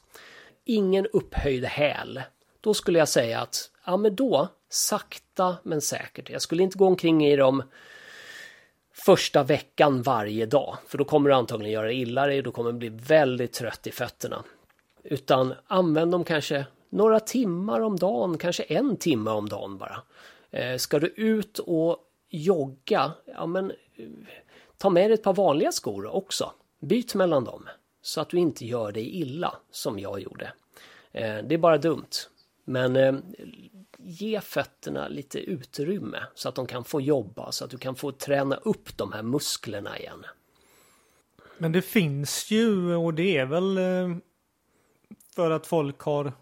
Ingen 0.65 1.05
upphöjd 1.05 1.65
häl. 1.65 2.21
Då 2.61 2.73
skulle 2.73 2.99
jag 2.99 3.09
säga 3.09 3.39
att, 3.39 3.71
ja 3.85 3.97
men 3.97 4.15
då, 4.15 4.47
sakta 4.69 5.57
men 5.63 5.81
säkert. 5.81 6.29
Jag 6.29 6.41
skulle 6.41 6.63
inte 6.63 6.77
gå 6.77 6.87
omkring 6.87 7.25
i 7.25 7.35
dem 7.35 7.63
första 8.93 9.43
veckan 9.43 10.01
varje 10.01 10.45
dag. 10.45 10.77
För 10.87 10.97
då 10.97 11.03
kommer 11.03 11.29
du 11.29 11.35
antagligen 11.35 11.73
göra 11.73 11.91
illa 11.91 12.27
dig 12.27 12.37
och 12.37 12.43
då 12.43 12.51
kommer 12.51 12.71
du 12.71 12.77
bli 12.77 12.89
väldigt 12.89 13.53
trött 13.53 13.87
i 13.87 13.91
fötterna. 13.91 14.43
Utan 15.03 15.53
använd 15.67 16.11
dem 16.11 16.23
kanske 16.23 16.65
några 16.89 17.19
timmar 17.19 17.81
om 17.81 17.95
dagen, 17.95 18.37
kanske 18.37 18.63
en 18.63 18.97
timme 18.97 19.31
om 19.31 19.49
dagen 19.49 19.77
bara. 19.77 20.01
Eh, 20.51 20.77
ska 20.77 20.99
du 20.99 21.07
ut 21.07 21.59
och 21.59 21.97
jogga, 22.31 23.11
ja 23.25 23.45
men 23.45 23.71
eh, 23.71 24.07
ta 24.77 24.89
med 24.89 25.09
dig 25.09 25.13
ett 25.13 25.23
par 25.23 25.33
vanliga 25.33 25.71
skor 25.71 26.05
också. 26.05 26.51
Byt 26.79 27.15
mellan 27.15 27.43
dem 27.43 27.67
så 28.01 28.21
att 28.21 28.29
du 28.29 28.37
inte 28.37 28.65
gör 28.65 28.91
dig 28.91 29.09
illa 29.09 29.55
som 29.71 29.99
jag 29.99 30.19
gjorde. 30.19 30.53
Eh, 31.11 31.37
det 31.37 31.55
är 31.55 31.57
bara 31.57 31.77
dumt. 31.77 32.09
Men 32.63 32.95
eh, 32.95 33.15
ge 33.97 34.41
fötterna 34.41 35.07
lite 35.07 35.39
utrymme 35.39 36.23
så 36.35 36.49
att 36.49 36.55
de 36.55 36.67
kan 36.67 36.83
få 36.83 37.01
jobba, 37.01 37.51
så 37.51 37.65
att 37.65 37.71
du 37.71 37.77
kan 37.77 37.95
få 37.95 38.11
träna 38.11 38.55
upp 38.55 38.97
de 38.97 39.11
här 39.11 39.23
musklerna 39.23 39.99
igen. 39.99 40.25
Men 41.57 41.71
det 41.71 41.81
finns 41.81 42.51
ju 42.51 42.95
och 42.95 43.13
det 43.13 43.37
är 43.37 43.45
väl 43.45 43.79
för 45.35 45.51
att 45.51 45.67
folk 45.67 45.99
har 45.99 46.33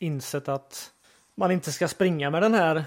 insett 0.00 0.48
att 0.48 0.92
man 1.34 1.50
inte 1.50 1.72
ska 1.72 1.88
springa 1.88 2.30
med 2.30 2.42
den 2.42 2.54
här 2.54 2.84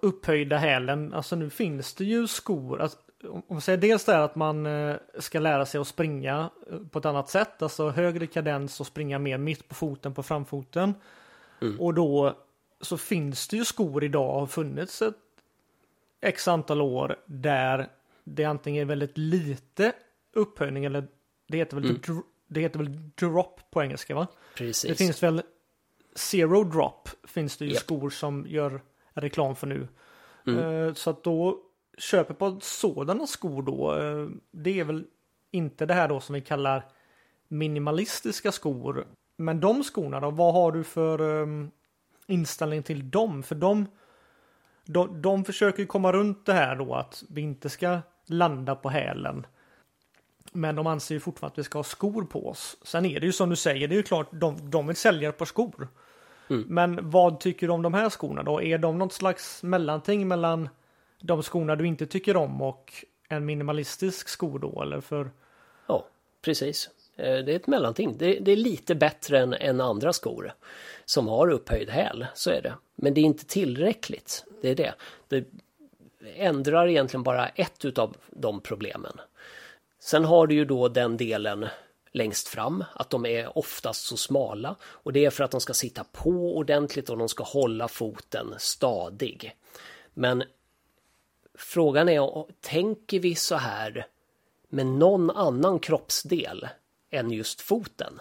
upphöjda 0.00 0.56
hälen. 0.56 1.14
Alltså 1.14 1.36
nu 1.36 1.50
finns 1.50 1.94
det 1.94 2.04
ju 2.04 2.26
skor. 2.26 2.80
Alltså, 2.80 2.98
om 3.24 3.42
man 3.48 3.60
säger 3.60 3.78
dels 3.78 4.04
det 4.04 4.12
här 4.12 4.20
att 4.20 4.36
man 4.36 4.66
eh, 4.66 4.96
ska 5.18 5.38
lära 5.38 5.66
sig 5.66 5.80
att 5.80 5.88
springa 5.88 6.50
eh, 6.70 6.78
på 6.78 6.98
ett 6.98 7.04
annat 7.06 7.28
sätt. 7.28 7.62
Alltså 7.62 7.88
högre 7.88 8.26
kadens 8.26 8.80
och 8.80 8.86
springa 8.86 9.18
mer 9.18 9.38
mitt 9.38 9.68
på 9.68 9.74
foten 9.74 10.14
på 10.14 10.22
framfoten. 10.22 10.94
Och 11.78 11.94
då 11.94 12.36
så 12.80 12.96
finns 12.96 13.48
det 13.48 13.56
ju 13.56 13.64
skor 13.64 14.04
idag 14.04 14.40
har 14.40 14.46
funnits 14.46 15.02
ett 15.02 15.14
x 16.20 16.48
antal 16.48 16.80
år 16.80 17.16
där 17.26 17.88
det 18.24 18.44
antingen 18.44 18.82
är 18.82 18.84
väldigt 18.84 19.18
lite 19.18 19.92
upphöjning 20.32 20.84
eller 20.84 21.06
det 21.46 21.58
heter 21.58 21.76
väl, 21.76 21.96
dr- 21.98 22.22
det 22.48 22.60
heter 22.60 22.78
väl 22.78 23.10
drop 23.14 23.60
på 23.70 23.82
engelska 23.82 24.14
va? 24.14 24.26
Precis. 24.54 24.90
Det 24.90 24.94
finns 24.94 25.22
väl 25.22 25.42
zero 26.14 26.64
drop 26.64 27.08
finns 27.24 27.56
det 27.56 27.64
ju 27.64 27.70
Japp. 27.72 27.82
skor 27.82 28.10
som 28.10 28.46
gör 28.48 28.80
reklam 29.16 29.56
för 29.56 29.66
nu. 29.66 29.88
Mm. 30.46 30.58
Eh, 30.88 30.94
Så 30.94 31.10
att 31.10 31.24
då 31.24 31.58
köper 31.98 32.34
på 32.34 32.58
sådana 32.60 33.26
skor 33.26 33.62
då. 33.62 33.94
eh, 33.94 34.28
Det 34.50 34.80
är 34.80 34.84
väl 34.84 35.04
inte 35.50 35.86
det 35.86 35.94
här 35.94 36.08
då 36.08 36.20
som 36.20 36.34
vi 36.34 36.40
kallar 36.40 36.84
minimalistiska 37.48 38.52
skor. 38.52 39.06
Men 39.36 39.60
de 39.60 39.84
skorna 39.84 40.20
då, 40.20 40.30
vad 40.30 40.54
har 40.54 40.72
du 40.72 40.84
för 40.84 41.20
um, 41.20 41.70
inställning 42.26 42.82
till 42.82 43.10
dem? 43.10 43.42
För 43.42 43.54
de, 43.54 43.86
de, 44.84 45.22
de 45.22 45.44
försöker 45.44 45.78
ju 45.78 45.86
komma 45.86 46.12
runt 46.12 46.46
det 46.46 46.52
här 46.52 46.76
då 46.76 46.94
att 46.94 47.24
vi 47.28 47.40
inte 47.40 47.68
ska 47.68 47.98
landa 48.26 48.74
på 48.74 48.88
hälen. 48.88 49.46
Men 50.52 50.76
de 50.76 50.86
anser 50.86 51.14
ju 51.14 51.20
fortfarande 51.20 51.52
att 51.52 51.58
vi 51.58 51.62
ska 51.64 51.78
ha 51.78 51.84
skor 51.84 52.24
på 52.24 52.48
oss. 52.48 52.76
Sen 52.82 53.04
är 53.06 53.20
det 53.20 53.26
ju 53.26 53.32
som 53.32 53.50
du 53.50 53.56
säger, 53.56 53.88
det 53.88 53.94
är 53.94 53.96
ju 53.96 54.02
klart 54.02 54.28
de, 54.32 54.70
de 54.70 54.86
vill 54.86 54.96
sälja 54.96 55.28
ett 55.28 55.38
par 55.38 55.46
skor. 56.46 56.64
Men 56.68 57.10
vad 57.10 57.40
tycker 57.40 57.66
du 57.66 57.72
om 57.72 57.82
de 57.82 57.94
här 57.94 58.10
skorna 58.10 58.42
då? 58.42 58.62
Är 58.62 58.78
de 58.78 58.98
något 58.98 59.12
slags 59.12 59.62
mellanting 59.62 60.28
mellan 60.28 60.68
de 61.20 61.42
skorna 61.42 61.76
du 61.76 61.86
inte 61.86 62.06
tycker 62.06 62.36
om 62.36 62.62
och 62.62 62.92
en 63.28 63.46
minimalistisk 63.46 64.28
sko 64.28 64.58
då? 64.58 64.82
Eller 64.82 65.00
för 65.00 65.30
Ja, 65.86 66.06
precis. 66.42 66.90
Eh, 67.16 67.38
Det 67.38 67.52
är 67.52 67.56
ett 67.56 67.66
mellanting. 67.66 68.16
Det, 68.18 68.38
det 68.38 68.52
är 68.52 68.56
lite 68.56 68.94
bättre 68.94 69.38
än, 69.38 69.54
än 69.54 69.80
andra 69.80 70.12
skor 70.12 70.52
som 71.04 71.28
har 71.28 71.50
upphöjd 71.50 71.90
häl, 71.90 72.26
så 72.34 72.50
är 72.50 72.62
det. 72.62 72.74
Men 72.94 73.14
det 73.14 73.20
är 73.20 73.24
inte 73.24 73.46
tillräckligt. 73.46 74.44
Det 74.62 74.68
är 74.70 74.74
det. 74.74 74.94
Det 75.28 75.44
ändrar 76.36 76.86
egentligen 76.86 77.22
bara 77.22 77.48
ett 77.48 77.84
utav 77.84 78.16
de 78.30 78.60
problemen. 78.60 79.20
Sen 79.98 80.24
har 80.24 80.46
du 80.46 80.54
ju 80.54 80.64
då 80.64 80.88
den 80.88 81.16
delen 81.16 81.66
längst 82.16 82.48
fram, 82.48 82.84
att 82.94 83.10
de 83.10 83.26
är 83.26 83.58
oftast 83.58 84.06
så 84.06 84.16
smala 84.16 84.76
och 84.82 85.12
det 85.12 85.24
är 85.24 85.30
för 85.30 85.44
att 85.44 85.50
de 85.50 85.60
ska 85.60 85.74
sitta 85.74 86.04
på 86.04 86.56
ordentligt 86.56 87.10
och 87.10 87.18
de 87.18 87.28
ska 87.28 87.44
hålla 87.44 87.88
foten 87.88 88.54
stadig. 88.58 89.56
Men 90.14 90.44
frågan 91.54 92.08
är, 92.08 92.46
tänker 92.60 93.20
vi 93.20 93.34
så 93.34 93.54
här 93.54 94.06
med 94.68 94.86
någon 94.86 95.30
annan 95.30 95.78
kroppsdel 95.78 96.68
än 97.10 97.30
just 97.30 97.60
foten? 97.60 98.20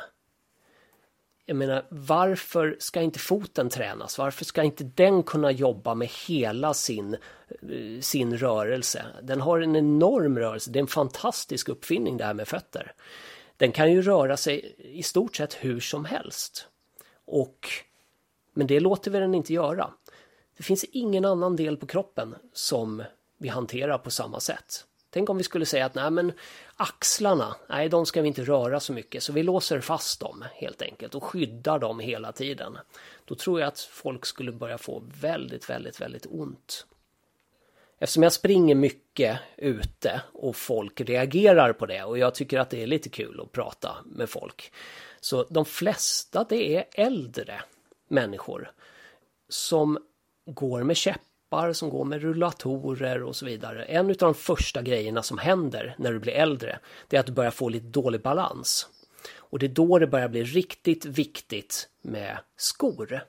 Jag 1.46 1.58
menar, 1.58 1.86
varför 1.90 2.76
ska 2.80 3.02
inte 3.02 3.20
foten 3.20 3.70
tränas? 3.70 4.18
Varför 4.18 4.46
ska 4.46 4.64
inte 4.64 4.84
den 4.84 5.24
kunna 5.24 5.52
jobba 5.52 5.96
med 5.96 6.10
hela 6.28 6.74
sin, 6.74 7.14
eh, 7.14 8.02
sin 8.02 8.38
rörelse? 8.38 9.06
Den 9.24 9.42
har 9.42 9.60
en 9.60 9.76
enorm 9.76 10.40
rörelse. 10.40 10.72
Det 10.72 10.80
är 10.80 10.82
en 10.82 10.88
fantastisk 10.88 11.70
uppfinning 11.70 12.18
det 12.18 12.26
här 12.26 12.34
med 12.34 12.48
fötter. 12.48 12.94
Den 13.58 13.72
kan 13.72 13.92
ju 13.92 14.02
röra 14.02 14.38
sig 14.38 14.76
i 14.78 15.04
stort 15.04 15.36
sett 15.36 15.54
hur 15.54 15.80
som 15.80 16.06
helst. 16.06 16.68
Och, 17.26 17.68
men 18.54 18.68
det 18.68 18.80
låter 18.80 19.12
vi 19.12 19.20
den 19.20 19.36
inte 19.36 19.54
göra. 19.54 19.94
Det 20.58 20.64
finns 20.64 20.84
ingen 20.84 21.26
annan 21.26 21.56
del 21.56 21.78
på 21.78 21.88
kroppen 21.88 22.36
som 22.54 23.04
vi 23.38 23.48
hanterar 23.48 23.98
på 23.98 24.12
samma 24.12 24.40
sätt. 24.40 24.86
Tänk 25.10 25.30
om 25.30 25.38
vi 25.38 25.44
skulle 25.44 25.66
säga 25.66 25.86
att 25.86 25.96
nej 25.96 26.12
men 26.12 26.32
axlarna, 26.76 27.56
nej 27.70 27.90
de 27.90 28.06
ska 28.06 28.22
vi 28.22 28.28
inte 28.28 28.44
röra 28.44 28.80
så 28.80 28.94
mycket 28.94 29.24
så 29.24 29.34
vi 29.34 29.44
låser 29.44 29.82
fast 29.82 30.20
dem 30.20 30.46
helt 30.54 30.82
enkelt 30.82 31.16
och 31.16 31.24
skyddar 31.24 31.80
dem 31.80 32.00
hela 32.00 32.32
tiden. 32.32 32.78
Då 33.26 33.36
tror 33.36 33.60
jag 33.60 33.68
att 33.68 33.80
folk 33.80 34.26
skulle 34.26 34.52
börja 34.52 34.78
få 34.78 35.04
väldigt, 35.22 35.70
väldigt, 35.70 36.02
väldigt 36.02 36.26
ont. 36.30 36.86
Eftersom 38.00 38.24
jag 38.24 38.34
springer 38.34 38.76
mycket 38.76 39.40
ute 39.58 40.22
och 40.34 40.56
folk 40.56 41.02
reagerar 41.02 41.74
på 41.74 41.86
det 41.86 42.04
och 42.04 42.18
jag 42.18 42.36
tycker 42.36 42.60
att 42.60 42.70
det 42.70 42.84
är 42.84 42.88
lite 42.88 43.10
kul 43.10 43.42
att 43.42 43.52
prata 43.52 43.96
med 44.06 44.30
folk. 44.30 44.72
Så 45.20 45.44
de 45.44 45.66
flesta 45.66 46.46
det 46.50 46.76
är 46.76 46.86
äldre 46.92 47.62
människor 48.08 48.72
som 49.50 49.98
går 50.46 50.84
med 50.84 50.98
käppar, 50.98 51.74
som 51.74 51.90
går 51.90 52.06
med 52.06 52.22
rullatorer 52.22 53.24
och 53.24 53.36
så 53.36 53.46
vidare. 53.46 53.86
En 53.86 54.10
av 54.10 54.16
de 54.16 54.34
första 54.34 54.82
grejerna 54.82 55.24
som 55.24 55.38
händer 55.38 55.96
när 55.98 56.14
du 56.14 56.20
blir 56.20 56.34
äldre, 56.34 56.80
det 57.08 57.16
är 57.16 57.20
att 57.20 57.26
du 57.26 57.34
börjar 57.34 57.52
få 57.52 57.70
lite 57.70 57.88
dålig 57.88 58.22
balans. 58.22 58.90
Och 59.36 59.60
det 59.60 59.66
är 59.66 59.70
då 59.70 60.00
det 60.00 60.08
börjar 60.08 60.30
bli 60.30 60.44
riktigt 60.44 61.06
viktigt 61.06 61.90
med 62.02 62.38
skor. 62.58 63.24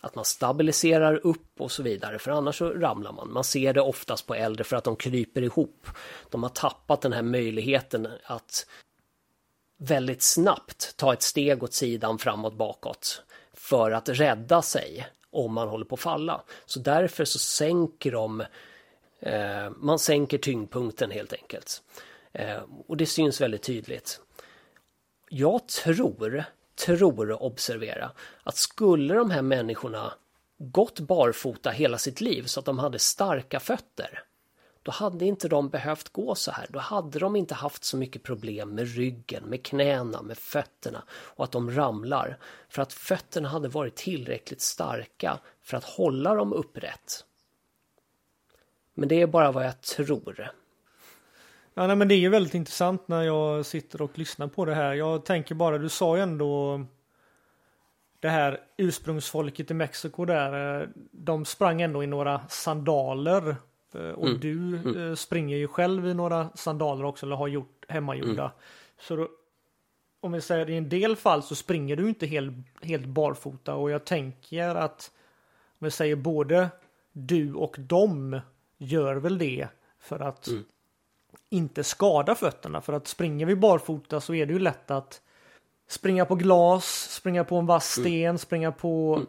Att 0.00 0.14
man 0.14 0.24
stabiliserar 0.24 1.26
upp 1.26 1.60
och 1.60 1.72
så 1.72 1.82
vidare, 1.82 2.18
för 2.18 2.30
annars 2.30 2.58
så 2.58 2.70
ramlar 2.70 3.12
man. 3.12 3.32
Man 3.32 3.44
ser 3.44 3.72
det 3.72 3.80
oftast 3.80 4.26
på 4.26 4.34
äldre 4.34 4.64
för 4.64 4.76
att 4.76 4.84
de 4.84 4.96
kryper 4.96 5.42
ihop. 5.42 5.86
De 6.30 6.42
har 6.42 6.50
tappat 6.50 7.00
den 7.00 7.12
här 7.12 7.22
möjligheten 7.22 8.08
att 8.24 8.66
väldigt 9.76 10.22
snabbt 10.22 10.96
ta 10.96 11.12
ett 11.12 11.22
steg 11.22 11.62
åt 11.62 11.72
sidan, 11.72 12.18
framåt, 12.18 12.54
bakåt 12.54 13.22
för 13.52 13.90
att 13.90 14.08
rädda 14.08 14.62
sig 14.62 15.06
om 15.30 15.54
man 15.54 15.68
håller 15.68 15.84
på 15.84 15.94
att 15.94 16.00
falla. 16.00 16.42
Så 16.66 16.80
därför 16.80 17.24
så 17.24 17.38
sänker 17.38 18.12
de, 18.12 18.40
eh, 19.20 19.70
man 19.76 19.98
sänker 19.98 20.38
tyngdpunkten 20.38 21.10
helt 21.10 21.32
enkelt. 21.32 21.82
Eh, 22.32 22.62
och 22.86 22.96
det 22.96 23.06
syns 23.06 23.40
väldigt 23.40 23.62
tydligt. 23.62 24.20
Jag 25.28 25.68
tror, 25.68 26.44
tror 26.86 27.30
och 27.30 27.46
observera 27.46 28.10
att 28.42 28.56
skulle 28.56 29.14
de 29.14 29.30
här 29.30 29.42
människorna 29.42 30.12
gått 30.58 31.00
barfota 31.00 31.70
hela 31.70 31.98
sitt 31.98 32.20
liv 32.20 32.42
så 32.42 32.60
att 32.60 32.66
de 32.66 32.78
hade 32.78 32.98
starka 32.98 33.60
fötter 33.60 34.24
då 34.82 34.90
hade 34.90 35.24
inte 35.24 35.48
de 35.48 35.68
behövt 35.68 36.08
gå 36.08 36.34
så 36.34 36.50
här. 36.50 36.66
Då 36.68 36.78
hade 36.78 37.18
de 37.18 37.36
inte 37.36 37.54
haft 37.54 37.84
så 37.84 37.96
mycket 37.96 38.22
problem 38.22 38.70
med 38.70 38.94
ryggen, 38.94 39.44
med 39.44 39.64
knäna, 39.66 40.22
med 40.22 40.38
fötterna 40.38 41.02
och 41.10 41.44
att 41.44 41.52
de 41.52 41.70
ramlar. 41.70 42.38
För 42.68 42.82
att 42.82 42.92
fötterna 42.92 43.48
hade 43.48 43.68
varit 43.68 43.94
tillräckligt 43.94 44.60
starka 44.60 45.38
för 45.62 45.76
att 45.76 45.84
hålla 45.84 46.34
dem 46.34 46.52
upprätt. 46.52 47.24
Men 48.94 49.08
det 49.08 49.22
är 49.22 49.26
bara 49.26 49.52
vad 49.52 49.66
jag 49.66 49.80
tror. 49.80 50.52
Ja, 51.74 51.86
nej, 51.86 51.96
men 51.96 52.08
det 52.08 52.14
är 52.14 52.18
ju 52.18 52.28
väldigt 52.28 52.54
intressant 52.54 53.08
när 53.08 53.22
jag 53.22 53.66
sitter 53.66 54.02
och 54.02 54.18
lyssnar 54.18 54.46
på 54.48 54.64
det 54.64 54.74
här. 54.74 54.94
Jag 54.94 55.24
tänker 55.24 55.54
bara, 55.54 55.78
du 55.78 55.88
sa 55.88 56.16
ju 56.16 56.22
ändå 56.22 56.80
det 58.20 58.28
här 58.28 58.60
ursprungsfolket 58.76 59.70
i 59.70 59.74
Mexiko 59.74 60.24
där, 60.24 60.80
eh, 60.82 60.88
de 61.10 61.44
sprang 61.44 61.82
ändå 61.82 62.02
i 62.02 62.06
några 62.06 62.40
sandaler. 62.48 63.56
Eh, 63.94 64.00
Och 64.10 64.26
Mm. 64.28 64.40
du 64.40 64.76
eh, 65.10 65.14
springer 65.14 65.56
ju 65.56 65.68
själv 65.68 66.06
i 66.06 66.14
några 66.14 66.48
sandaler 66.54 67.04
också, 67.04 67.26
eller 67.26 67.36
har 67.36 67.48
gjort 67.48 67.84
hemmagjorda. 67.88 68.42
Mm. 68.42 68.52
Så 69.00 69.16
då, 69.16 69.28
om 70.20 70.32
vi 70.32 70.40
säger 70.40 70.70
i 70.70 70.76
en 70.76 70.88
del 70.88 71.16
fall 71.16 71.42
så 71.42 71.54
springer 71.54 71.96
du 71.96 72.08
inte 72.08 72.26
helt, 72.26 72.52
helt 72.82 73.06
barfota 73.06 73.74
och 73.74 73.90
jag 73.90 74.04
tänker 74.04 74.74
att 74.74 75.10
om 75.78 75.84
vi 75.84 75.90
säger 75.90 76.16
både 76.16 76.68
du 77.12 77.54
och 77.54 77.76
dem 77.78 78.40
gör 78.78 79.16
väl 79.16 79.38
det 79.38 79.68
för 80.00 80.20
att 80.20 80.48
Mm. 80.48 80.64
Inte 81.50 81.84
skada 81.84 82.34
fötterna. 82.34 82.80
För 82.80 82.92
att 82.92 83.06
springer 83.08 83.46
vi 83.46 83.56
barfota 83.56 84.20
så 84.20 84.34
är 84.34 84.46
det 84.46 84.52
ju 84.52 84.58
lätt 84.58 84.90
att 84.90 85.22
springa 85.88 86.24
på 86.24 86.34
glas, 86.34 86.84
springa 87.10 87.44
på 87.44 87.56
en 87.56 87.66
vass 87.66 87.98
Mm. 87.98 88.04
sten, 88.10 88.38
springa 88.38 88.72
på 88.72 89.22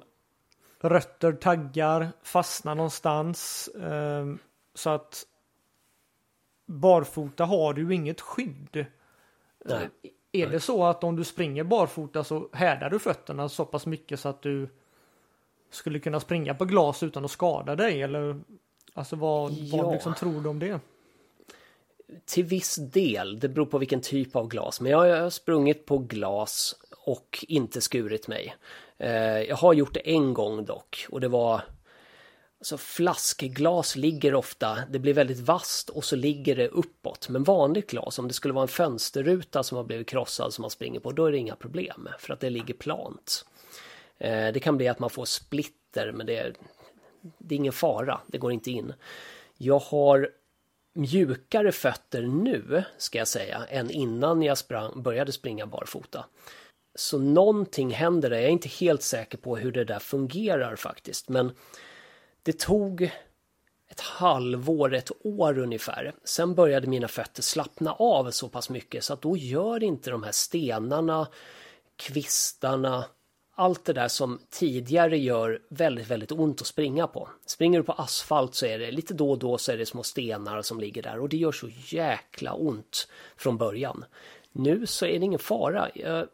rötter, 0.79 1.31
taggar, 1.33 2.09
fastna 2.23 2.73
någonstans. 2.73 3.69
Ehm, 3.81 4.39
Så 4.73 4.89
att 4.89 5.23
barfota 6.65 7.45
har 7.45 7.73
du 7.73 7.93
inget 7.95 8.21
skydd. 8.21 8.85
Nej. 9.65 9.89
Är 10.31 10.47
det 10.47 10.59
så 10.59 10.83
att 10.85 11.03
om 11.03 11.15
du 11.15 11.23
springer 11.23 11.63
barfota 11.63 12.23
så 12.23 12.49
härdar 12.53 12.89
du 12.89 12.99
fötterna 12.99 13.49
så 13.49 13.65
pass 13.65 13.85
mycket 13.85 14.19
så 14.19 14.29
att 14.29 14.41
du 14.41 14.69
skulle 15.69 15.99
kunna 15.99 16.19
springa 16.19 16.53
på 16.53 16.65
glas 16.65 17.03
utan 17.03 17.25
att 17.25 17.31
skada 17.31 17.75
dig? 17.75 18.01
Eller 18.01 18.41
alltså 18.93 19.15
vad, 19.15 19.51
Ja. 19.51 19.83
vad 19.83 19.93
liksom 19.93 20.13
tror 20.13 20.41
du 20.41 20.49
om 20.49 20.59
det? 20.59 20.79
Till 22.25 22.43
viss 22.43 22.75
del, 22.75 23.39
det 23.39 23.49
beror 23.49 23.65
på 23.65 23.77
vilken 23.77 24.01
typ 24.01 24.35
av 24.35 24.47
glas. 24.47 24.81
Men 24.81 24.91
jag 24.91 25.21
har 25.21 25.29
sprungit 25.29 25.85
på 25.85 25.97
glas 25.97 26.75
och 27.05 27.45
inte 27.47 27.81
skurit 27.81 28.27
mig. 28.27 28.55
Eh, 28.97 29.39
jag 29.41 29.55
har 29.55 29.73
gjort 29.73 29.93
det 29.93 30.11
en 30.11 30.33
gång 30.33 30.65
dock 30.65 31.05
och 31.09 31.21
det 31.21 31.27
var 31.27 31.61
Alltså 32.61 32.77
flaskglas 32.77 33.95
ligger 33.95 34.35
ofta, 34.35 34.77
det 34.89 34.99
blir 34.99 35.13
väldigt 35.13 35.39
vasst 35.39 35.89
och 35.89 36.03
så 36.03 36.15
ligger 36.15 36.55
det 36.55 36.67
uppåt. 36.67 37.29
Men 37.29 37.43
vanligt 37.43 37.89
glas, 37.89 38.19
om 38.19 38.27
det 38.27 38.33
skulle 38.33 38.53
vara 38.53 38.61
en 38.61 38.67
fönsterruta 38.67 39.63
som 39.63 39.77
har 39.77 39.83
blivit 39.83 40.07
krossad 40.07 40.53
som 40.53 40.61
man 40.61 40.69
springer 40.69 40.99
på, 40.99 41.11
då 41.11 41.25
är 41.25 41.31
det 41.31 41.37
inga 41.37 41.55
problem 41.55 42.09
för 42.19 42.33
att 42.33 42.39
det 42.39 42.49
ligger 42.49 42.73
plant. 42.73 43.45
Eh, 44.17 44.47
det 44.53 44.59
kan 44.59 44.77
bli 44.77 44.87
att 44.87 44.99
man 44.99 45.09
får 45.09 45.25
splitter, 45.25 46.11
men 46.11 46.25
det 46.25 46.37
är, 46.37 46.53
det 47.37 47.55
är 47.55 47.57
ingen 47.57 47.73
fara, 47.73 48.19
det 48.27 48.37
går 48.37 48.51
inte 48.51 48.71
in. 48.71 48.93
Jag 49.57 49.79
har 49.79 50.29
mjukare 50.93 51.71
fötter 51.71 52.21
nu, 52.21 52.83
ska 52.97 53.17
jag 53.17 53.27
säga, 53.27 53.65
än 53.69 53.91
innan 53.91 54.41
jag 54.41 54.57
sprang, 54.57 55.03
började 55.03 55.31
springa 55.31 55.65
barfota. 55.65 56.25
Så 56.95 57.19
någonting 57.19 57.91
händer 57.91 58.29
där, 58.29 58.37
jag 58.37 58.45
är 58.45 58.49
inte 58.49 58.69
helt 58.69 59.01
säker 59.01 59.37
på 59.37 59.57
hur 59.57 59.71
det 59.71 59.83
där 59.83 59.99
fungerar 59.99 60.75
faktiskt, 60.75 61.29
men 61.29 61.51
det 62.43 62.59
tog 62.59 63.11
ett 63.91 63.99
halvår, 63.99 64.93
ett 64.93 65.11
år 65.23 65.59
ungefär. 65.59 66.13
Sen 66.23 66.55
började 66.55 66.87
mina 66.87 67.07
fötter 67.07 67.41
slappna 67.41 67.93
av 67.93 68.31
så 68.31 68.49
pass 68.49 68.69
mycket 68.69 69.03
så 69.03 69.13
att 69.13 69.21
då 69.21 69.37
gör 69.37 69.83
inte 69.83 70.11
de 70.11 70.23
här 70.23 70.31
stenarna, 70.31 71.27
kvistarna, 71.95 73.05
allt 73.61 73.85
det 73.85 73.93
där 73.93 74.07
som 74.07 74.39
tidigare 74.49 75.17
gör 75.17 75.61
väldigt, 75.69 76.07
väldigt 76.07 76.31
ont 76.31 76.61
att 76.61 76.67
springa 76.67 77.07
på. 77.07 77.29
Springer 77.45 77.79
du 77.79 77.83
på 77.83 77.91
asfalt 77.91 78.55
så 78.55 78.65
är 78.65 78.79
det 78.79 78.91
lite 78.91 79.13
då 79.13 79.31
och 79.31 79.39
då 79.39 79.57
så 79.57 79.71
är 79.71 79.77
det 79.77 79.85
små 79.85 80.03
stenar 80.03 80.61
som 80.61 80.79
ligger 80.79 81.01
där 81.01 81.19
och 81.19 81.29
det 81.29 81.37
gör 81.37 81.51
så 81.51 81.69
jäkla 81.85 82.53
ont 82.53 83.07
från 83.37 83.57
början. 83.57 84.05
Nu 84.51 84.85
så 84.85 85.05
är 85.05 85.19
det 85.19 85.25
ingen 85.25 85.39
fara. 85.39 85.89
Jag, 85.95 86.27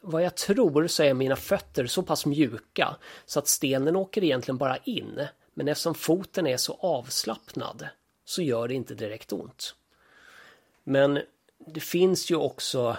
vad 0.00 0.22
jag 0.22 0.36
tror 0.36 0.86
så 0.86 1.02
är 1.02 1.14
mina 1.14 1.36
fötter 1.36 1.86
så 1.86 2.02
pass 2.02 2.26
mjuka 2.26 2.96
så 3.26 3.38
att 3.38 3.48
stenen 3.48 3.96
åker 3.96 4.24
egentligen 4.24 4.58
bara 4.58 4.76
in. 4.76 5.26
Men 5.54 5.68
eftersom 5.68 5.94
foten 5.94 6.46
är 6.46 6.56
så 6.56 6.78
avslappnad 6.80 7.88
så 8.24 8.42
gör 8.42 8.68
det 8.68 8.74
inte 8.74 8.94
direkt 8.94 9.32
ont. 9.32 9.74
Men 10.84 11.20
det 11.66 11.80
finns 11.80 12.30
ju 12.30 12.36
också 12.36 12.96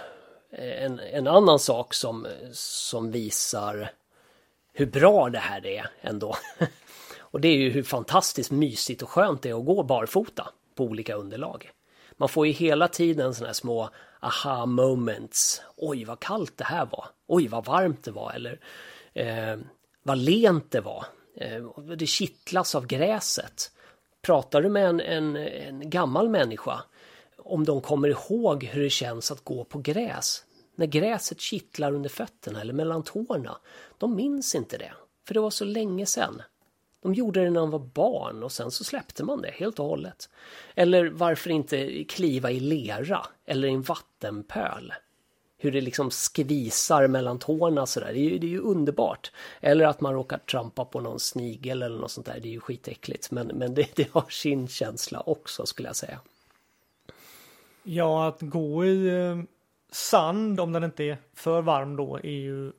Eh, 0.52 0.84
en, 0.84 0.98
en 0.98 1.26
annan 1.26 1.58
sak 1.58 1.94
som, 1.94 2.26
som 2.52 3.10
visar 3.10 3.90
hur 4.72 4.86
bra 4.86 5.28
det 5.28 5.38
här 5.38 5.66
är 5.66 5.90
ändå. 6.00 6.36
Och 7.18 7.40
det 7.40 7.48
är 7.48 7.56
ju 7.56 7.70
hur 7.70 7.82
fantastiskt 7.82 8.50
mysigt 8.50 9.02
och 9.02 9.08
skönt 9.08 9.42
det 9.42 9.50
är 9.50 9.58
att 9.58 9.66
gå 9.66 9.82
barfota 9.82 10.48
på 10.74 10.84
olika 10.84 11.14
underlag. 11.14 11.70
Man 12.16 12.28
får 12.28 12.46
ju 12.46 12.52
hela 12.52 12.88
tiden 12.88 13.34
sådana 13.34 13.48
här 13.48 13.54
små 13.54 13.90
aha 14.20 14.66
moments. 14.66 15.62
Oj, 15.76 16.04
vad 16.04 16.20
kallt 16.20 16.56
det 16.56 16.64
här 16.64 16.86
var. 16.86 17.06
Oj, 17.26 17.48
vad 17.48 17.64
varmt 17.64 18.04
det 18.04 18.10
var. 18.10 18.32
Eller 18.32 18.60
eh, 19.12 19.58
vad 20.02 20.18
lent 20.18 20.70
det 20.70 20.80
var. 20.80 21.04
Eh, 21.36 21.62
det 21.96 22.06
kittlas 22.06 22.74
av 22.74 22.86
gräset. 22.86 23.70
Pratar 24.22 24.62
du 24.62 24.68
med 24.68 24.88
en, 24.88 25.00
en, 25.00 25.36
en 25.36 25.90
gammal 25.90 26.28
människa 26.28 26.82
om 27.44 27.64
de 27.64 27.80
kommer 27.80 28.08
ihåg 28.08 28.64
hur 28.64 28.82
det 28.82 28.90
känns 28.90 29.30
att 29.30 29.44
gå 29.44 29.64
på 29.64 29.78
gräs. 29.78 30.44
När 30.74 30.86
gräset 30.86 31.40
kittlar 31.40 31.92
under 31.92 32.10
fötterna 32.10 32.60
eller 32.60 32.72
mellan 32.72 33.02
tårna. 33.02 33.58
De 33.98 34.16
minns 34.16 34.54
inte 34.54 34.78
det. 34.78 34.92
För 35.26 35.34
det 35.34 35.40
var 35.40 35.50
så 35.50 35.64
länge 35.64 36.06
sedan. 36.06 36.42
De 37.02 37.14
gjorde 37.14 37.44
det 37.44 37.50
när 37.50 37.60
de 37.60 37.70
var 37.70 37.78
barn 37.78 38.42
och 38.42 38.52
sen 38.52 38.70
så 38.70 38.84
släppte 38.84 39.24
man 39.24 39.42
det 39.42 39.50
helt 39.50 39.78
och 39.78 39.86
hållet. 39.86 40.28
Eller 40.74 41.06
varför 41.06 41.50
inte 41.50 42.04
kliva 42.04 42.50
i 42.50 42.60
lera 42.60 43.26
eller 43.46 43.68
i 43.68 43.72
en 43.72 43.82
vattenpöl. 43.82 44.92
Hur 45.58 45.72
det 45.72 45.80
liksom 45.80 46.10
skvisar 46.10 47.08
mellan 47.08 47.38
tårna 47.38 47.86
sådär. 47.86 48.12
Det 48.12 48.18
är, 48.18 48.30
ju, 48.30 48.38
det 48.38 48.46
är 48.46 48.50
ju 48.50 48.60
underbart. 48.60 49.32
Eller 49.60 49.84
att 49.84 50.00
man 50.00 50.14
råkar 50.14 50.38
trampa 50.38 50.84
på 50.84 51.00
någon 51.00 51.20
snigel 51.20 51.82
eller 51.82 51.98
något 51.98 52.10
sånt 52.10 52.26
där. 52.26 52.40
Det 52.42 52.48
är 52.48 52.52
ju 52.52 52.60
skitäckligt. 52.60 53.30
Men, 53.30 53.46
men 53.46 53.74
det, 53.74 53.88
det 53.96 54.10
har 54.12 54.30
sin 54.30 54.68
känsla 54.68 55.20
också 55.20 55.66
skulle 55.66 55.88
jag 55.88 55.96
säga. 55.96 56.20
Ja, 57.82 58.28
att 58.28 58.40
gå 58.40 58.84
i 58.84 59.08
eh, 59.08 59.38
sand 59.90 60.60
om 60.60 60.72
den 60.72 60.84
inte 60.84 61.04
är 61.04 61.18
för 61.34 61.62
varm 61.62 61.96
då 61.96 62.16
är 62.16 62.30
ju 62.30 62.72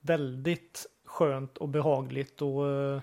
väldigt 0.00 0.86
skönt 1.04 1.58
och 1.58 1.68
behagligt 1.68 2.42
och 2.42 2.68
eh, 2.68 3.00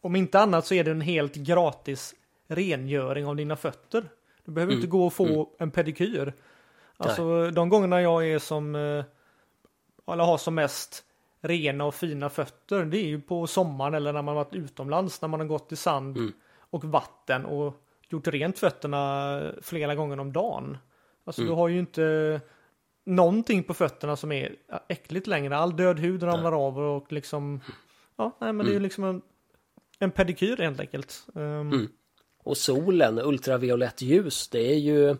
om 0.00 0.16
inte 0.16 0.40
annat 0.40 0.66
så 0.66 0.74
är 0.74 0.84
det 0.84 0.90
en 0.90 1.00
helt 1.00 1.34
gratis 1.34 2.14
rengöring 2.48 3.26
av 3.26 3.36
dina 3.36 3.56
fötter. 3.56 4.08
Du 4.44 4.52
behöver 4.52 4.72
inte 4.72 4.86
gå 4.86 5.06
och 5.06 5.12
få 5.12 5.50
en 5.58 5.70
pedikyr. 5.70 6.32
Alltså 6.96 7.50
de 7.50 7.68
gångerna 7.68 8.02
jag 8.02 8.28
är 8.28 8.38
som 8.38 8.74
eh, 8.74 9.04
eller 10.12 10.24
har 10.24 10.38
som 10.38 10.54
mest 10.54 11.04
rena 11.40 11.84
och 11.84 11.94
fina 11.94 12.30
fötter 12.30 12.84
det 12.84 12.98
är 12.98 13.06
ju 13.06 13.20
på 13.20 13.46
sommaren 13.46 13.94
eller 13.94 14.12
när 14.12 14.22
man 14.22 14.34
varit 14.34 14.54
utomlands 14.54 15.22
när 15.22 15.28
man 15.28 15.40
har 15.40 15.46
gått 15.46 15.72
i 15.72 15.76
sand 15.76 16.32
och 16.70 16.84
vatten 16.84 17.44
och 17.44 17.83
gjort 18.14 18.26
rent 18.28 18.58
fötterna 18.58 19.52
flera 19.62 19.94
gånger 19.94 20.20
om 20.20 20.32
dagen. 20.32 20.78
Alltså 21.24 21.42
du 21.42 21.52
har 21.52 21.68
ju 21.68 21.78
inte 21.78 22.40
någonting 23.06 23.62
på 23.62 23.74
fötterna 23.74 24.16
som 24.16 24.32
är 24.32 24.56
äckligt 24.88 25.26
längre. 25.26 25.56
All 25.56 25.76
död 25.76 25.98
hud 25.98 26.22
ramlar 26.22 26.66
av 26.66 26.78
och 26.78 27.12
liksom 27.12 27.60
ja, 28.16 28.36
nej 28.40 28.52
men 28.52 28.66
det 28.66 28.72
är 28.72 28.74
ju 28.74 28.80
liksom 28.80 29.04
en, 29.04 29.22
en 29.98 30.10
pedikyr 30.10 30.56
helt 30.56 30.80
enkelt. 30.80 31.26
Um, 31.34 31.70
Och 32.44 32.56
solen, 32.56 33.18
ultraviolett 33.18 34.02
ljus, 34.02 34.48
det 34.48 34.72
är 34.72 34.78
ju 34.78 35.16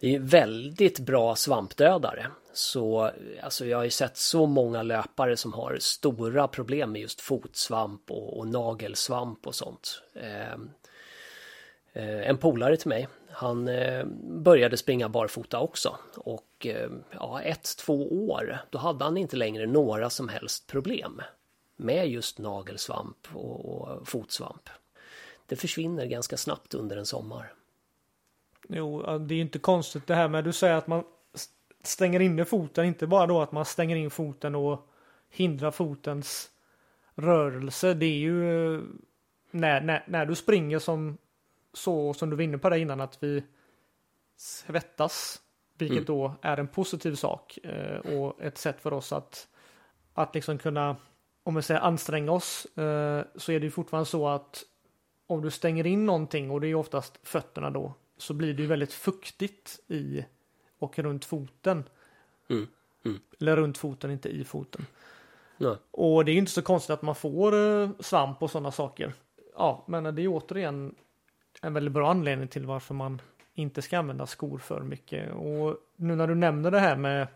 det 0.00 0.14
är 0.14 0.18
väldigt 0.18 0.98
bra 0.98 1.36
svampdödare. 1.36 2.26
Så 2.52 3.10
alltså 3.42 3.66
jag 3.66 3.78
har 3.78 3.84
ju 3.84 3.90
sett 3.90 4.16
så 4.16 4.46
många 4.46 4.82
löpare 4.82 5.36
som 5.36 5.52
har 5.52 5.76
stora 5.80 6.48
problem 6.48 6.92
med 6.92 7.00
just 7.00 7.20
fotsvamp 7.20 8.10
och, 8.10 8.38
och 8.38 8.48
nagelsvamp 8.48 9.46
och 9.46 9.54
sånt. 9.54 10.02
Eh, 10.14 10.58
Eh, 11.92 12.28
en 12.28 12.38
polare 12.38 12.76
till 12.76 12.88
mig, 12.88 13.08
han 13.30 13.68
eh, 13.68 14.04
började 14.24 14.76
springa 14.76 15.08
barfota 15.08 15.60
också. 15.60 15.96
Och 16.16 16.66
eh, 16.66 16.90
ja, 17.10 17.42
ett, 17.42 17.76
två 17.76 18.28
år, 18.28 18.58
då 18.70 18.78
hade 18.78 19.04
han 19.04 19.16
inte 19.16 19.36
längre 19.36 19.66
några 19.66 20.10
som 20.10 20.28
helst 20.28 20.66
problem 20.66 21.22
med 21.76 22.08
just 22.08 22.38
nagelsvamp 22.38 23.16
och, 23.34 24.08
fotsvamp. 24.08 24.68
Det 25.46 25.56
försvinner 25.56 26.06
ganska 26.06 26.36
snabbt 26.36 26.74
under 26.74 26.96
en 26.96 27.06
sommar. 27.06 27.52
Jo, 28.68 29.18
det 29.18 29.34
är 29.34 29.36
ju 29.36 29.42
inte 29.42 29.58
konstigt 29.58 30.06
det 30.06 30.14
här 30.14 30.28
med 30.28 30.44
du 30.44 30.52
säger 30.52 30.74
att 30.74 30.86
man 30.86 31.04
stänger 31.82 32.20
inne 32.20 32.44
foten, 32.44 32.84
inte 32.84 33.06
bara 33.06 33.26
då 33.26 33.40
att 33.40 33.52
man 33.52 33.64
stänger 33.64 33.96
in 33.96 34.10
foten 34.10 34.54
och 34.54 34.88
hindrar 35.30 35.70
fotens 35.70 36.50
rörelse. 37.14 37.94
Det 37.94 38.06
är 38.06 38.18
ju 38.18 38.80
när, 39.50 39.80
när, 39.80 40.04
när 40.06 40.26
du 40.26 40.34
springer 40.34 40.78
som 40.78 41.18
så 41.72 42.14
som 42.14 42.30
du 42.30 42.36
var 42.36 42.42
inne 42.42 42.58
på 42.58 42.68
det 42.68 42.78
innan 42.78 43.00
att 43.00 43.22
vi 43.22 43.44
svettas, 44.36 45.40
vilket 45.78 46.06
då 46.06 46.34
är 46.42 46.56
en 46.56 46.68
positiv 46.68 47.14
sak 47.14 47.58
eh, 47.62 47.98
och 47.98 48.42
ett 48.42 48.58
sätt 48.58 48.80
för 48.80 48.92
oss 48.92 49.12
att 49.12 49.48
att 50.14 50.34
liksom 50.34 50.58
kunna, 50.58 50.96
om 51.42 51.54
vi 51.54 51.62
säger 51.62 51.80
anstränga 51.80 52.32
oss, 52.32 52.66
eh, 52.78 53.24
så 53.36 53.52
är 53.52 53.60
det 53.60 53.64
ju 53.64 53.70
fortfarande 53.70 54.06
så 54.06 54.28
att 54.28 54.64
om 55.26 55.42
du 55.42 55.50
stänger 55.50 55.86
in 55.86 56.06
någonting 56.06 56.50
och 56.50 56.60
det 56.60 56.68
är 56.68 56.74
oftast 56.74 57.18
fötterna 57.22 57.70
då 57.70 57.94
så 58.16 58.34
blir 58.34 58.54
det 58.54 58.62
ju 58.62 58.68
väldigt 58.68 58.92
fuktigt 58.92 59.80
i 59.88 60.24
och 60.78 60.98
runt 60.98 61.24
foten. 61.24 61.84
Mm. 62.50 62.68
Mm. 63.04 63.20
Eller 63.40 63.56
runt 63.56 63.78
foten, 63.78 64.10
inte 64.10 64.28
i 64.28 64.44
foten. 64.44 64.86
Ja. 65.58 65.76
Och 65.90 66.24
det 66.24 66.32
är 66.32 66.36
inte 66.36 66.52
så 66.52 66.62
konstigt 66.62 66.90
att 66.90 67.02
man 67.02 67.14
får 67.14 67.54
eh, 67.54 67.90
svamp 67.98 68.42
och 68.42 68.50
sådana 68.50 68.70
saker. 68.72 69.12
Ja, 69.54 69.84
men 69.88 70.14
det 70.14 70.22
är 70.22 70.28
återigen 70.28 70.94
en 71.62 71.74
väldigt 71.74 71.92
bra 71.92 72.10
anledning 72.10 72.48
till 72.48 72.66
varför 72.66 72.94
man 72.94 73.20
inte 73.54 73.82
ska 73.82 73.98
använda 73.98 74.26
skor 74.26 74.58
för 74.58 74.80
mycket. 74.80 75.32
Och 75.32 75.76
nu 75.96 76.16
när 76.16 76.26
du 76.26 76.34
nämner 76.34 76.70
det 76.70 76.78
här 76.80 76.96
med 76.96 77.26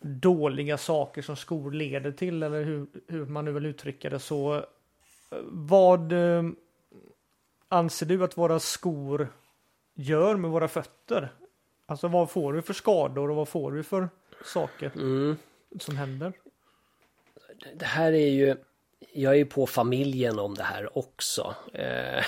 dåliga 0.00 0.78
saker 0.78 1.22
som 1.22 1.36
skor 1.36 1.72
leder 1.72 2.12
till 2.12 2.42
eller 2.42 2.64
hur, 2.64 2.86
hur 3.08 3.26
man 3.26 3.44
nu 3.44 3.52
vill 3.52 3.66
uttrycka 3.66 4.10
det 4.10 4.18
så 4.18 4.54
eh, 4.56 4.62
vad 5.44 6.12
eh, 6.12 6.42
anser 7.68 8.06
du 8.06 8.24
att 8.24 8.38
våra 8.38 8.58
skor 8.60 9.28
gör 9.94 10.36
med 10.36 10.50
våra 10.50 10.68
fötter? 10.68 11.28
Alltså 11.86 12.08
vad 12.08 12.30
får 12.30 12.52
du 12.52 12.62
för 12.62 12.74
skador 12.74 13.30
och 13.30 13.36
vad 13.36 13.48
får 13.48 13.72
du 13.72 13.82
för 13.82 14.08
saker 14.44 14.90
Mm. 14.94 15.36
som 15.80 15.96
händer? 15.96 16.32
Det 17.74 17.84
här 17.84 18.12
är 18.12 18.28
ju, 18.28 18.56
jag 19.12 19.32
är 19.32 19.36
ju 19.36 19.46
på 19.46 19.66
familjen 19.66 20.38
om 20.38 20.54
det 20.54 20.62
här 20.62 20.98
också. 20.98 21.54
Eh, 21.72 22.24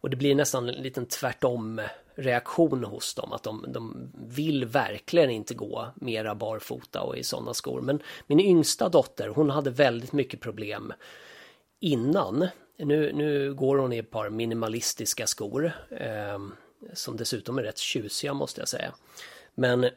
och 0.00 0.10
det 0.10 0.16
blir 0.16 0.34
nästan 0.34 0.68
en 0.68 0.82
liten 0.82 1.06
tvärtom 1.06 1.80
reaktion 2.14 2.84
hos 2.84 3.14
dem. 3.14 3.32
Att 3.32 3.42
de, 3.42 3.66
de 3.68 4.12
vill 4.28 4.64
verkligen 4.64 5.30
inte 5.30 5.54
gå 5.54 5.88
mera 5.94 6.34
barfota 6.34 7.02
och 7.02 7.16
i 7.16 7.24
sådana 7.24 7.54
skor. 7.54 7.80
Men 7.80 8.02
min 8.26 8.40
yngsta 8.40 8.88
dotter, 8.88 9.28
hon 9.28 9.50
hade 9.50 9.70
väldigt 9.70 10.12
mycket 10.12 10.40
problem 10.40 10.92
innan. 11.80 12.48
Nu, 12.78 13.12
nu 13.12 13.54
går 13.54 13.78
hon 13.78 13.92
i 13.92 13.98
ett 13.98 14.10
par 14.10 14.30
minimalistiska 14.30 15.26
skor. 15.26 15.72
Eh, 15.90 16.38
som 16.92 17.16
dessutom 17.16 17.58
är 17.58 17.62
rätt 17.62 17.78
tjusiga 17.78 18.34
måste 18.34 18.60
jag 18.60 18.68
säga. 18.68 18.94
Men 19.54 19.90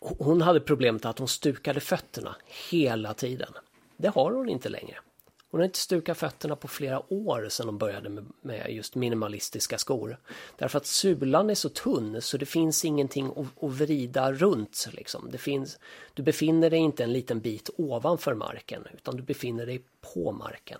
hon 0.00 0.42
hade 0.42 0.60
problemet 0.60 1.04
att 1.04 1.18
hon 1.18 1.28
stukade 1.28 1.80
fötterna 1.80 2.36
hela 2.70 3.14
tiden. 3.14 3.52
Det 3.96 4.08
har 4.08 4.32
hon 4.32 4.48
inte 4.48 4.68
längre. 4.68 4.98
Hon 5.50 5.60
har 5.60 5.64
inte 5.64 5.78
stukat 5.78 6.18
fötterna 6.18 6.56
på 6.56 6.68
flera 6.68 7.12
år 7.12 7.48
sedan 7.48 7.66
hon 7.66 7.78
började 7.78 8.08
med, 8.08 8.26
med 8.40 8.70
just 8.70 8.94
minimalistiska 8.94 9.78
skor. 9.78 10.16
Därför 10.56 10.78
att 10.78 10.86
sulan 10.86 11.50
är 11.50 11.54
så 11.54 11.68
tunn 11.68 12.22
så 12.22 12.36
det 12.36 12.46
finns 12.46 12.84
ingenting 12.84 13.26
att, 13.26 13.64
att 13.64 13.70
vrida 13.70 14.32
runt. 14.32 14.88
Liksom. 14.92 15.28
Det 15.30 15.38
finns, 15.38 15.78
du 16.14 16.22
befinner 16.22 16.70
dig 16.70 16.78
inte 16.78 17.04
en 17.04 17.12
liten 17.12 17.40
bit 17.40 17.70
ovanför 17.76 18.34
marken 18.34 18.86
utan 18.94 19.16
du 19.16 19.22
befinner 19.22 19.66
dig 19.66 19.84
på 20.14 20.32
marken. 20.32 20.78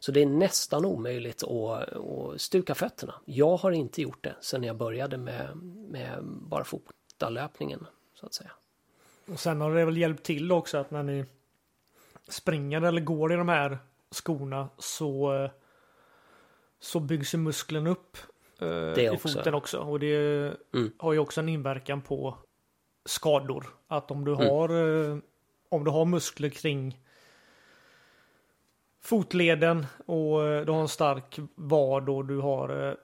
Så 0.00 0.12
det 0.12 0.22
är 0.22 0.26
nästan 0.26 0.84
omöjligt 0.84 1.42
att, 1.42 1.92
att 1.92 2.40
stuka 2.40 2.74
fötterna. 2.74 3.14
Jag 3.24 3.56
har 3.56 3.72
inte 3.72 4.02
gjort 4.02 4.24
det 4.24 4.34
sedan 4.40 4.62
jag 4.62 4.76
började 4.76 5.18
med, 5.18 5.56
med 5.88 6.24
barfotalöpningen. 6.24 7.86
Så 8.14 8.26
att 8.26 8.34
säga. 8.34 8.50
Och 9.26 9.40
sen 9.40 9.60
har 9.60 9.74
det 9.74 9.84
väl 9.84 9.96
hjälpt 9.96 10.22
till 10.22 10.52
också 10.52 10.78
att 10.78 10.90
när 10.90 11.02
ni 11.02 11.24
springer 12.28 12.82
eller 12.82 13.00
går 13.00 13.32
i 13.32 13.36
de 13.36 13.48
här 13.48 13.78
skorna 14.12 14.68
så 14.78 15.48
så 16.80 17.00
byggs 17.00 17.34
ju 17.34 17.38
musklerna 17.38 17.90
upp 17.90 18.16
eh, 18.60 19.04
i 19.04 19.10
också. 19.10 19.28
foten 19.28 19.54
också. 19.54 19.78
Och 19.78 20.00
det 20.00 20.14
Mm. 20.74 20.92
har 20.98 21.12
ju 21.12 21.18
också 21.18 21.40
en 21.40 21.48
inverkan 21.48 22.00
på 22.02 22.36
skador. 23.04 23.66
Att 23.88 24.10
om 24.10 24.24
du 24.24 24.32
Mm. 24.34 24.46
har 24.46 24.68
eh, 24.68 25.18
om 25.68 25.84
du 25.84 25.90
har 25.90 26.04
muskler 26.04 26.48
kring 26.48 27.00
fotleden 29.00 29.86
och 30.06 30.44
eh, 30.46 30.64
du 30.64 30.72
har 30.72 30.80
en 30.80 30.88
stark 30.88 31.38
vad 31.54 32.08
och 32.08 32.24
du 32.24 32.38
har 32.38 32.96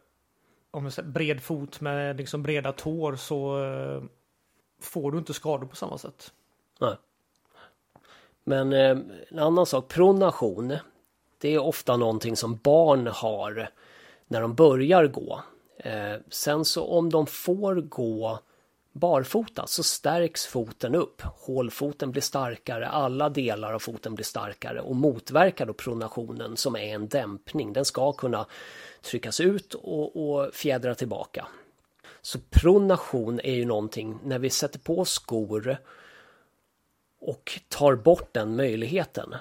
om 0.71 0.91
säger, 0.91 1.09
bred 1.09 1.43
fot 1.43 1.81
med 1.81 2.17
liksom 2.17 2.43
breda 2.43 2.73
tår 2.73 3.17
så 3.17 3.59
får 4.81 5.13
du 5.13 5.19
inte 5.19 5.35
skador 5.35 5.67
på 5.67 5.77
samma 5.77 5.99
sätt. 5.99 6.33
Nej. 6.81 6.97
Men 8.45 8.73
en 8.73 9.39
annan 9.39 9.67
sak, 9.67 9.89
pronation. 9.89 10.77
Det 11.39 11.55
är 11.55 11.59
ofta 11.59 11.97
någonting 11.97 12.36
som 12.36 12.57
barn 12.57 13.07
har 13.07 13.70
när 14.26 14.41
de 14.41 14.55
börjar 14.55 15.07
gå. 15.07 15.43
Eh, 15.76 16.14
sen 16.30 16.64
så 16.64 16.84
om 16.86 17.11
de 17.11 17.26
får 17.26 17.74
gå 17.74 18.39
barfota 18.93 19.66
så 19.66 19.82
stärks 19.82 20.47
foten 20.47 20.95
upp. 20.95 21.22
Hålfoten 21.22 22.12
blir 22.12 22.22
starkare, 22.22 22.89
alla 22.89 23.28
delar 23.28 23.72
av 23.72 23.78
foten 23.78 24.14
blir 24.14 24.24
starkare 24.24 24.80
och 24.80 24.97
motverkar 24.97 25.66
då 25.66 25.72
pronationen 25.72 26.57
som 26.57 26.76
är 26.76 26.95
en 26.95 27.09
dämpning. 27.09 27.72
Den 27.72 27.84
ska 27.84 28.12
kunna 28.12 28.47
tryckas 29.03 29.41
ut 29.41 29.74
och, 29.74 30.30
och 30.30 30.55
fjädra 30.55 30.95
tillbaka. 30.95 31.47
Så 32.22 32.39
pronation 32.51 33.41
är 33.41 33.55
ju 33.55 33.64
någonting 33.64 34.18
när 34.24 34.39
vi 34.39 34.51
sätter 34.51 34.78
på 34.78 35.05
skor 35.05 35.76
och 37.20 37.61
tar 37.68 37.95
bort 37.95 38.28
den 38.32 38.57
möjligheten. 38.57 39.34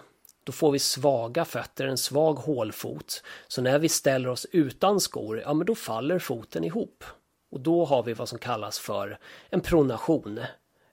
Då 0.47 0.53
får 0.53 0.71
vi 0.71 0.79
svaga 0.79 1.45
fötter, 1.45 1.87
en 1.87 1.97
svag 1.97 2.33
hålfot. 2.33 3.23
Så 3.47 3.61
när 3.61 3.79
vi 3.79 3.89
ställer 3.89 4.29
oss 4.29 4.45
utan 4.51 4.99
skor, 4.99 5.39
ja 5.39 5.53
men 5.53 5.65
då 5.65 5.75
faller 5.75 6.19
foten 6.19 6.63
ihop. 6.63 7.03
Och 7.51 7.59
då 7.59 7.85
har 7.85 8.03
vi 8.03 8.13
vad 8.13 8.29
som 8.29 8.39
kallas 8.39 8.79
för 8.79 9.19
en 9.49 9.61
pronation. 9.61 10.39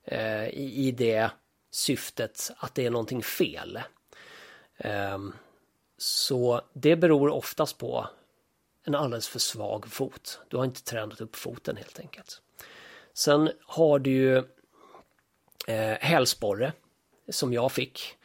Eh, 0.04 0.48
i, 0.48 0.86
I 0.88 0.90
det 0.90 1.30
syftet 1.70 2.50
att 2.56 2.74
det 2.74 2.86
är 2.86 2.90
någonting 2.90 3.22
fel. 3.22 3.80
Eh, 4.76 5.18
så 5.98 6.60
det 6.72 6.96
beror 6.96 7.28
oftast 7.28 7.78
på 7.78 8.08
en 8.84 8.94
alldeles 8.94 9.28
för 9.28 9.38
svag 9.38 9.86
fot. 9.86 10.40
Du 10.48 10.56
har 10.56 10.64
inte 10.64 10.84
tränat 10.84 11.20
upp 11.20 11.36
foten 11.36 11.76
helt 11.76 12.00
enkelt. 12.00 12.40
Sen 13.12 13.50
har 13.60 13.98
du 13.98 14.10
ju 14.10 14.36
eh, 15.66 15.98
hälsporre 16.00 16.72
som 17.28 17.52
jag 17.52 17.72
fick. 17.72 18.16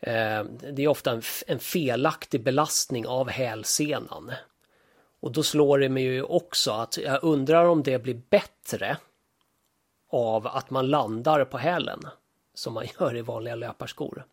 Eh, 0.00 0.44
det 0.44 0.82
är 0.82 0.88
ofta 0.88 1.10
en, 1.10 1.22
en 1.46 1.58
felaktig 1.58 2.42
belastning 2.42 3.06
av 3.06 3.28
hälsenan. 3.28 4.32
Och 5.20 5.32
då 5.32 5.42
slår 5.42 5.78
det 5.78 5.88
mig 5.88 6.02
ju 6.02 6.22
också 6.22 6.70
att 6.70 6.98
jag 6.98 7.24
undrar 7.24 7.64
om 7.64 7.82
det 7.82 7.98
blir 7.98 8.20
bättre 8.30 8.96
av 10.10 10.46
att 10.46 10.70
man 10.70 10.86
landar 10.86 11.44
på 11.44 11.58
hälen 11.58 12.00
som 12.54 12.74
man 12.74 12.84
gör 13.00 13.16
i 13.16 13.22
vanliga 13.22 13.54
löparskor. 13.54 14.24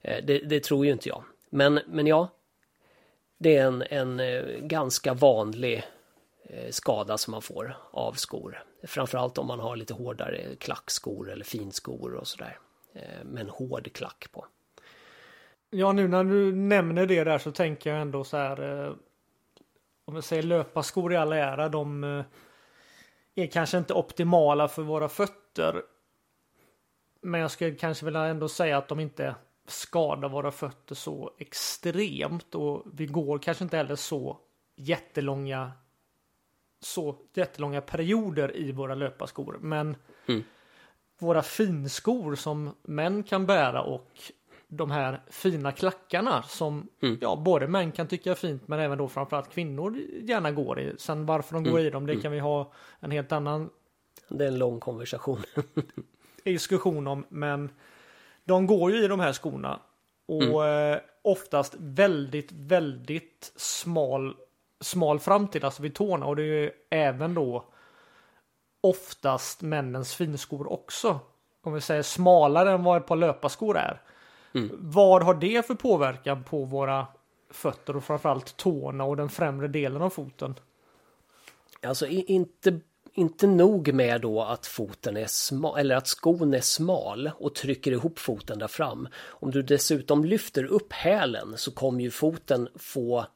Eh, 0.00 0.24
det, 0.24 0.38
det 0.38 0.60
tror 0.60 0.86
ju 0.86 0.92
inte 0.92 1.08
jag. 1.08 1.24
Men, 1.50 1.80
men 1.86 2.06
ja, 2.06 2.28
det 3.38 3.56
är 3.56 3.66
en, 3.66 3.82
en 3.82 4.20
eh, 4.20 4.44
ganska 4.60 5.14
vanlig 5.14 5.84
skada 6.70 7.18
som 7.18 7.30
man 7.30 7.42
får 7.42 7.76
av 7.90 8.12
skor. 8.12 8.64
Framförallt 8.82 9.38
om 9.38 9.46
man 9.46 9.60
har 9.60 9.76
lite 9.76 9.94
hårdare 9.94 10.56
klackskor 10.58 11.30
eller 11.30 11.44
finskor 11.44 12.14
och 12.14 12.26
sådär. 12.26 12.58
Med 13.24 13.40
en 13.40 13.48
hård 13.48 13.92
klack 13.92 14.26
på. 14.32 14.46
Ja, 15.76 15.92
nu 15.92 16.08
när 16.08 16.24
du 16.24 16.52
nämner 16.52 17.06
det 17.06 17.24
där 17.24 17.38
så 17.38 17.52
tänker 17.52 17.90
jag 17.90 18.00
ändå 18.00 18.24
så 18.24 18.36
här. 18.36 18.86
Eh, 18.86 18.94
om 20.04 20.14
jag 20.14 20.24
säger 20.24 20.42
löparskor 20.42 21.12
i 21.12 21.16
all 21.16 21.32
ära, 21.32 21.68
de 21.68 22.04
eh, 22.04 22.24
är 23.34 23.46
kanske 23.46 23.78
inte 23.78 23.94
optimala 23.94 24.68
för 24.68 24.82
våra 24.82 25.08
fötter. 25.08 25.82
Men 27.20 27.40
jag 27.40 27.50
skulle 27.50 27.74
kanske 27.74 28.04
vilja 28.04 28.24
ändå 28.24 28.48
säga 28.48 28.78
att 28.78 28.88
de 28.88 29.00
inte 29.00 29.34
skadar 29.66 30.28
våra 30.28 30.50
fötter 30.50 30.94
så 30.94 31.30
extremt 31.38 32.54
och 32.54 32.82
vi 32.94 33.06
går 33.06 33.38
kanske 33.38 33.64
inte 33.64 33.76
heller 33.76 33.96
så 33.96 34.38
jättelånga 34.76 35.72
så 36.80 37.16
jättelånga 37.34 37.80
perioder 37.80 38.56
i 38.56 38.72
våra 38.72 38.94
löparskor. 38.94 39.58
Men 39.60 39.96
Mm. 40.26 40.44
våra 41.18 41.42
finskor 41.42 42.34
som 42.34 42.74
män 42.82 43.22
kan 43.22 43.46
bära 43.46 43.82
och 43.82 44.10
de 44.76 44.90
här 44.90 45.22
fina 45.30 45.72
klackarna 45.72 46.42
som 46.42 46.88
Mm. 47.02 47.18
ja, 47.20 47.36
både 47.36 47.66
män 47.68 47.92
kan 47.92 48.06
tycka 48.06 48.30
är 48.30 48.34
fint 48.34 48.68
men 48.68 48.80
även 48.80 48.98
då 48.98 49.08
framförallt 49.08 49.50
kvinnor 49.50 49.96
gärna 50.22 50.52
går 50.52 50.80
i. 50.80 50.94
Sen 50.98 51.26
varför 51.26 51.54
de 51.54 51.64
går 51.64 51.80
i 51.80 51.90
dem 51.90 52.06
det 52.06 52.16
kan 52.16 52.32
vi 52.32 52.38
ha 52.38 52.72
en 53.00 53.10
helt 53.10 53.32
annan 53.32 53.70
Det 54.28 54.44
är 54.44 54.48
en 54.48 54.58
lång 54.58 54.80
konversation. 54.80 55.42
diskussion 56.44 57.06
om. 57.06 57.24
Men 57.28 57.70
de 58.44 58.66
går 58.66 58.92
ju 58.92 59.04
i 59.04 59.08
de 59.08 59.20
här 59.20 59.32
skorna 59.32 59.80
och 60.26 60.66
eh, 60.66 61.00
oftast 61.22 61.74
väldigt, 61.78 62.52
väldigt 62.52 63.52
smal, 63.56 64.36
smal 64.80 65.18
framtid, 65.20 65.64
alltså 65.64 65.82
vid 65.82 65.94
tårna 65.94 66.26
och 66.26 66.36
det 66.36 66.42
är 66.42 66.46
ju 66.46 66.70
även 66.90 67.34
då 67.34 67.64
oftast 68.80 69.62
männens 69.62 70.14
finskor 70.14 70.72
också. 70.72 71.20
Om 71.62 71.72
vi 71.72 71.80
säger 71.80 72.02
smalare 72.02 72.72
än 72.72 72.84
vad 72.84 72.96
ett 72.96 73.06
par 73.06 73.16
löparskor 73.16 73.76
är. 73.76 74.02
Vad 74.72 75.22
har 75.22 75.34
det 75.34 75.66
för 75.66 75.74
påverkan 75.74 76.44
på 76.44 76.64
våra 76.64 77.06
fötter 77.50 77.96
och 77.96 78.04
framförallt 78.04 78.56
tårna 78.56 79.04
och 79.04 79.16
den 79.16 79.28
främre 79.28 79.68
delen 79.68 80.02
av 80.02 80.10
foten? 80.10 80.54
Alltså 81.82 82.06
inte, 82.06 82.80
inte 83.12 83.46
nog 83.46 83.94
med 83.94 84.20
då 84.20 84.42
att 84.42 84.66
foten 84.66 85.16
är 85.16 85.26
smal, 85.26 85.78
eller 85.78 85.96
att 85.96 86.06
skon 86.06 86.54
är 86.54 86.60
smal 86.60 87.30
och 87.38 87.54
trycker 87.54 87.92
ihop 87.92 88.18
foten 88.18 88.58
där 88.58 88.68
fram. 88.68 89.08
Om 89.26 89.50
du 89.50 89.62
dessutom 89.62 90.24
lyfter 90.24 90.64
upp 90.64 90.92
hälen 90.92 91.52
så 91.56 91.70
kommer 91.70 92.00
ju 92.00 92.10
foten 92.10 92.68
få 92.74 93.26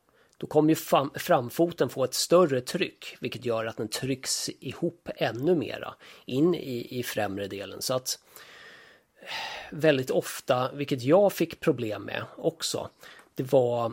då 0.40 0.46
kommer 0.46 0.68
ju 0.68 0.74
fram, 0.74 1.10
framfoten 1.14 1.88
få 1.88 2.04
ett 2.04 2.14
större 2.14 2.60
tryck, 2.60 3.16
vilket 3.20 3.44
gör 3.44 3.64
att 3.64 3.76
den 3.76 3.88
trycks 3.88 4.50
ihop 4.60 5.08
ännu 5.16 5.54
mera 5.54 5.94
in 6.26 6.54
i, 6.54 6.98
i 6.98 7.02
främre 7.02 7.46
delen. 7.46 7.82
Så 7.82 7.94
att 7.94 8.18
väldigt 9.70 10.10
ofta, 10.10 10.72
vilket 10.72 11.02
jag 11.02 11.32
fick 11.32 11.60
problem 11.60 12.02
med 12.02 12.24
också, 12.36 12.90
det 13.34 13.52
var 13.52 13.92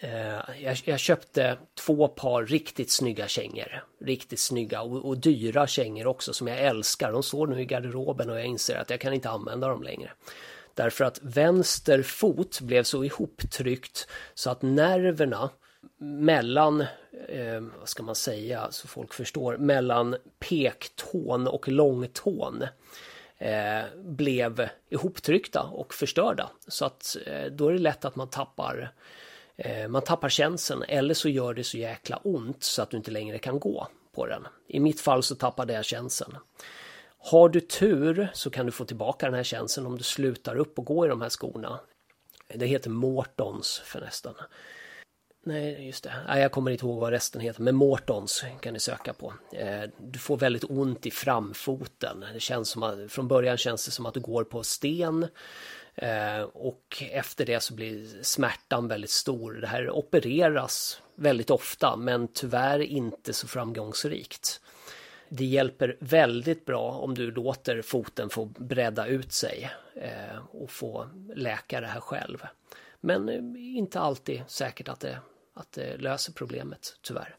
eh, 0.00 0.62
jag, 0.62 0.76
jag, 0.84 0.98
köpte 0.98 1.58
två 1.74 2.08
par 2.08 2.46
riktigt 2.46 2.90
snygga 2.90 3.28
kängor. 3.28 3.84
Riktigt 4.00 4.40
snygga 4.40 4.82
och, 4.82 5.04
och, 5.04 5.18
dyra 5.18 5.66
kängor 5.66 6.06
också 6.06 6.32
som 6.32 6.46
jag 6.46 6.58
älskar. 6.58 7.12
De 7.12 7.22
står 7.22 7.46
nu 7.46 7.60
i 7.60 7.64
garderoben 7.64 8.30
och 8.30 8.38
jag 8.38 8.46
inser 8.46 8.76
att 8.76 8.90
jag 8.90 9.00
kan 9.00 9.12
inte 9.12 9.30
använda 9.30 9.68
dem 9.68 9.82
längre. 9.82 10.12
Därför 10.74 11.04
att 11.04 11.18
vänster 11.22 12.02
fot 12.02 12.60
blev 12.60 12.82
så 12.82 13.04
ihoptryckt 13.04 14.08
så 14.34 14.50
att 14.50 14.62
nerverna 14.62 15.50
mellan, 15.98 16.80
eh, 17.28 17.60
vad 17.78 17.88
ska 17.88 18.02
man 18.02 18.14
säga 18.14 18.68
så 18.70 18.88
folk 18.88 19.14
förstår, 19.14 19.56
mellan 19.56 20.16
pektån 20.38 21.46
och 21.46 21.68
långtån 21.68 22.62
eh, 22.62 22.68
Eh, 23.38 23.84
blev 23.96 24.68
ihoptryckta 24.88 25.62
och 25.62 25.94
förstörda. 25.94 26.50
Så 26.68 26.84
att 26.84 27.16
eh, 27.26 27.44
då 27.44 27.68
är 27.68 27.72
det 27.72 27.78
lätt 27.78 28.04
att 28.04 28.16
man 28.16 28.28
tappar 28.28 28.92
eh, 29.56 29.88
man 29.88 30.02
tappar 30.02 30.28
känseln 30.28 30.82
eller 30.82 31.14
så 31.14 31.28
gör 31.28 31.54
det 31.54 31.64
så 31.64 31.78
jäkla 31.78 32.16
ont 32.16 32.64
så 32.64 32.82
att 32.82 32.90
du 32.90 32.96
inte 32.96 33.10
längre 33.10 33.38
kan 33.38 33.60
gå 33.60 33.88
på 34.14 34.26
den. 34.26 34.46
I 34.68 34.80
mitt 34.80 35.00
fall 35.00 35.22
så 35.22 35.34
tappade 35.34 35.72
jag 35.72 35.84
känseln. 35.84 36.36
Har 37.18 37.48
du 37.48 37.60
tur 37.60 38.28
så 38.34 38.50
kan 38.50 38.66
du 38.66 38.72
få 38.72 38.84
tillbaka 38.84 39.26
den 39.26 39.34
här 39.34 39.42
känslan 39.42 39.86
om 39.86 39.98
du 39.98 40.04
slutar 40.04 40.56
upp 40.56 40.78
och 40.78 40.84
gå 40.84 41.06
i 41.06 41.08
de 41.08 41.22
här 41.22 41.28
skorna. 41.28 41.80
Det 42.54 42.66
heter 42.66 42.90
Mortons 42.90 43.82
förresten. 43.84 44.34
Nej, 45.46 45.86
just 45.86 46.04
det. 46.04 46.14
Nej, 46.26 46.42
jag 46.42 46.52
kommer 46.52 46.70
inte 46.70 46.86
ihåg 46.86 47.00
vad 47.00 47.10
resten 47.10 47.40
heter, 47.40 47.62
men 47.62 47.74
Mortons 47.74 48.44
kan 48.60 48.72
ni 48.72 48.80
söka 48.80 49.12
på. 49.12 49.34
Eh, 49.52 49.82
du 49.98 50.18
får 50.18 50.36
väldigt 50.36 50.64
ont 50.64 51.06
i 51.06 51.10
framfoten. 51.10 52.24
Det 52.32 52.40
känns 52.40 52.68
som 52.68 52.82
att, 52.82 53.12
från 53.12 53.28
början 53.28 53.56
känns 53.56 53.84
det 53.84 53.90
som 53.90 54.06
att 54.06 54.14
du 54.14 54.20
går 54.20 54.44
på 54.44 54.62
sten. 54.62 55.26
Eh, 55.94 56.40
och 56.42 57.02
efter 57.10 57.46
det 57.46 57.60
så 57.60 57.74
blir 57.74 58.22
smärtan 58.22 58.88
väldigt 58.88 59.10
stor. 59.10 59.52
Det 59.52 59.66
här 59.66 59.90
opereras 59.90 61.02
väldigt 61.14 61.50
ofta, 61.50 61.96
men 61.96 62.28
tyvärr 62.28 62.78
inte 62.80 63.32
så 63.32 63.48
framgångsrikt. 63.48 64.60
Det 65.28 65.44
hjälper 65.44 65.96
väldigt 66.00 66.64
bra 66.64 66.90
om 66.90 67.14
du 67.14 67.30
låter 67.30 67.82
foten 67.82 68.30
få 68.30 68.44
bredda 68.44 69.06
ut 69.06 69.32
sig 69.32 69.70
eh, 69.94 70.38
och 70.50 70.70
få 70.70 71.08
läka 71.34 71.80
det 71.80 71.86
här 71.86 72.00
själv. 72.00 72.46
Men 73.00 73.56
inte 73.56 74.00
alltid 74.00 74.42
säkert 74.46 74.88
att 74.88 75.00
det 75.00 75.18
att 75.54 75.72
det 75.72 75.96
löser 75.96 76.32
problemet, 76.32 76.96
tyvärr. 77.02 77.36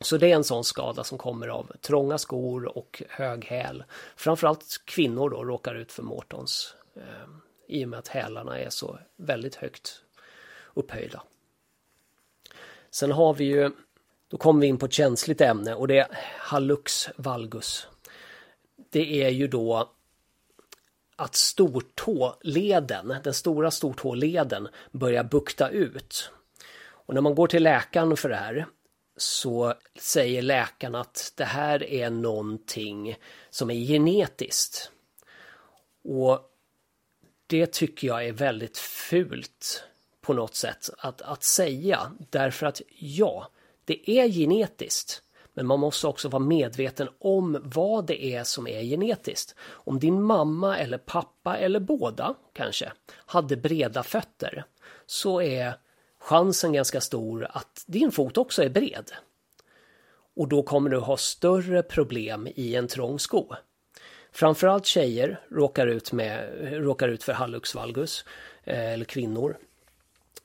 Så 0.00 0.16
det 0.16 0.32
är 0.32 0.36
en 0.36 0.44
sån 0.44 0.64
skada 0.64 1.04
som 1.04 1.18
kommer 1.18 1.48
av 1.48 1.72
trånga 1.80 2.18
skor 2.18 2.78
och 2.78 3.02
hög 3.08 3.44
häl. 3.44 3.84
Framförallt 4.16 4.80
kvinnor 4.84 5.30
då 5.30 5.44
råkar 5.44 5.74
ut 5.74 5.92
för 5.92 6.02
Mortons 6.02 6.74
eh, 6.96 7.02
i 7.68 7.84
och 7.84 7.88
med 7.88 7.98
att 7.98 8.08
hälarna 8.08 8.58
är 8.58 8.70
så 8.70 8.98
väldigt 9.16 9.54
högt 9.54 10.02
upphöjda. 10.74 11.22
Sen 12.90 13.12
har 13.12 13.34
vi 13.34 13.44
ju, 13.44 13.70
då 14.28 14.36
kommer 14.36 14.60
vi 14.60 14.66
in 14.66 14.78
på 14.78 14.86
ett 14.86 14.92
känsligt 14.92 15.40
ämne 15.40 15.74
och 15.74 15.88
det 15.88 15.98
är 15.98 16.08
hallux 16.38 17.08
valgus. 17.16 17.88
Det 18.90 19.24
är 19.24 19.30
ju 19.30 19.48
då 19.48 19.90
att 21.16 21.34
stortåleden, 21.34 23.14
den 23.24 23.34
stora 23.34 23.70
stortåleden 23.70 24.68
börjar 24.92 25.24
bukta 25.24 25.68
ut 25.68 26.30
och 27.06 27.14
när 27.14 27.20
man 27.20 27.34
går 27.34 27.46
till 27.46 27.62
läkaren 27.62 28.16
för 28.16 28.28
det 28.28 28.36
här 28.36 28.66
så 29.16 29.74
säger 29.98 30.42
läkaren 30.42 30.94
att 30.94 31.32
det 31.36 31.44
här 31.44 31.82
är 31.84 32.10
någonting 32.10 33.16
som 33.50 33.70
är 33.70 33.74
genetiskt. 33.74 34.90
Och 36.04 36.40
det 37.46 37.72
tycker 37.72 38.06
jag 38.06 38.26
är 38.26 38.32
väldigt 38.32 38.78
fult 38.78 39.84
på 40.20 40.32
något 40.32 40.54
sätt 40.54 40.90
att, 40.98 41.22
att 41.22 41.44
säga. 41.44 42.12
Därför 42.30 42.66
att 42.66 42.82
ja, 42.98 43.50
det 43.84 44.10
är 44.10 44.28
genetiskt. 44.28 45.22
Men 45.54 45.66
man 45.66 45.80
måste 45.80 46.06
också 46.06 46.28
vara 46.28 46.42
medveten 46.42 47.08
om 47.18 47.58
vad 47.64 48.06
det 48.06 48.24
är 48.24 48.44
som 48.44 48.66
är 48.66 48.82
genetiskt. 48.82 49.54
Om 49.60 49.98
din 49.98 50.22
mamma 50.22 50.78
eller 50.78 50.98
pappa 50.98 51.56
eller 51.56 51.80
båda 51.80 52.34
kanske 52.52 52.92
hade 53.12 53.56
breda 53.56 54.02
fötter 54.02 54.64
så 55.06 55.42
är 55.42 55.78
chansen 56.26 56.72
ganska 56.72 57.00
stor 57.00 57.46
att 57.50 57.84
din 57.86 58.12
fot 58.12 58.38
också 58.38 58.62
är 58.62 58.68
bred. 58.68 59.10
Och 60.36 60.48
då 60.48 60.62
kommer 60.62 60.90
du 60.90 60.98
ha 60.98 61.16
större 61.16 61.82
problem 61.82 62.48
i 62.54 62.74
en 62.74 62.88
trång 62.88 63.18
sko. 63.18 63.54
Framförallt 64.32 64.86
tjejer 64.86 65.40
råkar 65.50 65.86
ut, 65.86 66.12
med, 66.12 66.48
råkar 66.72 67.08
ut 67.08 67.22
för 67.22 67.32
hallux 67.32 67.74
valgus, 67.74 68.24
eh, 68.64 68.92
eller 68.92 69.04
kvinnor. 69.04 69.56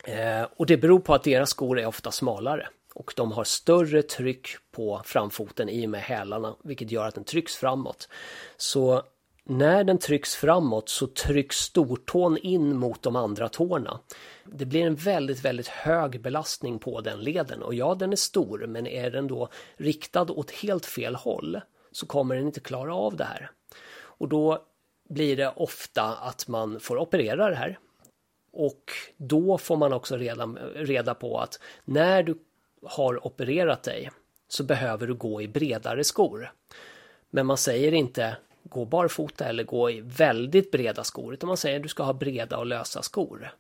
Eh, 0.04 0.48
och 0.56 0.66
det 0.66 0.78
beror 0.78 1.00
på 1.00 1.14
att 1.14 1.24
deras 1.24 1.50
skor 1.50 1.80
är 1.80 1.86
ofta 1.86 2.12
smalare 2.12 2.68
och 2.94 3.14
de 3.16 3.32
har 3.32 3.44
större 3.44 4.02
tryck 4.02 4.48
på 4.72 5.02
framfoten 5.06 5.70
i 5.70 5.86
och 5.86 5.90
med 5.90 6.02
hälarna, 6.02 6.56
vilket 6.64 6.92
gör 6.92 7.08
att 7.08 7.16
den 7.16 7.24
trycks 7.24 7.56
framåt. 7.56 8.10
Så 8.58 9.04
när 9.44 9.84
den 9.84 9.98
trycks 9.98 10.36
framåt 10.36 10.90
så 10.90 11.08
trycks 11.08 11.58
stortån 11.58 12.38
in 12.38 12.78
mot 12.78 13.02
de 13.02 13.16
andra 13.16 13.50
tårna. 13.50 14.00
Det 14.46 14.66
blir 14.66 14.88
en 14.88 14.96
väldigt, 14.96 15.46
väldigt 15.46 15.68
hög 15.68 16.22
belastning 16.22 16.80
på 16.80 17.02
den 17.02 17.20
leden 17.20 17.64
och 17.64 17.74
ja, 17.74 17.96
den 17.96 18.12
är 18.12 18.16
stor, 18.16 18.66
men 18.68 18.88
är 18.88 19.12
den 19.12 19.28
då 19.28 19.50
riktad 19.78 20.32
åt 20.32 20.52
helt 20.52 20.86
fel 20.86 21.16
håll 21.16 21.62
så 21.92 22.06
kommer 22.06 22.36
den 22.36 22.46
inte 22.46 22.60
klara 22.60 22.96
av 22.96 23.16
det 23.16 23.24
här. 23.24 23.52
Och 23.94 24.28
då 24.28 24.66
blir 25.10 25.38
det 25.38 25.54
ofta 25.56 26.04
att 26.04 26.48
man 26.48 26.80
får 26.80 26.98
operera 26.98 27.50
det 27.50 27.56
här. 27.56 27.80
Och 28.54 28.92
då 29.18 29.58
får 29.58 29.78
man 29.78 29.94
också 29.94 30.18
reda, 30.18 30.46
reda 30.76 31.14
på 31.16 31.40
att 31.40 31.60
när 31.86 32.24
du 32.24 32.40
har 32.84 33.28
opererat 33.28 33.84
dig 33.84 34.12
så 34.48 34.64
behöver 34.64 35.08
du 35.08 35.14
gå 35.14 35.42
i 35.42 35.48
bredare 35.48 36.04
skor. 36.04 36.52
Men 37.30 37.46
man 37.46 37.58
säger 37.58 37.92
inte 37.92 38.38
gå 38.64 38.86
barfota 38.86 39.46
eller 39.46 39.64
gå 39.64 39.92
i 39.92 40.02
väldigt 40.02 40.72
breda 40.72 41.04
skor, 41.04 41.34
utan 41.34 41.48
man 41.48 41.58
säger 41.58 41.78
att 41.78 41.84
du 41.84 41.90
ska 41.90 42.04
ha 42.04 42.14
breda 42.14 42.58
och 42.58 42.66
lösa 42.66 43.02
skor. 43.02 43.52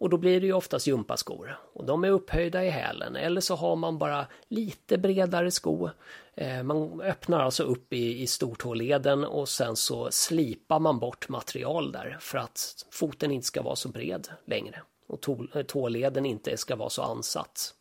Och 0.00 0.10
då 0.10 0.16
blir 0.16 0.40
det 0.40 0.46
ju 0.46 0.52
oftast 0.52 0.86
gympaskor 0.86 1.58
och 1.72 1.84
de 1.84 2.04
är 2.04 2.10
upphöjda 2.10 2.64
i 2.64 2.70
hälen 2.70 3.16
eller 3.16 3.40
så 3.40 3.54
har 3.54 3.76
man 3.76 3.98
bara 3.98 4.26
lite 4.48 4.98
bredare 4.98 5.50
sko. 5.50 5.88
Eh, 6.34 6.62
man 6.62 7.00
öppnar 7.00 7.40
alltså 7.40 7.62
upp 7.62 7.92
i, 7.92 8.22
i 8.22 8.26
stortåleden 8.26 9.24
och 9.24 9.48
sen 9.48 9.76
så 9.76 10.10
slipar 10.10 10.78
man 10.78 10.98
bort 10.98 11.28
material 11.28 11.92
där 11.92 12.16
för 12.20 12.38
att 12.38 12.86
foten 12.90 13.30
inte 13.30 13.46
ska 13.46 13.62
vara 13.62 13.76
så 13.76 13.88
bred 13.88 14.28
längre 14.44 14.82
och 15.06 15.28
eh, 15.56 15.62
tåleden 15.62 16.26
inte 16.26 16.56
ska 16.56 16.76
vara 16.76 16.90
så 16.90 17.02
ansatt 17.02 17.74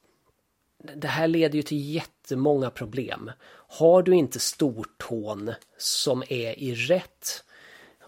det 0.95 1.07
här 1.07 1.27
leder 1.27 1.55
ju 1.55 1.61
till 1.61 1.93
jättemånga 1.93 2.69
problem. 2.69 3.31
Har 3.67 4.03
du 4.03 4.15
inte 4.15 4.39
stortån 4.39 5.51
som 5.77 6.23
är 6.29 6.59
i 6.59 6.75
rätt 6.75 7.43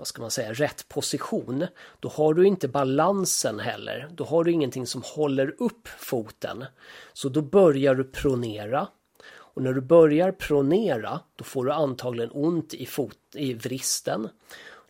vad 0.01 0.07
ska 0.07 0.21
man 0.21 0.31
säga, 0.31 0.53
rätt 0.53 0.89
position, 0.89 1.67
då 1.99 2.09
har 2.09 2.33
du 2.33 2.47
inte 2.47 2.67
balansen 2.67 3.59
heller. 3.59 4.09
Då 4.11 4.23
har 4.23 4.43
du 4.43 4.51
ingenting 4.51 4.87
som 4.87 5.01
håller 5.05 5.55
upp 5.57 5.87
foten. 5.87 6.65
Så 7.13 7.29
då 7.29 7.41
börjar 7.41 7.95
du 7.95 8.03
pronera. 8.03 8.87
Och 9.31 9.61
när 9.61 9.73
du 9.73 9.81
börjar 9.81 10.31
pronera, 10.31 11.19
då 11.35 11.43
får 11.43 11.65
du 11.65 11.71
antagligen 11.71 12.31
ont 12.33 12.73
i, 12.73 12.85
fot, 12.85 13.17
i 13.33 13.53
vristen. 13.53 14.29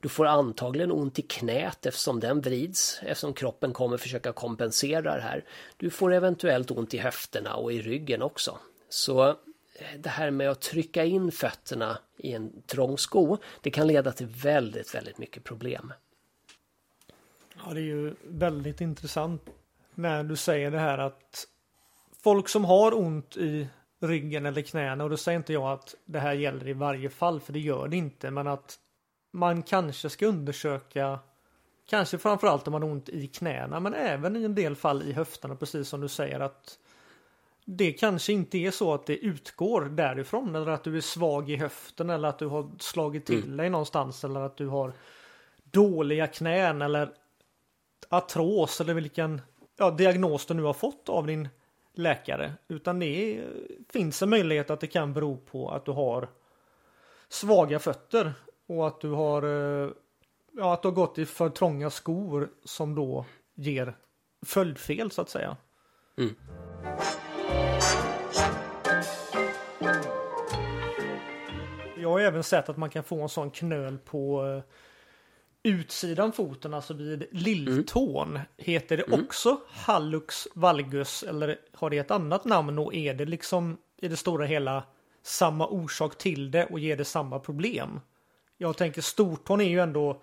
Du 0.01 0.09
får 0.09 0.25
antagligen 0.25 0.91
ont 0.91 1.19
i 1.19 1.21
knät 1.21 1.85
eftersom 1.85 2.19
den 2.19 2.41
vrids, 2.41 2.99
eftersom 3.01 3.33
kroppen 3.33 3.73
kommer 3.73 3.97
försöka 3.97 4.33
kompensera 4.33 5.15
det 5.15 5.21
här. 5.21 5.45
Du 5.77 5.89
får 5.89 6.13
eventuellt 6.13 6.71
ont 6.71 6.93
i 6.93 6.97
höfterna 6.97 7.55
och 7.55 7.73
i 7.73 7.81
ryggen 7.81 8.21
också. 8.21 8.57
Så 8.89 9.27
eh, 9.27 9.35
det 9.99 10.09
här 10.09 10.31
med 10.31 10.49
att 10.49 10.61
trycka 10.61 11.05
in 11.05 11.31
fötterna 11.31 11.97
i 12.17 12.33
en 12.33 12.61
trång 12.61 12.97
sko, 12.97 13.37
det 13.61 13.71
kan 13.71 13.87
leda 13.87 14.11
till 14.11 14.27
väldigt, 14.27 14.95
väldigt 14.95 15.17
mycket 15.17 15.43
problem. 15.43 15.93
Ja, 17.65 17.73
det 17.73 17.79
är 17.79 17.83
ju 17.83 18.15
väldigt 18.23 18.81
intressant 18.81 19.49
när 19.95 20.23
du 20.23 20.35
säger 20.35 20.71
det 20.71 20.79
här 20.79 20.97
att 20.97 21.47
folk 22.23 22.49
som 22.49 22.65
har 22.65 22.97
ont 22.97 23.37
i 23.37 23.67
ryggen 23.99 24.45
eller 24.45 24.61
knäna 24.61 25.03
och 25.03 25.09
då 25.09 25.17
säger 25.17 25.37
inte 25.37 25.53
jag 25.53 25.71
att 25.71 25.95
det 26.05 26.19
här 26.19 26.33
gäller 26.33 26.67
i 26.67 26.73
varje 26.73 27.09
fall 27.09 27.39
för 27.39 27.53
det 27.53 27.59
gör 27.59 27.87
det 27.87 27.97
inte 27.97 28.31
men 28.31 28.47
att 28.47 28.79
man 29.31 29.63
kanske 29.63 30.09
ska 30.09 30.25
undersöka 30.25 31.19
Kanske 31.85 32.17
framförallt 32.17 32.67
om 32.67 32.71
man 32.71 32.83
har 32.83 32.89
ont 32.89 33.09
i 33.09 33.27
knäna 33.27 33.79
men 33.79 33.93
även 33.93 34.35
i 34.35 34.43
en 34.43 34.55
del 34.55 34.75
fall 34.75 35.03
i 35.03 35.13
höfterna 35.13 35.55
precis 35.55 35.87
som 35.89 36.01
du 36.01 36.07
säger 36.07 36.39
att 36.39 36.77
det 37.65 37.91
kanske 37.91 38.33
inte 38.33 38.57
är 38.57 38.71
så 38.71 38.93
att 38.93 39.05
det 39.05 39.17
utgår 39.17 39.81
därifrån 39.81 40.55
eller 40.55 40.71
att 40.71 40.83
du 40.83 40.97
är 40.97 41.01
svag 41.01 41.49
i 41.49 41.55
höften 41.55 42.09
eller 42.09 42.27
att 42.27 42.39
du 42.39 42.47
har 42.47 42.71
slagit 42.79 43.25
till 43.25 43.43
mm. 43.43 43.57
dig 43.57 43.69
någonstans 43.69 44.23
eller 44.23 44.39
att 44.39 44.57
du 44.57 44.67
har 44.67 44.93
dåliga 45.63 46.27
knän 46.27 46.81
eller 46.81 47.09
artros 48.09 48.81
eller 48.81 48.93
vilken 48.93 49.41
ja, 49.77 49.91
diagnos 49.91 50.45
du 50.45 50.53
nu 50.53 50.63
har 50.63 50.73
fått 50.73 51.09
av 51.09 51.27
din 51.27 51.49
läkare. 51.93 52.53
Utan 52.67 52.99
det 52.99 53.05
är, 53.05 53.47
finns 53.89 54.21
en 54.21 54.29
möjlighet 54.29 54.69
att 54.69 54.79
det 54.79 54.87
kan 54.87 55.13
bero 55.13 55.37
på 55.37 55.69
att 55.69 55.85
du 55.85 55.91
har 55.91 56.29
svaga 57.29 57.79
fötter. 57.79 58.33
Och 58.71 58.87
att 58.87 59.01
du 59.01 59.09
har, 59.09 59.43
eh, 59.43 59.89
ja, 60.57 60.73
att 60.73 60.81
du 60.81 60.87
har 60.87 60.95
gått 60.95 61.17
i 61.17 61.25
för 61.25 61.49
trånga 61.49 61.89
skor 61.89 62.49
som 62.63 62.95
då 62.95 63.25
ger 63.55 63.97
följdfel 64.45 65.11
så 65.11 65.21
att 65.21 65.29
säga. 65.29 65.57
Mm. 66.17 66.35
Jag 71.97 72.09
har 72.09 72.19
även 72.19 72.43
sett 72.43 72.69
att 72.69 72.77
man 72.77 72.89
kan 72.89 73.03
få 73.03 73.21
en 73.21 73.29
sån 73.29 73.51
knöl 73.51 73.97
på 73.97 74.45
eh, 74.45 74.63
utsidan 75.63 76.31
foten, 76.31 76.73
alltså 76.73 76.93
vid 76.93 77.25
lilltån. 77.31 78.39
Heter 78.57 78.97
det 78.97 79.03
också 79.03 79.61
hallux 79.67 80.47
valgus 80.55 81.23
eller 81.23 81.59
har 81.73 81.89
det 81.89 81.97
ett 81.97 82.11
annat 82.11 82.45
namn 82.45 82.79
och 82.79 82.93
är 82.93 83.13
det 83.13 83.25
liksom 83.25 83.77
i 83.97 84.07
det 84.07 84.17
stora 84.17 84.45
hela 84.45 84.83
samma 85.23 85.67
orsak 85.67 86.17
till 86.17 86.51
det 86.51 86.65
och 86.65 86.79
ger 86.79 86.97
det 86.97 87.05
samma 87.05 87.39
problem? 87.39 87.99
Jag 88.61 88.77
tänker 88.77 89.01
stortån 89.01 89.61
är 89.61 89.69
ju 89.69 89.79
ändå 89.79 90.21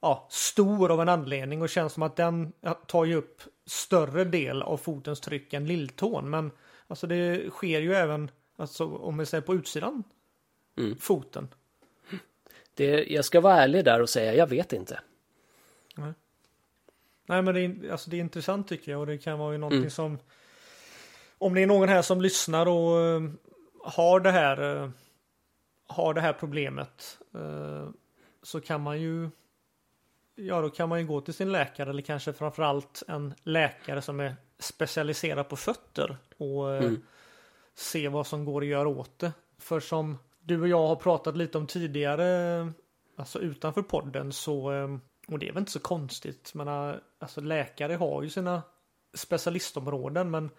ja, 0.00 0.26
stor 0.30 0.90
av 0.92 1.00
en 1.00 1.08
anledning 1.08 1.62
och 1.62 1.68
känns 1.68 1.92
som 1.92 2.02
att 2.02 2.16
den 2.16 2.52
tar 2.86 3.04
ju 3.04 3.14
upp 3.14 3.42
större 3.66 4.24
del 4.24 4.62
av 4.62 4.76
fotens 4.76 5.20
tryck 5.20 5.52
än 5.52 5.66
lilltån. 5.66 6.30
Men 6.30 6.50
alltså 6.86 7.06
det 7.06 7.50
sker 7.50 7.80
ju 7.80 7.94
även, 7.94 8.30
alltså 8.56 8.86
om 8.86 9.18
vi 9.18 9.26
säger 9.26 9.42
på 9.42 9.54
utsidan 9.54 10.04
Mm. 10.76 10.96
foten. 10.98 11.48
Det, 12.74 13.04
jag 13.04 13.24
ska 13.24 13.40
vara 13.40 13.54
ärlig 13.62 13.84
där 13.84 14.02
och 14.02 14.08
säga 14.08 14.34
jag 14.34 14.46
vet 14.46 14.72
inte. 14.72 15.00
Nej 17.26 17.42
men 17.42 17.54
det 17.54 17.60
är, 17.60 17.90
alltså 17.92 18.10
det 18.10 18.16
är 18.16 18.20
intressant 18.20 18.68
tycker 18.68 18.92
jag 18.92 19.00
och 19.00 19.06
det 19.06 19.18
kan 19.18 19.38
vara 19.38 19.52
ju 19.52 19.58
någonting 19.58 19.78
Mm. 19.78 19.90
som 19.90 20.18
Om 21.38 21.54
det 21.54 21.62
är 21.62 21.66
någon 21.66 21.88
här 21.88 22.02
som 22.02 22.20
lyssnar 22.20 22.66
och 22.66 23.00
eh, 23.00 23.22
har 23.84 24.20
det 24.20 24.30
här 24.30 24.76
eh, 24.82 24.90
Har 25.92 26.14
det 26.14 26.20
här 26.20 26.32
problemet 26.32 27.18
eh, 27.34 27.88
Så 28.42 28.60
kan 28.60 28.80
man 28.80 29.00
ju 29.00 29.30
Ja 30.34 30.60
då 30.60 30.70
kan 30.70 30.88
man 30.88 31.00
ju 31.00 31.06
gå 31.06 31.20
till 31.20 31.34
sin 31.34 31.52
läkare 31.52 31.90
eller 31.90 32.02
kanske 32.02 32.32
framförallt 32.32 33.02
en 33.08 33.34
läkare 33.42 34.02
som 34.02 34.20
är 34.20 34.36
specialiserad 34.58 35.48
på 35.48 35.56
fötter 35.56 36.16
och 36.36 36.70
eh, 36.74 36.84
Mm. 36.84 37.02
se 37.74 38.08
vad 38.08 38.26
som 38.26 38.44
går 38.44 38.62
att 38.62 38.68
göra 38.68 38.88
åt 38.88 39.18
det. 39.18 39.32
För 39.58 39.80
som 39.80 40.18
du 40.40 40.60
och 40.60 40.68
jag 40.68 40.86
har 40.86 40.96
pratat 40.96 41.36
lite 41.36 41.58
om 41.58 41.66
tidigare, 41.66 42.72
alltså 43.16 43.38
utanför 43.40 43.82
podden 43.82 44.32
så, 44.32 44.72
eh, 44.72 44.96
och 45.28 45.38
det 45.38 45.48
är 45.48 45.52
väl 45.52 45.60
inte 45.60 45.72
så 45.72 45.80
konstigt, 45.80 46.54
men 46.54 46.68
eh, 46.68 46.94
alltså 47.18 47.40
läkare 47.40 47.94
har 47.94 48.22
ju 48.22 48.30
sina 48.30 48.62
specialistområden, 49.14 50.30
men 50.30 50.50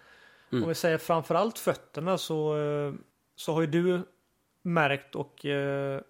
Mm. 0.51 0.63
om 0.63 0.69
vi 0.69 0.75
säger 0.75 0.97
framförallt 0.97 1.59
fötterna 1.59 2.17
så, 2.17 2.55
så 3.35 3.53
har 3.53 3.61
ju 3.61 3.67
du 3.67 4.01
märkt 4.65 5.15
och 5.15 5.45
eh, 5.45 6.01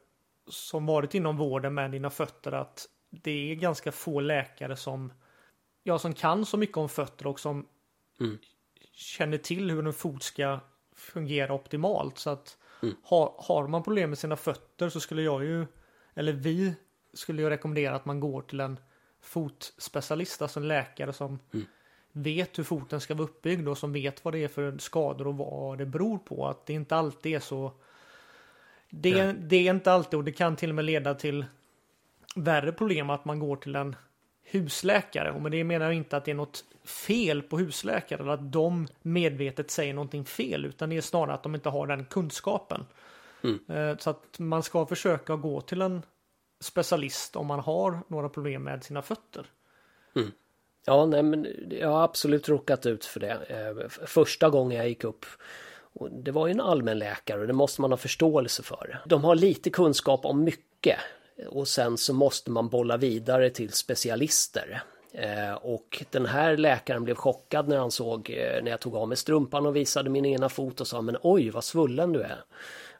som 0.47 0.85
varit 0.85 1.13
inom 1.13 1.37
vården 1.37 1.73
med 1.73 1.91
dina 1.91 2.09
fötter 2.09 2.51
att 2.51 2.87
det 3.09 3.51
är 3.51 3.55
ganska 3.55 3.91
få 3.91 4.19
läkare 4.19 4.75
som, 4.75 5.13
ja, 5.83 5.99
som 5.99 6.13
kan 6.13 6.45
så 6.45 6.57
mycket 6.57 6.77
om 6.77 6.89
fötter 6.89 7.27
och 7.27 7.39
som 7.39 7.67
Mm. 8.19 8.37
känner 8.93 9.37
till 9.37 9.71
hur 9.71 9.87
en 9.87 9.93
fot 9.93 10.23
ska 10.23 10.59
fungera 10.95 11.53
optimalt. 11.53 12.17
Så 12.17 12.29
att 12.29 12.57
Mm. 12.83 12.95
har, 13.03 13.33
har 13.37 13.67
man 13.67 13.83
problem 13.83 14.09
med 14.09 14.19
sina 14.19 14.35
fötter 14.35 14.89
så 14.89 14.99
skulle 14.99 15.21
jag 15.21 15.43
ju, 15.43 15.65
eller 16.13 16.33
vi 16.33 16.75
skulle 17.13 17.41
ju 17.41 17.49
rekommendera 17.49 17.95
att 17.95 18.05
man 18.05 18.19
går 18.19 18.41
till 18.41 18.59
en 18.59 18.79
fotspecialist, 19.21 20.41
alltså 20.41 20.59
en 20.59 20.67
läkare 20.67 21.13
som 21.13 21.39
Mm. 21.53 21.65
vet 22.11 22.57
hur 22.59 22.63
foten 22.63 23.01
ska 23.01 23.13
vara 23.15 23.23
uppbyggd 23.27 23.67
och 23.67 23.77
som 23.77 23.93
vet 23.93 24.25
vad 24.25 24.33
det 24.33 24.43
är 24.43 24.47
för 24.47 24.77
skador 24.77 25.27
och 25.27 25.37
vad 25.37 25.77
det 25.77 25.85
beror 25.85 26.17
på. 26.17 26.47
Att 26.47 26.65
det 26.65 26.73
inte 26.73 26.95
alltid 26.95 27.35
är 27.35 27.39
så. 27.39 27.71
Det, 28.95 29.23
Nej. 29.25 29.33
det 29.39 29.67
är 29.67 29.73
inte 29.73 29.91
alltid 29.91 30.17
och 30.17 30.23
det 30.23 30.31
kan 30.31 30.55
till 30.55 30.69
och 30.69 30.75
med 30.75 30.85
leda 30.85 31.15
till 31.15 31.45
värre 32.35 32.71
problem 32.71 33.09
att 33.09 33.25
man 33.25 33.39
går 33.39 33.55
till 33.55 33.75
en 33.75 33.95
husläkare. 34.43 35.31
Och 35.31 35.41
med 35.41 35.51
det 35.51 35.63
menar 35.63 35.85
jag 35.85 35.93
inte 35.95 36.17
att 36.17 36.25
det 36.25 36.31
är 36.31 36.35
något 36.35 36.63
fel 36.85 37.41
på 37.41 37.57
husläkare 37.57 38.21
eller 38.21 38.31
att 38.31 38.51
de 38.51 38.87
medvetet 39.01 39.71
säger 39.71 39.93
någonting 39.93 40.25
fel 40.25 40.65
utan 40.65 40.89
det 40.89 40.97
är 40.97 41.01
snarare 41.01 41.33
att 41.33 41.43
de 41.43 41.55
inte 41.55 41.69
har 41.69 41.87
den 41.87 42.05
kunskapen. 42.05 42.85
Mm. 43.43 43.59
Eh, 43.67 43.97
Så 43.97 44.09
att 44.09 44.39
man 44.39 44.63
ska 44.63 44.85
försöka 44.85 45.35
gå 45.35 45.61
till 45.61 45.81
en 45.81 46.05
specialist 46.59 47.35
om 47.35 47.47
man 47.47 47.59
har 47.59 47.99
några 48.07 48.29
problem 48.29 48.63
med 48.63 48.83
sina 48.83 49.01
fötter. 49.01 49.45
Ja, 50.85 51.05
nej, 51.05 51.23
men 51.23 51.47
jag 51.69 51.89
har 51.89 52.03
absolut 52.03 52.49
råkat 52.49 52.85
ut 52.85 53.05
för 53.05 53.19
det. 53.19 53.31
Eh, 53.31 53.89
Första 53.89 54.49
gången 54.49 54.77
jag 54.77 54.89
gick 54.89 55.03
upp 55.03 55.25
och 55.93 56.11
det 56.11 56.31
var 56.31 56.47
ju 56.47 56.51
en 56.51 56.61
allmänläkare 56.61 57.41
och 57.41 57.47
det 57.47 57.53
måste 57.53 57.81
man 57.81 57.91
ha 57.91 57.97
förståelse 57.97 58.63
för. 58.63 59.01
De 59.05 59.23
har 59.23 59.35
lite 59.35 59.69
kunskap 59.69 60.25
om 60.25 60.43
mycket 60.43 60.99
och 61.49 61.67
sen 61.67 61.97
så 61.97 62.13
måste 62.13 62.51
man 62.51 62.69
bolla 62.69 62.97
vidare 62.97 63.49
till 63.49 63.73
specialister. 63.73 64.83
Eh, 65.13 65.53
och 65.53 66.03
den 66.11 66.25
här 66.25 66.57
läkaren 66.57 67.03
blev 67.03 67.15
chockad 67.15 67.67
när 67.67 67.77
han 67.77 67.91
såg 67.91 68.29
eh, 68.29 68.63
när 68.63 68.71
jag 68.71 68.79
tog 68.79 68.95
av 68.95 69.07
mig 69.07 69.17
strumpan 69.17 69.65
och 69.65 69.75
visade 69.75 70.09
min 70.09 70.25
ena 70.25 70.49
fot 70.49 70.81
och 70.81 70.87
sa 70.87 71.01
men 71.01 71.17
oj 71.21 71.49
vad 71.49 71.63
svullen 71.63 72.13
du 72.13 72.21
är. 72.21 72.43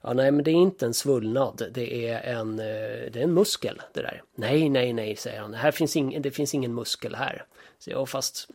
Ja, 0.02 0.14
nej, 0.14 0.32
men 0.32 0.44
det 0.44 0.52
är 0.52 0.56
inte 0.56 0.86
en 0.86 0.94
svullnad. 0.94 1.64
Det 1.72 2.08
är 2.08 2.36
en, 2.36 2.60
eh, 2.60 2.66
det 3.12 3.16
är 3.16 3.24
en 3.24 3.34
muskel 3.34 3.82
det 3.94 4.02
där. 4.02 4.24
Nej, 4.36 4.70
nej, 4.70 4.94
nej, 4.94 5.16
säger 5.16 5.42
han. 5.42 5.54
Här 5.54 5.72
finns 5.72 5.96
ing, 5.96 6.22
det 6.22 6.32
finns 6.32 6.54
ingen 6.54 6.76
muskel 6.76 7.16
här. 7.16 7.46
Så 7.80 7.90
jag, 7.90 8.10
fast 8.10 8.48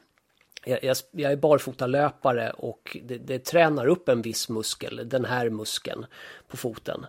jag, 0.69 0.85
jag, 0.85 0.97
jag 1.11 1.33
är 1.33 1.37
barfotalöpare 1.37 2.51
och 2.51 2.97
det, 3.03 3.19
det 3.19 3.39
tränar 3.39 3.87
upp 3.87 4.09
en 4.09 4.23
viss 4.23 4.49
muskel, 4.49 5.01
den 5.05 5.25
här 5.25 5.51
muskeln 5.51 6.07
på 6.49 6.57
foten. 6.57 7.07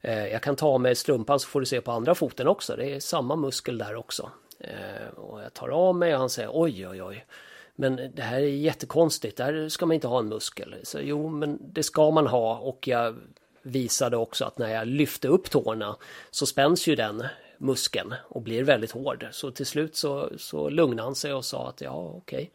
Eh, 0.00 0.26
jag 0.26 0.42
kan 0.42 0.56
ta 0.56 0.68
av 0.68 0.80
mig 0.80 0.94
strumpan 0.94 1.40
så 1.40 1.48
får 1.48 1.60
du 1.60 1.66
se 1.66 1.80
på 1.80 1.92
andra 1.92 2.14
foten 2.14 2.48
också. 2.48 2.76
Det 2.76 2.94
är 2.94 3.00
samma 3.00 3.36
muskel 3.36 3.78
där 3.78 3.94
också. 3.94 4.30
Eh, 4.60 5.18
och 5.18 5.42
jag 5.42 5.54
tar 5.54 5.68
av 5.68 5.96
mig 5.96 6.14
och 6.14 6.20
han 6.20 6.30
säger 6.30 6.50
oj, 6.52 6.88
oj, 6.88 7.02
oj. 7.02 7.26
Men 7.74 7.96
det 8.14 8.22
här 8.22 8.40
är 8.40 8.46
jättekonstigt, 8.46 9.36
där 9.36 9.68
ska 9.68 9.86
man 9.86 9.94
inte 9.94 10.08
ha 10.08 10.18
en 10.18 10.28
muskel. 10.28 10.74
Så 10.82 11.00
jo, 11.00 11.28
men 11.28 11.58
det 11.60 11.82
ska 11.82 12.10
man 12.10 12.26
ha 12.26 12.58
och 12.58 12.88
jag 12.88 13.16
visade 13.62 14.16
också 14.16 14.44
att 14.44 14.58
när 14.58 14.68
jag 14.68 14.86
lyfte 14.86 15.28
upp 15.28 15.50
tårna 15.50 15.96
så 16.30 16.46
spänns 16.46 16.86
ju 16.86 16.96
den 16.96 17.24
muskeln 17.58 18.14
och 18.28 18.42
blir 18.42 18.64
väldigt 18.64 18.90
hård. 18.90 19.28
Så 19.30 19.50
till 19.50 19.66
slut 19.66 19.96
så, 19.96 20.30
så 20.38 20.68
lugnade 20.68 21.02
han 21.02 21.14
sig 21.14 21.32
och 21.32 21.44
sa 21.44 21.68
att 21.68 21.80
ja, 21.80 22.12
okej, 22.16 22.50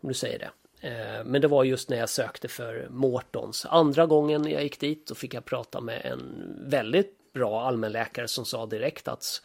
om 0.00 0.08
du 0.08 0.14
säger 0.14 0.38
det. 0.38 0.50
Eh, 0.80 1.24
men 1.24 1.40
det 1.40 1.48
var 1.48 1.64
just 1.64 1.90
när 1.90 1.96
jag 1.96 2.08
sökte 2.08 2.48
för 2.48 2.88
Mårtons. 2.90 3.66
Andra 3.66 4.06
gången 4.06 4.50
jag 4.50 4.62
gick 4.62 4.80
dit 4.80 5.06
då 5.06 5.14
fick 5.14 5.34
jag 5.34 5.44
prata 5.44 5.80
med 5.80 6.00
en 6.04 6.54
väldigt 6.66 7.32
bra 7.32 7.62
allmänläkare 7.62 8.28
som 8.28 8.44
sa 8.44 8.66
direkt 8.66 9.08
att 9.08 9.42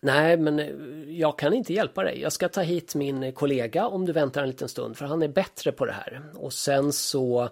Nej, 0.00 0.36
men 0.36 0.58
eh, 0.58 0.68
jag 1.08 1.38
kan 1.38 1.54
inte 1.54 1.72
hjälpa 1.72 2.04
dig. 2.04 2.20
Jag 2.20 2.32
ska 2.32 2.48
ta 2.48 2.60
hit 2.60 2.94
min 2.94 3.32
kollega 3.32 3.86
om 3.86 4.06
du 4.06 4.12
väntar 4.12 4.42
en 4.42 4.48
liten 4.48 4.68
stund 4.68 4.96
för 4.96 5.06
han 5.06 5.22
är 5.22 5.28
bättre 5.28 5.72
på 5.72 5.86
det 5.86 5.92
här. 5.92 6.22
Och 6.34 6.52
sen 6.52 6.92
så 6.92 7.48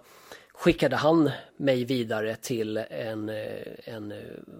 skickade 0.53 0.95
han 0.95 1.29
mig 1.57 1.85
vidare 1.85 2.35
till 2.35 2.77
en, 2.77 3.29
eh, 3.29 3.67
en 3.83 4.13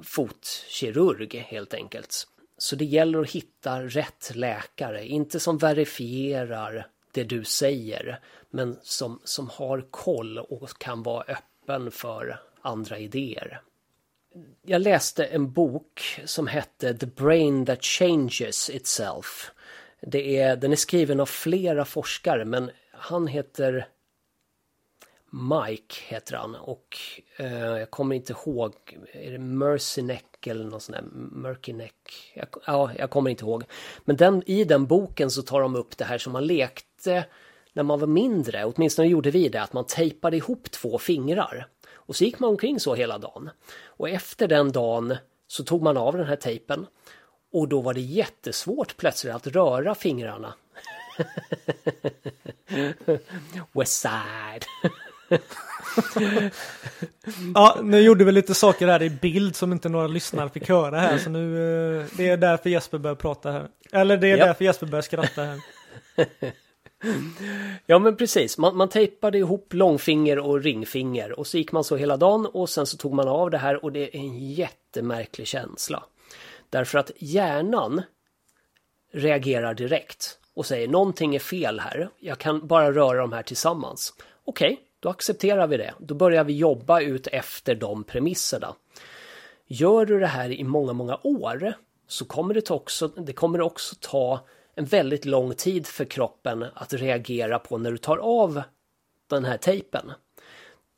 fotkirurg 0.04 1.36
helt 1.36 1.74
enkelt. 1.74 2.28
Så 2.58 2.76
det 2.76 2.86
gäller 2.86 3.20
att 3.20 3.32
hitta 3.32 3.82
rätt 3.82 4.32
läkare, 4.36 5.08
inte 5.08 5.40
som 5.40 5.58
verifierar 5.58 6.88
det 7.14 7.24
du 7.24 7.44
säger, 7.44 8.20
men 8.50 8.78
som, 8.82 9.22
som 9.24 9.50
har 9.50 9.86
koll 9.92 10.38
och 10.38 10.78
kan 10.78 11.04
vara 11.04 11.24
öppen 11.24 11.92
för 11.92 12.40
andra 12.62 12.98
idéer. 12.98 13.62
Jag 14.62 14.82
läste 14.82 15.26
en 15.26 15.52
bok 15.52 16.22
som 16.26 16.48
hette 16.48 16.94
The 16.94 17.06
Brain 17.06 17.66
That 17.66 17.84
Changes 17.84 18.70
Itself. 18.70 19.52
Det 20.02 20.38
är, 20.38 20.56
den 20.56 20.72
är 20.72 20.76
skriven 20.76 21.20
av 21.20 21.26
flera 21.26 21.86
forskare 21.86 22.46
men 22.46 22.72
han 22.92 23.28
heter 23.28 23.88
Mike 25.34 25.96
heter 26.08 26.36
han 26.36 26.56
och 26.56 26.98
eh, 27.38 27.78
jag 27.78 27.92
kommer 27.92 28.16
inte 28.16 28.34
ihåg, 28.34 28.74
är 29.14 29.32
det 29.32 29.40
Mercyneck 29.40 30.48
eller 30.48 30.66
något 30.66 30.84
sånt 30.84 30.98
där, 30.98 31.06
Murkyneck? 31.32 32.32
Jag, 32.34 32.48
ja, 32.66 32.92
jag 32.98 33.10
kommer 33.10 33.30
inte 33.30 33.46
ihåg. 33.46 33.64
Men 34.06 34.16
den, 34.16 34.44
i 34.46 34.64
den 34.64 34.86
boken 34.86 35.32
så 35.32 35.42
tar 35.42 35.62
de 35.62 35.76
upp 35.76 35.98
det 35.98 36.06
här 36.06 36.18
som 36.18 36.34
man 36.34 36.48
lekte 37.06 37.26
när 37.74 37.84
man 37.84 38.00
var 38.00 38.08
mindre, 38.08 38.66
åtminstone 38.66 39.08
gjorde 39.08 39.32
vi 39.32 39.50
det, 39.50 39.62
att 39.62 39.74
man 39.74 39.86
tejpade 39.86 40.38
ihop 40.38 40.72
två 40.72 40.98
fingrar. 40.98 41.68
Och 41.94 42.16
så 42.16 42.24
gick 42.24 42.40
man 42.40 42.50
omkring 42.50 42.80
så 42.80 42.96
hela 42.96 43.18
dagen. 43.18 43.50
Och 43.98 44.10
efter 44.10 44.48
den 44.48 44.72
dagen 44.72 45.18
så 45.48 45.64
tog 45.64 45.82
man 45.82 45.98
av 45.98 46.18
den 46.18 46.28
här 46.28 46.36
tejpen 46.36 46.86
och 47.54 47.68
då 47.68 47.82
var 47.82 47.94
det 47.94 48.02
jättesvårt 48.02 48.98
plötsligt 48.98 49.34
att 49.34 49.48
röra 49.48 49.96
fingrarna. 49.96 50.54
Westside. 53.74 54.64
Ja, 57.56 57.78
nu 57.84 58.00
gjorde 58.00 58.24
vi 58.24 58.32
lite 58.32 58.54
saker 58.54 58.88
här 58.88 59.04
i 59.04 59.10
bild 59.10 59.56
som 59.56 59.72
inte 59.72 59.90
några 59.90 60.08
lyssnare 60.08 60.50
fick 60.50 60.70
höra 60.70 61.00
här. 61.00 61.18
Så 61.18 61.30
nu, 61.30 61.42
eh, 62.02 62.06
det 62.18 62.30
är 62.30 62.38
därför 62.38 62.70
Jesper 62.70 62.98
börjar 62.98 63.16
prata 63.16 63.52
här. 63.52 63.68
Eller 63.92 64.18
det 64.18 64.28
är 64.32 64.38
Ja. 64.38 64.46
därför 64.46 64.66
Jesper 64.66 64.88
börjar 64.88 65.02
skratta 65.02 65.44
här. 65.44 65.60
Ja 67.86 68.00
men 68.00 68.18
precis, 68.18 68.58
man, 68.58 68.78
man 68.78 68.90
tejpade 68.90 69.38
ihop 69.38 69.74
långfinger 69.74 70.40
och 70.40 70.62
ringfinger 70.62 71.40
och 71.40 71.48
så 71.48 71.58
gick 71.58 71.72
man 71.72 71.84
så 71.84 71.96
hela 71.96 72.18
dagen 72.18 72.46
och 72.46 72.70
sen 72.70 72.86
så 72.86 72.98
tog 72.98 73.14
man 73.14 73.28
av 73.28 73.52
det 73.52 73.58
här 73.58 73.84
och 73.84 73.92
det 73.92 74.00
är 74.00 74.20
en 74.20 74.52
jättemärklig 74.52 75.48
känsla. 75.48 76.04
Därför 76.70 77.00
att 77.00 77.12
hjärnan 77.18 78.02
reagerar 79.12 79.74
direkt 79.74 80.40
och 80.54 80.66
säger 80.66 80.88
någonting 80.88 81.36
är 81.36 81.40
fel 81.40 81.80
här, 81.80 82.10
jag 82.20 82.38
kan 82.38 82.68
bara 82.68 82.92
röra 82.92 83.18
de 83.18 83.34
här 83.34 83.44
tillsammans. 83.44 84.14
Okej, 84.46 84.80
då 85.00 85.10
accepterar 85.10 85.68
vi 85.68 85.78
det. 85.78 85.94
Då 86.00 86.16
börjar 86.16 86.44
vi 86.44 86.54
jobba 86.54 87.02
ut 87.02 87.28
efter 87.28 87.76
de 87.76 88.04
premisserna. 88.04 88.76
Gör 89.68 90.06
du 90.06 90.20
det 90.20 90.28
här 90.28 90.52
i 90.52 90.64
många, 90.64 90.94
många 90.94 91.20
år 91.24 91.74
så 92.08 92.26
kommer 92.26 92.54
det 92.54 92.72
också, 92.72 93.08
det 93.08 93.34
kommer 93.34 93.62
också 93.62 93.96
ta 94.00 94.40
en 94.76 94.86
väldigt 94.86 95.26
lång 95.26 95.54
tid 95.54 95.88
för 95.88 96.06
kroppen 96.06 96.66
att 96.74 96.94
reagera 96.94 97.60
på 97.60 97.78
när 97.78 97.92
du 97.92 97.98
tar 97.98 98.18
av 98.18 98.62
den 99.30 99.46
här 99.46 99.58
tejpen. 99.58 100.12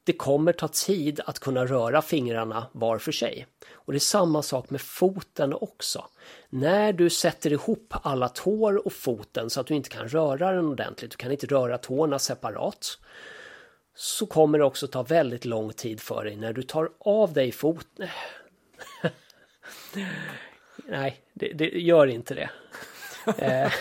Det 0.04 0.14
kommer 0.14 0.54
ta 0.54 0.68
tid 0.68 1.20
att 1.26 1.40
kunna 1.40 1.66
röra 1.66 2.02
fingrarna 2.02 2.68
var 2.72 2.98
för 2.98 3.12
sig. 3.12 3.48
Och 3.74 3.94
det 3.94 3.98
är 3.98 4.00
samma 4.00 4.42
sak 4.42 4.70
med 4.70 4.82
foten 4.82 5.54
också. 5.54 6.06
När 6.50 6.94
du 6.94 7.10
sätter 7.10 7.54
ihop 7.54 7.94
alla 8.02 8.30
tår 8.30 8.86
och 8.86 8.94
foten 8.94 9.50
så 9.50 9.62
att 9.62 9.68
du 9.68 9.74
inte 9.74 9.90
kan 9.90 10.08
röra 10.08 10.52
den 10.52 10.66
ordentligt, 10.66 11.12
du 11.12 11.18
kan 11.18 11.32
inte 11.32 11.48
röra 11.48 11.78
tårna 11.78 12.20
separat, 12.20 13.00
så 13.96 14.26
kommer 14.26 14.60
det 14.60 14.66
också 14.66 14.88
ta 14.88 15.04
väldigt 15.04 15.46
lång 15.46 15.74
tid 15.74 16.02
för 16.02 16.24
dig 16.24 16.36
när 16.36 16.54
du 16.54 16.64
tar 16.64 16.90
av 17.00 17.34
dig 17.34 17.52
foten. 17.52 18.08
Nej, 20.88 21.22
det, 21.34 21.54
det 21.54 21.66
gör 21.66 22.08
inte 22.08 22.34
det. 22.34 22.50
Eh, 23.38 23.72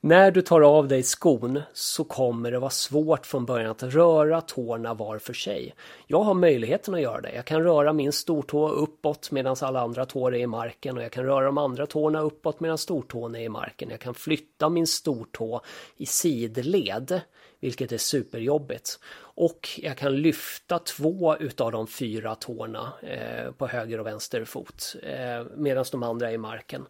när 0.00 0.30
du 0.30 0.42
tar 0.42 0.60
av 0.60 0.88
dig 0.88 1.02
skon 1.02 1.62
så 1.72 2.04
kommer 2.04 2.50
det 2.50 2.58
vara 2.58 2.70
svårt 2.70 3.26
från 3.26 3.44
början 3.44 3.70
att 3.70 3.82
röra 3.82 4.40
tårna 4.40 4.94
var 4.94 5.18
för 5.18 5.32
sig. 5.32 5.74
Jag 6.06 6.22
har 6.22 6.34
möjligheten 6.34 6.94
att 6.94 7.00
göra 7.00 7.20
det. 7.20 7.32
Jag 7.34 7.44
kan 7.44 7.62
röra 7.62 7.92
min 7.92 8.12
stortå 8.12 8.68
uppåt 8.68 9.30
medan 9.30 9.56
alla 9.60 9.80
andra 9.80 10.06
tår 10.06 10.34
är 10.34 10.38
i 10.38 10.46
marken 10.46 10.96
och 10.96 11.02
jag 11.02 11.12
kan 11.12 11.24
röra 11.24 11.44
de 11.44 11.58
andra 11.58 11.86
tårna 11.86 12.20
uppåt 12.20 12.60
medan 12.60 12.78
stortån 12.78 13.34
är 13.34 13.40
i 13.40 13.48
marken. 13.48 13.90
Jag 13.90 14.00
kan 14.00 14.14
flytta 14.14 14.68
min 14.68 14.86
stortå 14.86 15.60
i 15.96 16.06
sidled 16.06 17.20
vilket 17.60 17.92
är 17.92 17.98
superjobbigt. 17.98 18.98
Och 19.18 19.68
jag 19.82 19.96
kan 19.96 20.16
lyfta 20.16 20.78
två 20.78 21.36
utav 21.36 21.72
de 21.72 21.86
fyra 21.86 22.34
tårna 22.34 22.92
eh, 23.02 23.52
på 23.52 23.66
höger 23.66 24.00
och 24.00 24.06
vänster 24.06 24.44
fot 24.44 24.96
eh, 25.02 25.46
medan 25.56 25.84
de 25.92 26.02
andra 26.02 26.30
är 26.30 26.34
i 26.34 26.38
marken. 26.38 26.86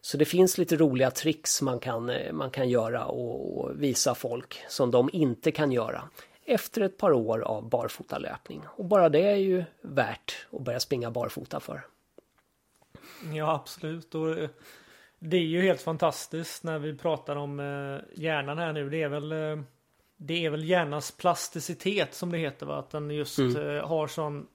Så 0.00 0.16
det 0.16 0.24
finns 0.24 0.58
lite 0.58 0.76
roliga 0.76 1.10
tricks 1.10 1.62
man 1.62 1.78
kan, 1.78 2.10
eh, 2.10 2.32
man 2.32 2.50
kan 2.50 2.68
göra 2.68 3.04
och 3.04 3.82
visa 3.82 4.14
folk 4.14 4.64
som 4.68 4.90
de 4.90 5.10
inte 5.12 5.52
kan 5.52 5.72
göra 5.72 6.02
efter 6.44 6.80
ett 6.80 6.98
par 6.98 7.12
år 7.12 7.40
av 7.40 7.68
barfotalöpning. 7.68 8.62
Och 8.66 8.84
bara 8.84 9.08
det 9.08 9.22
är 9.22 9.36
ju 9.36 9.64
värt 9.80 10.46
att 10.52 10.60
börja 10.60 10.80
springa 10.80 11.10
barfota 11.10 11.60
för. 11.60 11.86
Ja, 13.34 13.54
absolut. 13.54 14.14
Och 14.14 14.38
eh, 14.38 14.50
det 15.18 15.36
är 15.36 15.46
ju 15.46 15.62
helt 15.62 15.82
fantastiskt 15.82 16.64
när 16.64 16.78
vi 16.78 16.96
pratar 16.96 17.36
om 17.36 17.60
eh, 17.60 18.20
hjärnan 18.22 18.58
här 18.58 18.72
nu. 18.72 18.90
Det 18.90 19.02
är 19.02 19.08
väl 19.08 19.34
det 20.16 20.46
är 20.46 20.50
väl 20.50 20.64
hjärnans 20.64 21.10
plasticitet 21.10 22.14
som 22.14 22.32
det 22.32 22.38
heter 22.38 22.66
va? 22.66 22.78
Att 22.78 22.90
den 22.90 23.10
just 23.10 23.38
mm. 23.38 23.84
har 23.84 24.06
sån 24.06 24.46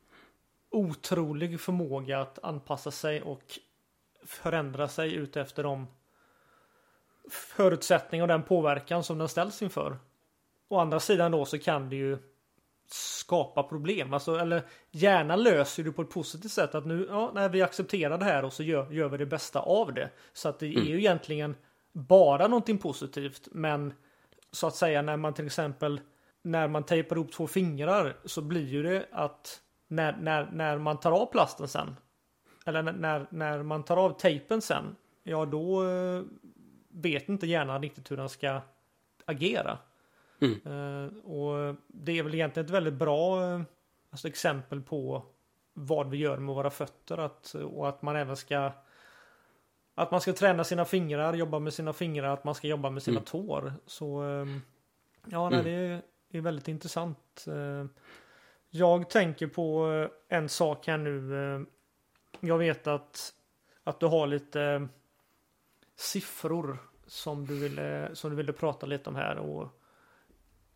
otrolig 0.75 1.59
förmåga 1.59 2.19
att 2.19 2.39
anpassa 2.43 2.91
sig 2.91 3.21
och 3.21 3.59
förändra 4.25 4.87
sig 4.87 5.13
ut 5.13 5.37
efter 5.37 5.63
de 5.63 5.87
förutsättningar 7.29 8.23
och 8.23 8.27
den 8.27 8.43
påverkan 8.43 9.03
som 9.03 9.17
den 9.17 9.29
ställs 9.29 9.61
inför. 9.61 9.97
Å 10.69 10.79
andra 10.79 10.99
sidan 10.99 11.31
då 11.31 11.45
så 11.45 11.59
kan 11.59 11.89
det 11.89 11.95
ju 11.95 12.17
skapa 12.87 13.63
problem. 13.63 14.13
Alltså, 14.13 14.35
eller 14.35 14.61
gärna 14.91 15.35
löser 15.35 15.83
du 15.83 15.91
på 15.91 16.01
ett 16.01 16.09
positivt 16.09 16.51
sätt 16.51 16.75
att 16.75 16.85
nu, 16.85 17.07
ja, 17.09 17.31
när 17.33 17.49
vi 17.49 17.61
accepterar 17.61 18.17
det 18.17 18.25
här 18.25 18.45
och 18.45 18.53
så 18.53 18.63
gör, 18.63 18.91
gör 18.91 19.09
vi 19.09 19.17
det 19.17 19.25
bästa 19.25 19.59
av 19.59 19.93
det. 19.93 20.09
Så 20.33 20.49
att 20.49 20.59
det 20.59 20.67
mm. 20.67 20.81
är 20.81 20.85
ju 20.85 20.97
egentligen 20.99 21.55
bara 21.91 22.47
någonting 22.47 22.77
positivt. 22.77 23.47
Men 23.51 23.93
så 24.51 24.67
att 24.67 24.75
säga 24.75 25.01
när 25.01 25.17
man 25.17 25.33
till 25.33 25.45
exempel 25.45 26.01
när 26.41 26.67
man 26.67 26.83
tejpar 26.83 27.15
ihop 27.15 27.31
två 27.31 27.47
fingrar 27.47 28.17
så 28.25 28.41
blir 28.41 28.67
ju 28.67 28.83
det 28.83 29.05
att 29.11 29.61
när, 29.87 30.17
när, 30.17 30.51
när 30.51 30.77
man 30.77 30.99
tar 30.99 31.11
av 31.11 31.25
plasten 31.25 31.67
sen 31.67 31.95
eller 32.65 32.83
när, 32.83 33.27
när 33.29 33.63
man 33.63 33.83
tar 33.83 33.97
av 33.97 34.19
tejpen 34.19 34.61
sen, 34.61 34.95
ja 35.23 35.45
då 35.45 35.89
eh, 35.89 36.23
vet 36.89 37.29
inte 37.29 37.47
hjärnan 37.47 37.81
riktigt 37.81 38.11
hur 38.11 38.17
den 38.17 38.29
ska 38.29 38.61
agera. 39.25 39.77
Mm. 40.41 40.61
Uh, 40.67 41.17
och 41.17 41.75
det 41.87 42.19
är 42.19 42.23
väl 42.23 42.33
egentligen 42.33 42.65
ett 42.65 42.73
väldigt 42.73 42.93
bra 42.93 43.41
uh, 43.41 43.61
alltså 44.09 44.27
exempel 44.27 44.81
på 44.81 45.23
vad 45.73 46.09
vi 46.09 46.17
gör 46.17 46.37
med 46.37 46.55
våra 46.55 46.69
fötter 46.69 47.17
att, 47.17 47.55
och 47.55 47.89
att 47.89 48.01
man 48.01 48.15
även 48.15 48.37
ska 48.37 48.71
att 49.95 50.11
man 50.11 50.21
ska 50.21 50.33
träna 50.33 50.63
sina 50.63 50.85
fingrar, 50.85 51.33
jobba 51.33 51.59
med 51.59 51.73
sina 51.73 51.93
fingrar, 51.93 52.33
att 52.33 52.43
man 52.43 52.55
ska 52.55 52.67
jobba 52.67 52.89
med 52.89 53.03
sina 53.03 53.17
mm. 53.17 53.25
tår. 53.25 53.73
Så 53.85 54.23
ja, 55.25 55.49
nej, 55.49 55.59
mm. 55.59 56.01
det 56.29 56.37
är, 56.37 56.41
väldigt 56.41 56.67
intressant. 56.67 57.45
Jag 58.69 59.09
tänker 59.09 59.47
på 59.47 60.07
en 60.27 60.49
sak 60.49 60.87
här 60.87 60.97
nu 60.97 61.65
jag 62.47 62.57
vet 62.57 62.87
att, 62.87 63.33
att 63.83 63.99
du 63.99 64.05
har 64.05 64.27
lite 64.27 64.61
eh, 64.61 64.85
siffror 65.95 66.77
som 67.07 67.45
du, 67.45 67.59
ville, 67.59 68.09
som 68.13 68.29
du 68.29 68.35
ville 68.35 68.53
prata 68.53 68.85
lite 68.85 69.09
om 69.09 69.15
här. 69.15 69.37
Och 69.37 69.81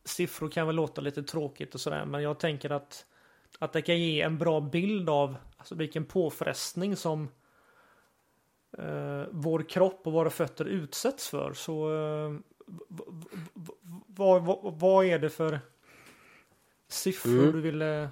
siffror 0.03 0.49
kan 0.49 0.67
väl 0.67 0.75
låta 0.75 1.01
lite 1.01 1.23
tråkigt 1.23 1.75
och 1.75 1.81
sådär. 1.81 2.05
Men 2.05 2.23
jag 2.23 2.39
tänker 2.39 2.69
att, 2.69 3.05
att 3.59 3.73
det 3.73 3.81
kan 3.81 3.99
ge 3.99 4.21
en 4.21 4.37
bra 4.37 4.61
bild 4.61 5.09
av 5.09 5.35
alltså 5.57 5.75
vilken 5.75 6.05
påfrestning 6.05 6.95
som 6.95 7.29
eh, 8.77 9.23
vår 9.31 9.69
kropp 9.69 10.07
och 10.07 10.13
våra 10.13 10.29
fötter 10.29 10.65
utsätts 10.65 11.29
för. 11.29 11.53
Så 11.53 11.93
eh, 11.95 12.39
vad, 14.07 14.45
vad, 14.45 14.79
vad 14.79 15.05
är 15.05 15.19
det 15.19 15.29
för 15.29 15.59
siffror 16.87 17.39
mm. 17.39 17.51
du 17.51 17.61
ville 17.61 18.09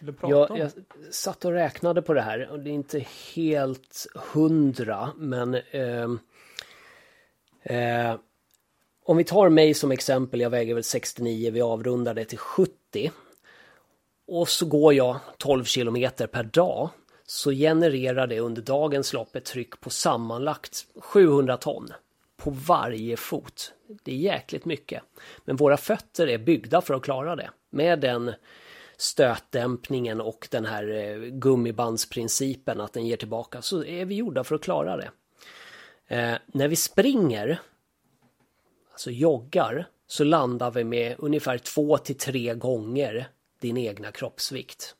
skulle 0.00 0.12
prata 0.12 0.34
jag, 0.34 0.50
om? 0.50 0.56
Jag 0.56 0.70
satt 1.10 1.44
och 1.44 1.52
räknade 1.52 2.02
på 2.02 2.14
det 2.14 2.20
här 2.20 2.48
och 2.50 2.60
det 2.60 2.70
är 2.70 2.74
inte 2.74 3.06
helt 3.34 4.06
hundra 4.32 5.10
men 5.16 5.54
eh, 5.54 6.08
eh, 7.62 8.16
om 9.04 9.16
vi 9.16 9.24
tar 9.24 9.48
mig 9.48 9.74
som 9.74 9.92
exempel, 9.92 10.40
jag 10.40 10.50
väger 10.50 10.74
väl 10.74 10.84
69, 10.84 11.50
vi 11.50 11.60
avrundar 11.60 12.14
det 12.14 12.24
till 12.24 12.38
70 12.38 13.10
och 14.26 14.48
så 14.48 14.66
går 14.66 14.94
jag 14.94 15.16
12 15.38 15.64
kilometer 15.64 16.26
per 16.26 16.42
dag 16.42 16.90
så 17.26 17.50
genererar 17.50 18.26
det 18.26 18.40
under 18.40 18.62
dagens 18.62 19.12
lopp 19.12 19.36
ett 19.36 19.44
tryck 19.44 19.80
på 19.80 19.90
sammanlagt 19.90 20.86
700 21.00 21.56
ton 21.56 21.88
på 22.36 22.50
varje 22.50 23.16
fot. 23.16 23.72
Det 24.02 24.12
är 24.12 24.16
jäkligt 24.16 24.64
mycket. 24.64 25.02
Men 25.44 25.56
våra 25.56 25.76
fötter 25.76 26.26
är 26.26 26.38
byggda 26.38 26.80
för 26.80 26.94
att 26.94 27.02
klara 27.02 27.36
det. 27.36 27.50
Med 27.70 28.00
den 28.00 28.32
stötdämpningen 29.00 30.20
och 30.20 30.48
den 30.50 30.64
här 30.64 30.90
eh, 30.90 31.18
gummibandsprincipen 31.18 32.80
att 32.80 32.92
den 32.92 33.06
ger 33.06 33.16
tillbaka 33.16 33.62
så 33.62 33.84
är 33.84 34.04
vi 34.04 34.14
gjorda 34.14 34.44
för 34.44 34.54
att 34.54 34.62
klara 34.62 34.96
det. 34.96 35.10
Eh, 36.06 36.38
när 36.46 36.68
vi 36.68 36.76
springer, 36.76 37.60
alltså 38.90 39.10
joggar, 39.10 39.88
så 40.06 40.24
landar 40.24 40.70
vi 40.70 40.84
med 40.84 41.14
ungefär 41.18 41.58
två 41.58 41.98
till 41.98 42.16
tre 42.16 42.54
gånger 42.54 43.28
din 43.60 43.76
egna 43.76 44.12
kroppsvikt. 44.12 44.94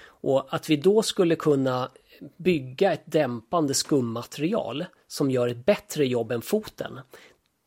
Och 0.00 0.54
att 0.54 0.70
vi 0.70 0.76
då 0.76 1.02
skulle 1.02 1.36
kunna 1.36 1.90
bygga 2.36 2.92
ett 2.92 3.02
dämpande 3.04 3.74
skummaterial 3.74 4.84
som 5.06 5.30
gör 5.30 5.48
ett 5.48 5.66
bättre 5.66 6.06
jobb 6.06 6.32
än 6.32 6.42
foten. 6.42 7.00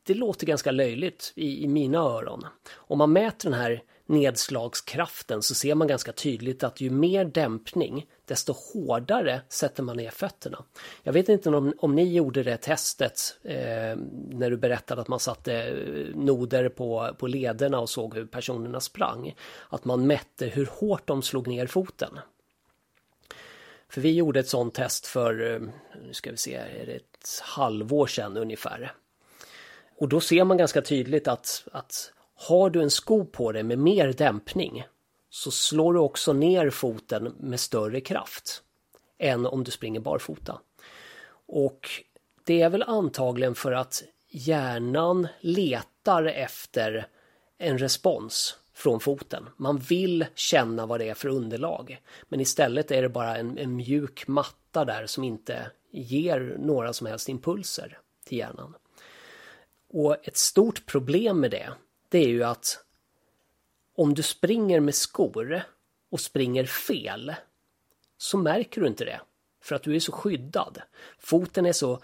Det 0.03 0.13
låter 0.13 0.47
ganska 0.47 0.72
löjligt 0.72 1.34
i, 1.36 1.63
i 1.63 1.67
mina 1.67 1.97
öron. 1.97 2.45
Om 2.74 2.97
man 2.97 3.13
mäter 3.13 3.49
den 3.49 3.59
här 3.59 3.84
nedslagskraften 4.06 5.41
så 5.41 5.56
ser 5.56 5.76
man 5.76 5.88
ganska 5.88 6.12
tydligt 6.12 6.64
att 6.64 6.82
ju 6.82 6.89
mer 6.89 7.26
dämpning 7.26 8.06
desto 8.26 8.54
hårdare 8.54 9.41
sätter 9.49 9.84
man 9.84 9.97
ner 9.97 10.10
fötterna. 10.10 10.64
Jag 11.04 11.14
vet 11.14 11.30
inte 11.30 11.49
om, 11.49 11.74
om 11.78 11.95
ni 11.95 12.14
gjorde 12.14 12.43
det 12.43 12.58
testet 12.58 13.38
eh, 13.43 13.95
när 14.30 14.49
du 14.49 14.58
berättade 14.58 15.02
att 15.02 15.08
man 15.08 15.20
satte 15.20 15.54
eh, 15.54 16.16
noder 16.16 16.70
på, 16.70 17.16
på 17.20 17.28
lederna 17.28 17.80
och 17.80 17.89
såg 17.89 18.16
hur 18.16 18.26
personerna 18.26 18.80
sprang. 18.80 19.36
Att 19.70 19.86
man 19.86 20.08
mätte 20.08 20.45
hur 20.45 20.66
hårt 20.66 21.08
de 21.08 21.22
slog 21.22 21.47
ner 21.47 21.68
foten. 21.68 22.20
För 23.89 24.02
vi 24.02 24.12
gjorde 24.12 24.39
ett 24.39 24.47
sånt 24.47 24.74
test 24.74 25.08
för, 25.08 25.54
eh, 25.54 25.62
nu 26.06 26.14
ska 26.14 26.32
vi 26.32 26.38
se, 26.38 26.56
är 26.56 26.86
det 26.86 26.95
ett 26.95 27.41
halvår 27.41 28.08
sedan 28.08 28.38
ungefär. 28.38 28.93
Och 29.97 30.10
då 30.10 30.20
ser 30.20 30.43
man 30.43 30.58
ganska 30.58 30.82
tydligt 30.82 31.28
att, 31.28 31.68
att 31.72 32.14
har 32.48 32.70
du 32.70 32.82
en 32.82 32.92
sko 32.92 33.26
på 33.26 33.52
dig 33.52 33.64
med 33.64 33.80
mer 33.80 34.14
dämpning 34.14 34.84
så 35.30 35.52
slår 35.52 35.94
du 35.94 36.00
också 36.00 36.34
ner 36.34 36.70
foten 36.70 37.36
med 37.39 37.60
större 37.60 38.02
kraft 38.02 38.64
än 39.18 39.46
om 39.46 39.64
du 39.64 39.72
springer 39.72 40.00
barfota. 40.00 40.60
Och 41.48 41.89
det 42.46 42.62
är 42.62 42.70
väl 42.70 42.84
antagligen 42.84 43.56
för 43.56 43.72
att 43.72 44.04
hjärnan 44.30 45.28
letar 45.42 46.26
efter 46.26 47.08
en 47.58 47.78
respons 47.78 48.58
från 48.74 49.00
foten. 49.00 49.50
Man 49.58 49.78
vill 49.78 50.26
känna 50.36 50.86
vad 50.86 51.00
det 51.00 51.10
är 51.10 51.14
för 51.14 51.30
underlag. 51.30 52.02
Men 52.30 52.39
istället 52.39 52.92
är 52.92 53.02
det 53.02 53.10
bara 53.10 53.38
en, 53.38 53.58
en 53.58 53.76
mjuk 53.76 54.28
matta 54.28 54.86
där 54.86 55.06
som 55.06 55.24
inte 55.24 55.72
ger 55.92 56.56
några 56.60 56.94
som 56.94 57.08
helst 57.08 57.30
impulser 57.30 57.98
till 58.26 58.38
hjärnan. 58.38 58.76
Och 59.94 60.28
ett 60.28 60.38
stort 60.38 60.86
problem 60.86 61.39
med 61.39 61.52
det, 61.52 61.70
det 62.12 62.18
är 62.18 62.28
ju 62.28 62.43
att 62.43 62.84
om 63.95 64.14
du 64.14 64.24
springer 64.24 64.80
med 64.80 64.95
skor 64.95 65.64
och 66.09 66.20
springer 66.20 66.66
fel 66.66 67.36
så 68.18 68.38
märker 68.38 68.82
du 68.82 68.88
inte 68.88 69.05
det. 69.05 69.22
För 69.62 69.76
att 69.76 69.84
du 69.84 69.95
är 69.95 69.99
så 69.99 70.12
skyddad. 70.12 70.82
Foten 71.20 71.66
är 71.66 71.74
så 71.74 72.01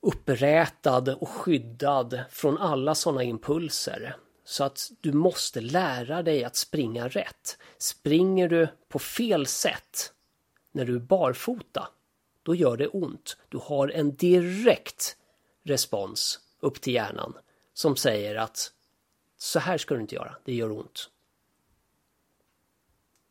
upprätad 0.00 1.08
och 1.08 1.28
skyddad 1.28 2.20
från 2.30 2.58
alla 2.58 2.94
sådana 2.94 3.22
impulser. 3.22 4.16
Så 4.44 4.64
att 4.64 4.90
du 5.00 5.12
måste 5.12 5.60
lära 5.60 6.22
dig 6.22 6.44
att 6.44 6.56
springa 6.56 7.08
rätt. 7.08 7.58
Springer 7.78 8.48
du 8.48 8.68
på 8.88 8.98
fel 8.98 9.46
sätt 9.46 10.12
när 10.72 10.84
du 10.84 10.96
är 10.96 11.00
barfota, 11.00 11.88
då 12.42 12.54
gör 12.54 12.76
det 12.76 12.88
ont. 12.88 13.36
Du 13.48 13.58
har 13.58 13.88
en 13.88 14.16
direkt 14.16 15.16
respons 15.62 16.40
upp 16.60 16.80
till 16.80 16.94
hjärnan 16.94 17.34
som 17.74 17.96
säger 17.96 18.36
att 18.36 18.72
så 19.42 19.58
här 19.58 19.78
ska 19.78 19.94
du 19.94 20.00
inte 20.00 20.14
göra, 20.14 20.36
det 20.44 20.54
gör 20.54 20.70
ont. 20.70 21.10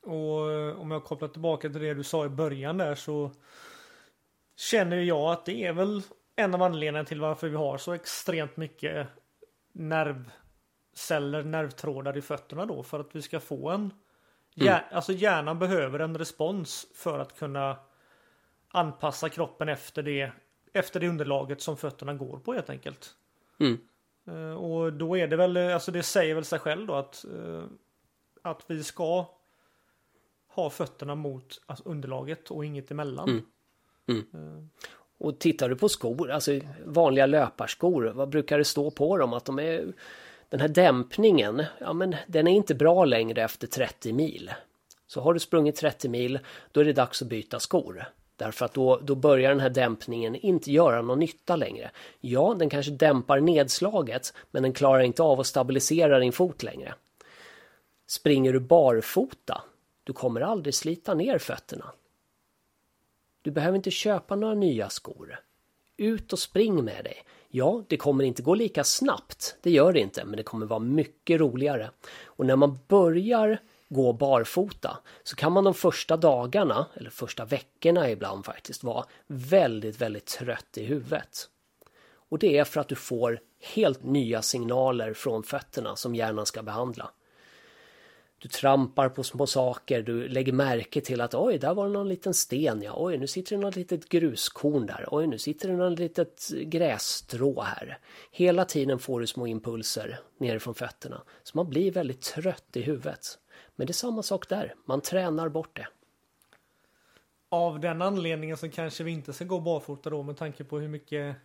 Och 0.02 0.52
eh, 0.52 0.80
om 0.80 0.92
jag 0.92 1.04
kopplar 1.04 1.28
tillbaka 1.28 1.70
till 1.70 1.82
det 1.82 1.94
du 1.94 2.04
sa 2.04 2.26
i 2.26 2.30
början 2.30 2.78
där 2.78 2.96
så 2.96 3.32
känner 4.56 4.98
jag 4.98 5.32
att 5.32 5.46
det 5.46 5.66
är 5.66 5.74
väl 5.74 6.02
en 6.36 6.56
av 6.56 6.62
anledningarna 6.62 7.06
till 7.06 7.22
varför 7.22 7.50
vi 7.50 7.56
har 7.56 7.78
så 7.78 7.94
extremt 7.94 8.58
mycket 8.58 9.08
nervceller, 9.72 11.44
nervtrådar 11.44 12.18
i 12.18 12.22
fötterna 12.22 12.66
då 12.66 12.84
för 12.84 13.00
att 13.00 13.16
vi 13.16 13.22
ska 13.22 13.40
få 13.40 13.70
en 13.70 13.94
hjär, 14.54 14.88
Alltså 14.92 15.14
hjärnan 15.14 15.60
behöver 15.60 16.00
en 16.00 16.18
respons 16.18 16.88
för 16.96 17.20
att 17.20 17.40
kunna 17.40 17.78
anpassa 18.68 19.30
kroppen 19.30 19.70
efter 19.70 20.04
det 20.04 20.32
efter 20.74 21.00
det 21.00 21.10
underlaget 21.10 21.62
som 21.62 21.78
fötterna 21.78 22.14
går 22.14 22.40
på 22.40 22.54
helt 22.54 22.70
enkelt. 22.70 23.16
Mm. 23.60 23.78
Eh, 24.30 24.54
Och 24.54 24.94
då 24.94 25.18
är 25.18 25.28
det 25.28 25.36
väl, 25.36 25.58
eh, 25.58 25.74
alltså 25.74 25.92
det 25.92 26.04
säger 26.04 26.36
väl 26.36 26.46
sig 26.46 26.60
själv 26.60 26.88
då 26.88 26.94
att, 26.94 27.26
eh, 27.26 27.64
att 28.42 28.64
vi 28.68 28.84
ska 28.84 29.26
ha 30.48 30.70
fötterna 30.70 31.16
mot 31.16 31.62
alltså 31.66 31.90
underlaget 31.90 32.52
och 32.52 32.66
inget 32.66 32.92
emellan. 32.92 33.30
Mm. 34.08 34.70
Och 35.18 35.40
tittar 35.40 35.70
du 35.70 35.76
på 35.76 35.90
skor, 35.90 36.32
alltså 36.32 36.60
vanliga 36.86 37.26
löparskor, 37.26 38.12
vad 38.16 38.30
brukar 38.30 38.58
det 38.58 38.66
stå 38.66 38.92
på 38.92 39.18
dem? 39.18 39.34
Att 39.34 39.46
de 39.46 39.60
är, 39.60 39.94
den 40.50 40.60
här 40.60 40.68
dämpningen, 40.68 41.64
ja 41.80 41.94
men 41.94 42.16
den 42.28 42.48
är 42.48 42.52
inte 42.52 42.76
bra 42.76 43.06
längre 43.06 43.44
efter 43.44 43.68
30 43.68 44.14
mil. 44.14 44.52
Så 45.08 45.22
har 45.22 45.34
du 45.34 45.40
sprungit 45.40 45.76
30 45.76 46.10
mil, 46.10 46.40
då 46.72 46.82
är 46.82 46.86
det 46.86 46.94
dags 46.94 47.22
att 47.22 47.28
byta 47.28 47.60
skor. 47.60 48.06
Därför 48.40 48.66
att 48.66 48.74
då, 48.74 49.00
då 49.04 49.16
börjar 49.16 49.50
den 49.50 49.60
här 49.60 49.70
dämpningen 49.70 50.36
inte 50.36 50.72
göra 50.72 51.02
någon 51.02 51.20
nytta 51.20 51.56
längre. 51.56 51.92
Ja, 52.20 52.56
den 52.60 52.70
kanske 52.70 52.92
dämpar 52.92 53.40
nedslaget, 53.40 54.34
men 54.52 54.64
den 54.64 54.74
klarar 54.74 55.02
inte 55.02 55.24
av 55.24 55.40
att 55.40 55.48
stabilisera 55.48 56.20
din 56.20 56.32
fot 56.32 56.64
längre. 56.64 56.94
Springer 58.08 58.54
du 58.54 58.60
barfota, 58.60 59.64
du 60.04 60.14
kommer 60.14 60.42
aldrig 60.42 60.74
slita 60.74 61.14
ner 61.14 61.38
fötterna. 61.38 61.92
Du 63.42 63.52
behöver 63.52 63.76
inte 63.76 63.92
köpa 63.92 64.36
några 64.36 64.56
nya 64.56 64.90
skor. 64.90 65.40
Ut 65.98 66.34
och 66.34 66.40
spring 66.40 66.84
med 66.84 67.04
dig. 67.04 67.24
Ja, 67.50 67.84
det 67.88 67.98
kommer 67.98 68.24
inte 68.24 68.42
gå 68.42 68.56
lika 68.56 68.84
snabbt, 68.84 69.56
det 69.62 69.72
gör 69.72 69.94
det 69.94 70.00
inte, 70.00 70.26
men 70.26 70.38
det 70.38 70.44
kommer 70.44 70.66
vara 70.66 70.80
mycket 70.80 71.40
roligare. 71.40 71.90
Och 72.26 72.46
när 72.46 72.56
man 72.56 72.80
börjar 72.88 73.60
gå 73.90 74.14
barfota 74.14 74.98
så 75.24 75.36
kan 75.36 75.52
man 75.52 75.64
de 75.64 75.74
första 75.74 76.18
dagarna, 76.18 76.88
eller 76.94 77.10
första 77.10 77.46
veckorna 77.46 78.10
ibland 78.10 78.46
faktiskt, 78.46 78.84
vara 78.84 79.06
väldigt, 79.28 80.02
väldigt 80.02 80.26
trött 80.26 80.78
i 80.78 80.84
huvudet. 80.84 81.50
Och 82.30 82.40
det 82.40 82.58
är 82.58 82.64
för 82.64 82.82
att 82.82 82.88
du 82.88 82.96
får 82.96 83.40
helt 83.76 84.04
nya 84.04 84.42
signaler 84.42 85.14
från 85.14 85.44
fötterna 85.44 85.96
som 85.96 86.16
hjärnan 86.16 86.46
ska 86.46 86.64
behandla. 86.64 87.12
Du 88.42 88.50
trampar 88.50 89.10
på 89.10 89.24
små 89.24 89.48
saker, 89.48 90.02
du 90.02 90.28
lägger 90.28 90.54
märke 90.54 91.02
till 91.02 91.22
att 91.22 91.34
oj, 91.34 91.58
där 91.58 91.74
var 91.74 91.88
det 91.88 91.94
någon 91.94 92.10
liten 92.10 92.34
sten, 92.34 92.82
ja, 92.82 92.94
oj, 92.98 93.18
nu 93.18 93.28
sitter 93.28 93.56
det 93.56 93.62
något 93.62 93.76
litet 93.76 94.10
gruskorn 94.10 94.86
där, 94.86 95.06
oj, 95.12 95.28
nu 95.28 95.38
sitter 95.38 95.70
det 95.70 95.76
något 95.76 96.00
litet 96.00 96.50
grässtrå 96.50 97.62
här. 97.62 98.00
Hela 98.32 98.66
tiden 98.66 99.00
får 99.00 99.20
du 99.20 99.28
små 99.28 99.48
impulser 99.48 100.20
nerifrån 100.38 100.76
fötterna, 100.76 101.22
så 101.44 101.58
man 101.58 101.70
blir 101.70 101.92
väldigt 101.92 102.22
trött 102.22 102.70
i 102.74 102.82
huvudet. 102.82 103.40
Men 103.80 103.88
det 103.88 103.92
är 103.92 103.94
samma 103.94 104.24
sak 104.24 104.50
där, 104.50 104.76
man 104.86 105.02
tränar 105.02 105.50
bort 105.50 105.76
det. 105.76 105.88
Av 107.50 107.80
den 107.80 108.02
anledningen 108.02 108.58
så 108.58 108.70
kanske 108.70 109.04
vi 109.04 109.12
inte 109.12 109.34
ska 109.34 109.46
gå 109.46 109.60
barfota 109.60 110.10
då 110.10 110.24
med 110.24 110.38
tanke 110.38 110.64
på 110.64 110.80
hur 110.80 110.88
mycket 110.88 111.36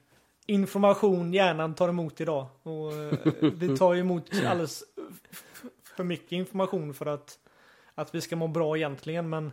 information 0.47 1.33
hjärnan 1.35 1.75
tar 1.75 1.89
emot 1.89 2.21
idag. 2.21 2.47
Och 2.63 2.93
eh, 2.93 3.19
vi 3.55 3.77
tar 3.77 3.95
ju 3.95 4.01
emot 4.01 4.31
alldeles 4.47 4.85
för 5.97 6.05
mycket 6.05 6.33
information 6.33 6.95
för 6.95 7.07
att, 7.07 7.39
att 7.95 8.15
vi 8.15 8.21
ska 8.21 8.37
må 8.37 8.49
bra 8.49 8.77
egentligen. 8.77 9.29
Men 9.29 9.53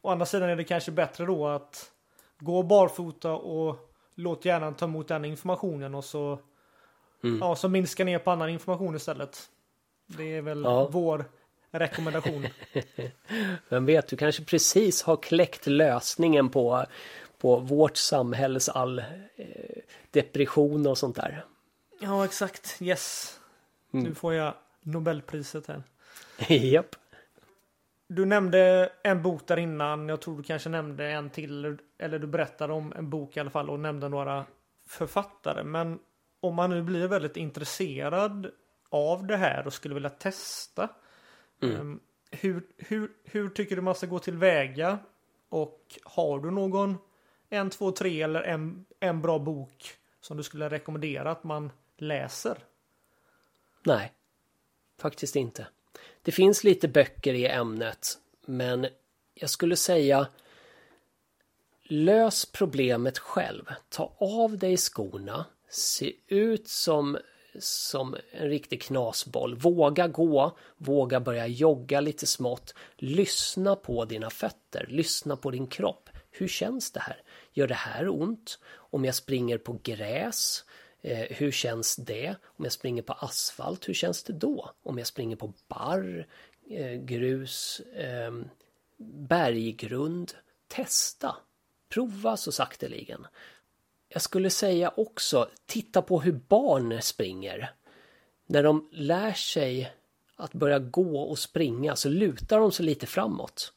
å 0.00 0.08
andra 0.10 0.26
sidan 0.26 0.48
är 0.48 0.56
det 0.56 0.64
kanske 0.64 0.92
bättre 0.92 1.24
då 1.24 1.46
att 1.46 1.90
gå 2.38 2.62
barfota 2.62 3.32
och 3.32 3.94
låt 4.14 4.44
hjärnan 4.44 4.74
ta 4.74 4.84
emot 4.84 5.08
den 5.08 5.24
informationen 5.24 5.94
och 5.94 6.04
så, 6.04 6.38
ja, 7.40 7.56
så 7.56 7.68
minska 7.68 8.04
ner 8.04 8.18
på 8.18 8.30
annan 8.30 8.48
information 8.48 8.96
istället. 8.96 9.38
Det 10.06 10.36
är 10.36 10.42
väl 10.42 10.62
Ja. 10.64 10.88
vår 10.92 11.24
rekommendation. 11.78 12.46
Vem 13.68 13.86
vet, 13.86 14.08
du 14.08 14.16
kanske 14.16 14.44
precis 14.44 15.02
har 15.02 15.16
kläckt 15.16 15.66
lösningen 15.66 16.48
på, 16.48 16.86
på 17.38 17.56
vårt 17.56 17.96
samhälles 17.96 18.68
all 18.68 18.98
eh, 18.98 19.04
depression 20.10 20.86
och 20.86 20.98
sånt 20.98 21.16
där. 21.16 21.44
Ja, 22.00 22.24
exakt. 22.24 22.76
Yes. 22.80 23.38
Nu 23.90 24.14
får 24.14 24.34
jag 24.34 24.54
Nobelpriset 24.82 25.66
här. 25.66 25.82
Japp. 26.48 26.96
Du 28.08 28.24
nämnde 28.24 28.92
en 29.02 29.22
bok 29.22 29.46
där 29.46 29.56
innan. 29.56 30.08
Jag 30.08 30.20
tror 30.20 30.36
du 30.36 30.42
kanske 30.42 30.68
nämnde 30.68 31.06
en 31.06 31.30
till. 31.30 31.78
Eller 31.98 32.18
du 32.18 32.26
berättade 32.26 32.72
om 32.72 32.92
en 32.96 33.10
bok 33.10 33.36
i 33.36 33.40
alla 33.40 33.50
fall 33.50 33.70
och 33.70 33.80
nämnde 33.80 34.08
några 34.08 34.44
författare. 34.88 35.64
Men 35.64 35.98
om 36.40 36.54
man 36.54 36.70
nu 36.70 36.82
blir 36.82 37.08
väldigt 37.08 37.36
intresserad 37.36 38.50
av 38.88 39.26
det 39.26 39.36
här 39.36 39.66
och 39.66 39.72
skulle 39.72 39.94
vilja 39.94 40.10
testa. 40.10 40.88
Ehm, 41.62 42.00
hur, 42.30 42.66
hur, 42.78 43.12
hur 43.24 43.48
tycker 43.48 43.76
du 43.76 43.82
man 43.82 43.94
ska 43.94 44.06
gå 44.06 44.18
tillväga? 44.18 44.98
Och 45.48 45.98
har 46.02 46.40
du 46.40 46.50
någon 46.50 46.98
en, 47.48 47.70
två, 47.70 47.92
tre 47.92 48.22
eller 48.22 48.42
en, 48.42 48.84
en 49.00 49.22
bra 49.22 49.38
bok 49.38 49.96
som 50.20 50.36
du 50.36 50.42
skulle 50.42 50.68
rekommendera 50.68 51.30
att 51.30 51.44
man 51.44 51.72
läser? 51.96 52.58
Nej, 53.82 54.12
faktiskt 54.98 55.36
inte. 55.36 55.66
Det 56.22 56.32
finns 56.32 56.64
lite 56.64 56.88
böcker 56.88 57.34
i 57.34 57.46
ämnet, 57.46 58.18
men 58.46 58.86
jag 59.34 59.50
skulle 59.50 59.76
säga 59.76 60.28
lös 61.82 62.46
problemet 62.46 63.18
själv. 63.18 63.64
Ta 63.88 64.16
av 64.18 64.58
dig 64.58 64.76
skorna, 64.76 65.46
se 65.68 66.12
ut 66.26 66.68
som, 66.68 67.18
som 67.58 68.16
en 68.30 68.48
riktig 68.48 68.82
knasboll. 68.82 69.54
Våga 69.54 70.08
gå, 70.08 70.56
våga 70.76 71.20
börja 71.20 71.46
jogga 71.46 72.00
lite 72.00 72.26
smått. 72.26 72.74
Lyssna 72.96 73.76
på 73.76 74.04
dina 74.04 74.30
fötter, 74.30 74.86
lyssna 74.88 75.36
på 75.36 75.50
din 75.50 75.66
kropp. 75.66 76.08
Hur 76.30 76.48
känns 76.48 76.92
det 76.92 77.00
här? 77.00 77.22
Gör 77.52 77.66
det 77.66 77.74
här 77.74 78.08
ont? 78.08 78.58
Om 78.74 79.04
jag 79.04 79.14
springer 79.14 79.58
på 79.58 79.78
gräs, 79.82 80.64
Eh, 81.04 81.36
hur 81.36 81.50
känns 81.50 81.96
det? 81.96 82.36
Om 82.44 82.64
jag 82.64 82.72
springer 82.72 83.02
på 83.02 83.12
asfalt, 83.12 83.88
hur 83.88 83.94
känns 83.94 84.22
det 84.22 84.32
då? 84.32 84.70
Om 84.82 84.98
jag 84.98 85.06
springer 85.06 85.36
på 85.36 85.52
barr, 85.68 86.26
eh, 86.70 86.92
grus, 86.92 87.80
eh, 87.80 88.32
berggrund. 89.28 90.32
Testa! 90.68 91.36
Prova 91.88 92.36
så 92.36 92.52
sakteligen. 92.52 93.26
Jag 94.14 94.22
skulle 94.22 94.50
säga 94.50 94.92
också, 94.96 95.48
titta 95.66 96.02
på 96.02 96.20
hur 96.20 96.32
barn 96.32 97.02
springer. 97.02 97.70
När 98.46 98.62
de 98.62 98.88
lär 98.92 99.32
sig 99.32 99.92
att 100.36 100.52
börja 100.52 100.78
gå 100.78 101.20
och 101.20 101.38
springa 101.38 101.96
så 101.96 102.08
lutar 102.08 102.60
de 102.60 102.72
sig 102.72 102.86
lite 102.86 103.06
framåt. 103.06 103.72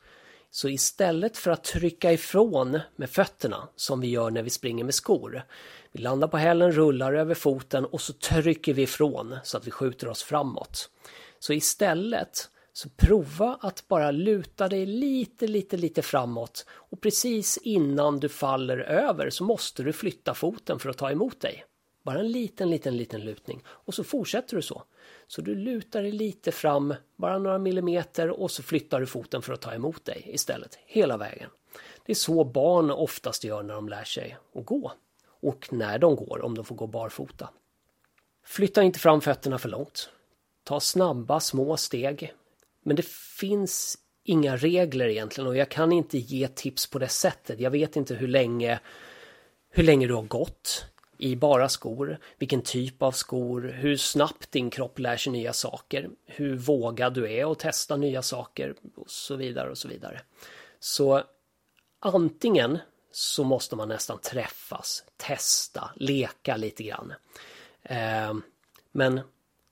Så 0.52 0.70
istället 0.70 1.38
för 1.38 1.52
att 1.52 1.64
trycka 1.64 2.12
ifrån 2.12 2.80
med 2.96 3.10
fötterna 3.10 3.68
som 3.76 4.02
vi 4.02 4.08
gör 4.08 4.32
när 4.32 4.44
vi 4.44 4.50
springer 4.50 4.84
med 4.84 4.94
skor. 4.94 5.44
Vi 5.92 6.00
landar 6.00 6.28
på 6.28 6.38
hälen, 6.38 6.72
rullar 6.72 7.14
över 7.14 7.36
foten 7.36 7.86
och 7.86 8.02
så 8.02 8.14
trycker 8.14 8.74
vi 8.74 8.82
ifrån 8.82 9.38
så 9.44 9.58
att 9.58 9.68
vi 9.68 9.72
skjuter 9.72 10.08
oss 10.08 10.24
framåt. 10.24 10.90
Så 11.40 11.54
istället 11.54 12.50
så 12.78 12.90
prova 12.90 13.58
att 13.62 13.88
bara 13.88 14.12
luta 14.12 14.68
dig 14.68 14.86
lite, 14.86 15.48
lite, 15.48 15.78
lite 15.78 16.02
framåt 16.02 16.66
och 16.70 17.02
precis 17.02 17.58
innan 17.58 18.20
du 18.20 18.30
faller 18.30 18.78
över 18.78 19.30
så 19.30 19.44
måste 19.44 19.84
du 19.84 19.94
flytta 19.94 20.34
foten 20.34 20.80
för 20.80 20.90
att 20.90 20.98
ta 20.98 21.12
emot 21.12 21.40
dig. 21.40 21.66
Bara 22.04 22.20
en 22.20 22.32
liten, 22.32 22.70
liten, 22.70 22.98
liten 22.98 23.22
lutning. 23.22 23.64
Och 23.68 23.94
så 23.94 24.04
fortsätter 24.04 24.56
du 24.56 24.62
så. 24.62 24.84
Så 25.28 25.42
du 25.42 25.56
lutar 25.56 26.02
dig 26.02 26.12
lite 26.12 26.52
fram, 26.52 26.94
bara 27.16 27.38
några 27.38 27.58
millimeter 27.58 28.30
och 28.30 28.52
så 28.52 28.64
flyttar 28.64 29.00
du 29.00 29.06
foten 29.06 29.42
för 29.42 29.54
att 29.54 29.62
ta 29.62 29.74
emot 29.74 30.06
dig 30.06 30.30
istället, 30.34 30.80
hela 30.86 31.18
vägen. 31.18 31.50
Det 32.06 32.12
är 32.12 32.16
så 32.16 32.44
barn 32.44 32.92
oftast 32.92 33.44
gör 33.44 33.64
när 33.64 33.74
de 33.74 33.90
lär 33.90 34.04
sig 34.04 34.38
att 34.56 34.66
gå. 34.66 34.92
Och 35.42 35.74
när 35.74 36.00
de 36.00 36.16
går, 36.16 36.46
om 36.46 36.56
de 36.56 36.66
får 36.66 36.76
gå 36.76 36.88
barfota. 36.88 37.50
Flytta 38.46 38.84
inte 38.84 39.00
fram 39.00 39.22
fötterna 39.22 39.58
för 39.58 39.70
långt. 39.70 40.10
Ta 40.64 40.80
snabba, 40.80 41.40
små 41.40 41.78
steg. 41.78 42.34
Men 42.88 42.96
det 42.96 43.06
finns 43.40 43.98
inga 44.24 44.58
regler 44.58 45.08
egentligen 45.08 45.48
och 45.48 45.58
jag 45.58 45.70
kan 45.70 45.92
inte 45.92 46.18
ge 46.18 46.48
tips 46.48 46.88
på 46.88 47.00
det 47.00 47.08
sättet. 47.08 47.60
Jag 47.60 47.72
vet 47.72 47.96
inte 47.96 48.16
hur 48.16 48.28
länge, 48.28 48.80
hur 49.70 49.84
länge 49.84 50.08
du 50.08 50.14
har 50.14 50.22
gått 50.22 50.86
i 51.18 51.36
bara 51.36 51.70
skor, 51.70 52.20
vilken 52.38 52.62
typ 52.62 53.02
av 53.02 53.12
skor, 53.12 53.62
hur 53.62 53.98
snabbt 53.98 54.52
din 54.52 54.70
kropp 54.70 55.00
lär 55.00 55.18
sig 55.18 55.32
nya 55.32 55.54
saker, 55.54 56.10
hur 56.26 56.56
vågad 56.56 57.14
du 57.14 57.32
är 57.32 57.52
att 57.52 57.60
testa 57.60 57.98
nya 57.98 58.22
saker 58.22 58.76
och 58.96 59.10
så 59.12 59.36
vidare 59.36 59.70
och 59.70 59.78
så 59.78 59.88
vidare. 59.88 60.22
Så 60.80 61.24
antingen 62.00 62.80
så 63.12 63.44
måste 63.44 63.76
man 63.76 63.90
nästan 63.90 64.20
träffas, 64.20 65.04
testa, 65.18 65.92
leka 65.96 66.58
lite 66.58 66.84
grann. 66.84 67.14
Eh, 67.84 68.34
men 68.92 69.22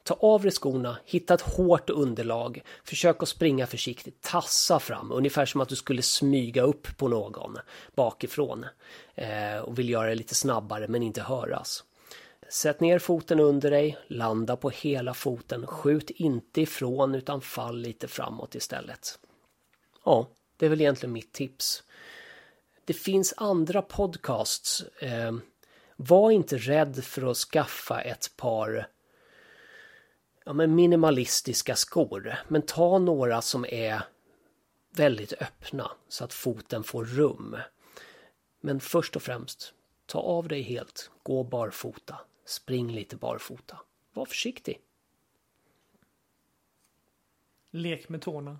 ta 0.05 0.13
av 0.13 0.41
dig 0.41 0.51
skorna, 0.51 0.97
hitta 1.05 1.33
ett 1.33 1.41
hårt 1.41 1.89
underlag, 1.89 2.63
försök 2.83 3.23
att 3.23 3.29
springa 3.29 3.67
försiktigt, 3.67 4.21
tassa 4.21 4.79
fram, 4.79 5.11
ungefär 5.11 5.45
som 5.45 5.61
att 5.61 5.69
du 5.69 5.75
skulle 5.75 6.01
smyga 6.01 6.61
upp 6.61 6.97
på 6.97 7.07
någon 7.07 7.57
bakifrån 7.95 8.65
eh, 9.15 9.57
och 9.57 9.79
vill 9.79 9.89
göra 9.89 10.09
det 10.09 10.15
lite 10.15 10.35
snabbare 10.35 10.87
men 10.87 11.03
inte 11.03 11.21
höras. 11.21 11.83
Sätt 12.49 12.79
ner 12.79 12.99
foten 12.99 13.39
under 13.39 13.71
dig, 13.71 13.97
landa 14.07 14.55
på 14.55 14.69
hela 14.69 15.13
foten, 15.13 15.67
skjut 15.67 16.09
inte 16.09 16.61
ifrån 16.61 17.15
utan 17.15 17.41
fall 17.41 17.77
lite 17.77 18.07
framåt 18.07 18.55
istället. 18.55 19.19
Ja, 20.03 20.27
det 20.57 20.65
är 20.65 20.69
väl 20.69 20.81
egentligen 20.81 21.13
mitt 21.13 21.33
tips. 21.33 21.83
Det 22.85 22.93
finns 22.93 23.33
andra 23.37 23.81
podcasts. 23.81 24.83
Eh, 24.99 25.35
var 25.95 26.31
inte 26.31 26.57
rädd 26.57 27.03
för 27.03 27.31
att 27.31 27.37
skaffa 27.37 28.01
ett 28.01 28.31
par 28.37 28.87
ja, 30.45 30.53
men 30.53 30.75
minimalistiska 30.75 31.75
skor. 31.75 32.35
Men 32.47 32.61
ta 32.61 32.99
några 32.99 33.41
som 33.41 33.65
är 33.65 34.01
väldigt 34.91 35.33
öppna 35.33 35.91
så 36.07 36.23
att 36.23 36.33
foten 36.33 36.83
får 36.83 37.05
rum. 37.05 37.57
Men 38.61 38.79
först 38.79 39.15
och 39.15 39.21
främst, 39.21 39.73
ta 40.05 40.19
av 40.19 40.47
dig 40.47 40.61
helt, 40.61 41.11
gå 41.23 41.43
barfota, 41.43 42.15
spring 42.45 42.91
lite 42.91 43.15
barfota. 43.15 43.77
Var 44.13 44.25
försiktig. 44.25 44.79
Lek 47.71 48.09
med 48.09 48.21
tårna. 48.21 48.59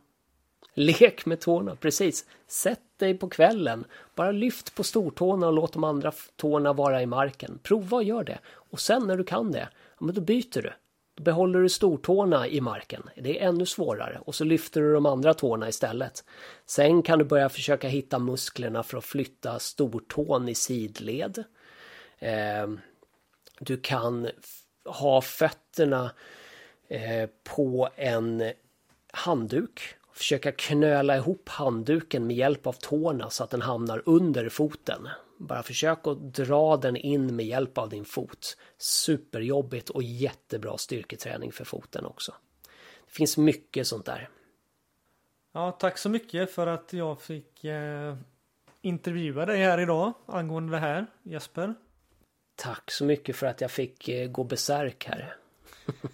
Lek 0.74 1.26
med 1.26 1.40
tårna, 1.40 1.76
precis. 1.76 2.26
Sätt 2.48 2.82
dig 2.98 3.18
på 3.18 3.30
kvällen. 3.30 3.86
Bara 4.16 4.32
lyft 4.32 4.76
på 4.76 4.84
stortårna 4.84 5.48
och 5.48 5.54
låt 5.54 5.74
de 5.74 5.84
andra 5.84 6.12
tårna 6.36 6.74
vara 6.74 7.02
i 7.02 7.06
marken. 7.06 7.60
Prova 7.64 7.98
och 7.98 8.04
gör 8.04 8.24
det. 8.24 8.40
Och 8.46 8.80
sen 8.80 9.08
när 9.08 9.18
du 9.18 9.24
kan 9.24 9.52
det, 9.52 9.70
ja, 9.98 10.06
men 10.06 10.16
då 10.16 10.22
byter 10.22 10.62
du. 10.62 10.74
Då 11.16 11.24
behåller 11.24 11.60
du 11.60 11.70
stortårna 11.70 12.48
i 12.48 12.62
marken. 12.62 13.10
Det 13.16 13.40
är 13.42 13.48
ännu 13.48 13.66
svårare 13.66 14.20
och 14.26 14.36
så 14.36 14.44
lyfter 14.44 14.82
du 14.82 14.94
de 14.94 15.06
andra 15.06 15.34
tårna 15.34 15.70
istället. 15.70 16.24
Sen 16.66 17.02
kan 17.02 17.20
du 17.20 17.26
börja 17.26 17.50
försöka 17.50 17.88
hitta 17.88 18.20
musklerna 18.20 18.84
för 18.84 18.98
att 18.98 19.06
flytta 19.06 19.60
stortån 19.60 20.50
i 20.50 20.56
sidled. 20.56 21.44
Eh, 22.20 22.68
du 23.60 23.78
kan 23.78 24.30
ha 24.86 25.22
fötterna 25.22 26.12
eh, 26.88 27.30
på 27.44 27.90
en 27.96 28.52
handduk. 29.14 29.82
Försöka 30.14 30.52
knöla 30.52 31.18
ihop 31.18 31.50
handduken 31.50 32.28
med 32.28 32.36
hjälp 32.36 32.68
av 32.68 32.74
tårna 32.74 33.30
så 33.30 33.44
att 33.44 33.50
den 33.50 33.62
hamnar 33.62 34.02
under 34.06 34.50
foten. 34.50 35.08
Bara 35.38 35.64
försök 35.64 36.08
att 36.08 36.34
dra 36.34 36.78
den 36.78 36.96
in 36.96 37.36
med 37.36 37.46
hjälp 37.46 37.78
av 37.78 37.90
din 37.90 38.06
fot. 38.06 38.58
Superjobbigt 38.78 39.90
och 39.90 40.04
jättebra 40.04 40.78
styrketräning 40.78 41.52
för 41.52 41.66
foten 41.66 42.06
också. 42.06 42.34
Det 43.06 43.12
finns 43.12 43.38
mycket 43.38 43.88
sånt 43.88 44.06
där. 44.06 44.30
Ja, 45.52 45.72
tack 45.72 45.98
så 45.98 46.10
mycket 46.10 46.52
för 46.52 46.68
att 46.68 46.94
jag 46.94 47.22
fick 47.22 47.64
eh, 47.64 48.18
intervjua 48.82 49.46
dig 49.46 49.64
här 49.64 49.80
idag 49.80 50.14
angående 50.26 50.72
det 50.72 50.80
här, 50.80 51.06
Jesper. 51.24 51.74
Tack 52.56 52.92
så 52.92 53.06
mycket 53.06 53.36
för 53.36 53.48
att 53.48 53.62
jag 53.62 53.72
fick 53.72 54.10
eh, 54.10 54.32
gå 54.32 54.44
besärk 54.44 55.06
här. 55.06 55.38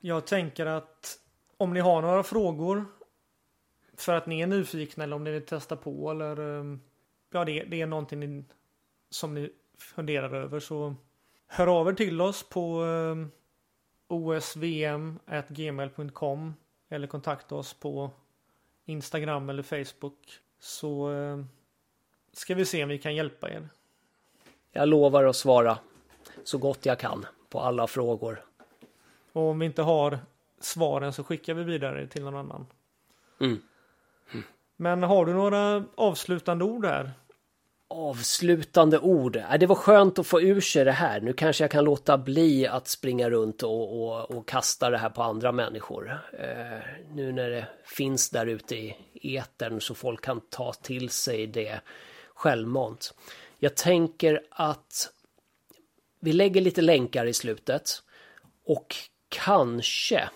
jag 0.00 0.26
tänker 0.26 0.66
att 0.66 1.18
om 1.56 1.74
ni 1.74 1.80
har 1.80 2.02
några 2.02 2.22
frågor 2.22 2.84
för 3.96 4.14
att 4.14 4.26
ni 4.26 4.40
är 4.40 4.46
nyfikna 4.46 5.04
eller 5.04 5.16
om 5.16 5.24
ni 5.24 5.30
vill 5.30 5.46
testa 5.46 5.76
på 5.76 6.10
eller 6.10 6.40
um, 6.40 6.80
ja, 7.30 7.44
det, 7.44 7.64
det 7.64 7.80
är 7.80 7.86
någonting 7.86 8.20
ni, 8.20 8.44
som 9.10 9.34
ni 9.34 9.50
funderar 9.78 10.34
över 10.34 10.60
så 10.60 10.94
hör 11.46 11.66
av 11.66 11.88
er 11.88 11.92
till 11.92 12.20
oss 12.20 12.48
på 12.48 12.80
um, 12.80 13.30
osvm.gmail.com 14.08 16.54
eller 16.88 17.06
kontakta 17.06 17.54
oss 17.54 17.74
på 17.74 18.10
Instagram 18.84 19.48
eller 19.48 19.62
Facebook 19.62 20.40
så 20.58 21.08
um, 21.08 21.48
ska 22.32 22.54
vi 22.54 22.64
se 22.64 22.82
om 22.82 22.88
vi 22.88 22.98
kan 22.98 23.14
hjälpa 23.14 23.50
er. 23.50 23.68
Jag 24.72 24.88
lovar 24.88 25.24
att 25.24 25.36
svara 25.36 25.78
så 26.44 26.58
gott 26.58 26.86
jag 26.86 26.98
kan 26.98 27.26
på 27.48 27.60
alla 27.60 27.86
frågor. 27.86 28.44
Och 29.32 29.42
om 29.42 29.58
vi 29.58 29.66
inte 29.66 29.82
har 29.82 30.18
svaren 30.60 31.12
så 31.12 31.24
skickar 31.24 31.54
vi 31.54 31.64
vidare 31.64 32.06
till 32.06 32.24
någon 32.24 32.36
annan. 32.36 32.66
Mm. 33.40 33.62
Men 34.80 35.02
har 35.02 35.26
du 35.26 35.32
några 35.32 35.84
avslutande 35.94 36.64
ord 36.64 36.84
här? 36.84 37.12
Avslutande 37.88 38.98
ord? 38.98 39.36
Äh, 39.36 39.54
det 39.60 39.66
var 39.66 39.74
skönt 39.74 40.18
att 40.18 40.26
få 40.26 40.40
ur 40.40 40.60
sig 40.60 40.84
det 40.84 40.92
här. 40.92 41.20
Nu 41.20 41.32
kanske 41.32 41.64
jag 41.64 41.70
kan 41.70 41.84
låta 41.84 42.18
bli 42.18 42.66
att 42.66 42.88
springa 42.88 43.30
runt 43.30 43.62
och, 43.62 44.02
och, 44.02 44.30
och 44.30 44.48
kasta 44.48 44.90
det 44.90 44.98
här 44.98 45.10
på 45.10 45.22
andra 45.22 45.52
människor. 45.52 46.20
Eh, 46.32 46.78
nu 47.12 47.32
när 47.32 47.50
det 47.50 47.66
finns 47.84 48.30
där 48.30 48.46
ute 48.46 48.76
i 48.76 48.96
etern 49.36 49.80
så 49.80 49.94
folk 49.94 50.24
kan 50.24 50.40
ta 50.40 50.72
till 50.72 51.10
sig 51.10 51.46
det 51.46 51.80
självmant. 52.34 53.14
Jag 53.58 53.74
tänker 53.74 54.42
att 54.50 55.10
vi 56.20 56.32
lägger 56.32 56.60
lite 56.60 56.82
länkar 56.82 57.26
i 57.26 57.32
slutet 57.32 58.02
och 58.64 58.96
kanske 59.28 60.28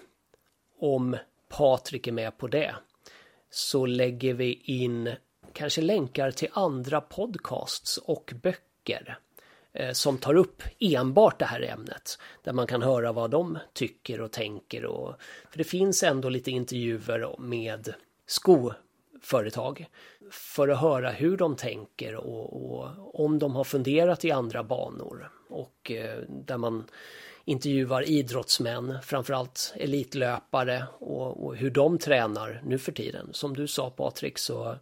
om 0.79 1.17
Patrik 1.49 2.07
är 2.07 2.13
med 2.13 2.39
på 2.39 2.47
det 2.47 2.75
så 3.55 3.87
lägger 3.87 4.35
vi 4.35 4.53
in 4.65 5.11
kanske 5.53 5.81
länkar 5.81 6.31
till 6.31 6.49
andra 6.53 7.01
podcasts 7.01 7.97
och 7.99 8.33
böcker 8.43 9.19
eh, 9.73 9.93
som 9.93 10.19
tar 10.19 10.35
upp 10.35 10.63
enbart 10.79 11.39
det 11.39 11.45
här 11.45 11.63
ämnet. 11.63 12.19
Där 12.43 12.53
man 12.53 12.67
kan 12.67 12.83
höra 12.83 13.13
vad 13.13 13.31
de 13.31 13.59
tycker 13.73 14.21
och 14.21 14.33
tänker. 14.33 14.85
Och, 14.85 15.15
för 15.51 15.59
det 15.59 15.65
finns 15.65 16.03
ändå 16.03 16.29
lite 16.29 16.51
intervjuer 16.51 17.41
med 17.41 17.95
skoföretag 18.27 19.87
för 20.31 20.69
att 20.69 20.81
höra 20.81 21.11
hur 21.11 21.37
de 21.37 21.57
tänker 21.57 22.15
och, 22.15 22.73
och 22.73 23.21
om 23.25 23.39
de 23.39 23.57
har 23.57 23.65
funderat 23.65 24.25
i 24.25 24.31
andra 24.31 24.65
banor. 24.65 25.31
Och 25.49 25.91
eh, 25.91 26.19
där 26.29 26.57
man 26.57 26.85
intervjuar 27.45 28.03
idrottsmän, 28.03 28.99
framförallt 29.03 29.75
elitlöpare 29.77 30.87
och, 30.99 31.45
och, 31.45 31.57
hur 31.57 31.71
de 31.71 31.99
tränar 31.99 32.63
nu 32.65 32.79
för 32.79 32.93
tiden. 32.93 33.29
Som 33.33 33.57
du 33.57 33.67
sa 33.67 33.91
Patrik 33.91 34.39
så 34.39 34.77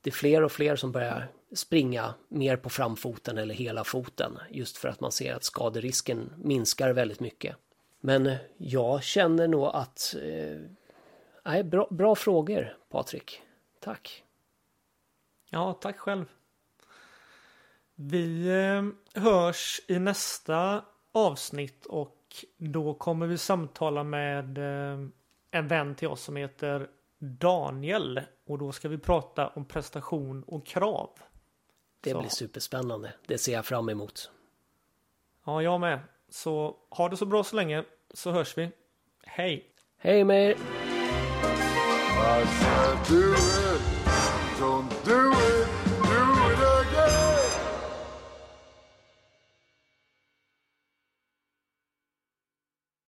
det 0.00 0.10
är 0.10 0.14
fler 0.14 0.42
och 0.42 0.52
fler 0.52 0.76
som 0.76 0.92
börjar 0.92 1.28
springa 1.52 2.14
mer 2.28 2.56
på 2.56 2.70
framfoten 2.70 3.38
eller 3.38 3.54
hela 3.54 3.84
foten 3.84 4.38
just 4.50 4.76
för 4.76 4.88
att 4.88 5.00
man 5.00 5.12
ser 5.12 5.34
att 5.34 5.44
skaderisken 5.44 6.32
minskar 6.36 6.92
väldigt 6.92 7.20
mycket. 7.20 7.56
Men 8.00 8.26
eh, 8.26 8.36
jag 8.56 9.02
känner 9.02 9.48
nog 9.48 9.66
att 9.66 10.14
eh, 11.44 11.62
bra, 11.62 11.88
bra 11.90 12.14
frågor 12.14 12.76
Patrik. 12.90 13.42
Tack. 13.80 14.24
Ja, 15.50 15.72
tack 15.72 15.98
själv. 15.98 16.24
Vi 17.94 18.48
eh, 18.48 19.22
hörs 19.22 19.80
i 19.88 19.98
nästa 19.98 20.84
avsnitt 21.16 21.86
och 21.86 22.44
då 22.56 22.94
kommer 22.94 23.26
vi 23.26 23.38
samtala 23.38 24.04
med 24.04 24.58
eh, 24.58 24.98
en 25.50 25.68
vän 25.68 25.94
till 25.94 26.08
oss 26.08 26.22
som 26.22 26.36
heter 26.36 26.88
Daniel 27.18 28.20
och 28.46 28.58
då 28.58 28.72
ska 28.72 28.88
vi 28.88 28.98
prata 28.98 29.48
om 29.48 29.64
prestation 29.64 30.42
och 30.42 30.66
krav. 30.66 31.10
Det 32.00 32.10
så. 32.10 32.20
blir 32.20 32.30
superspännande. 32.30 33.12
Det 33.26 33.38
ser 33.38 33.52
jag 33.52 33.66
fram 33.66 33.88
emot. 33.88 34.30
Ja, 35.44 35.62
jag 35.62 35.80
med. 35.80 36.00
Så 36.28 36.76
ha 36.90 37.08
det 37.08 37.16
så 37.16 37.26
bra 37.26 37.44
så 37.44 37.56
länge 37.56 37.84
så 38.14 38.30
hörs 38.30 38.58
vi. 38.58 38.70
Hej! 39.24 39.70
Hej 39.96 40.24
med 40.24 40.50
er! 40.50 40.56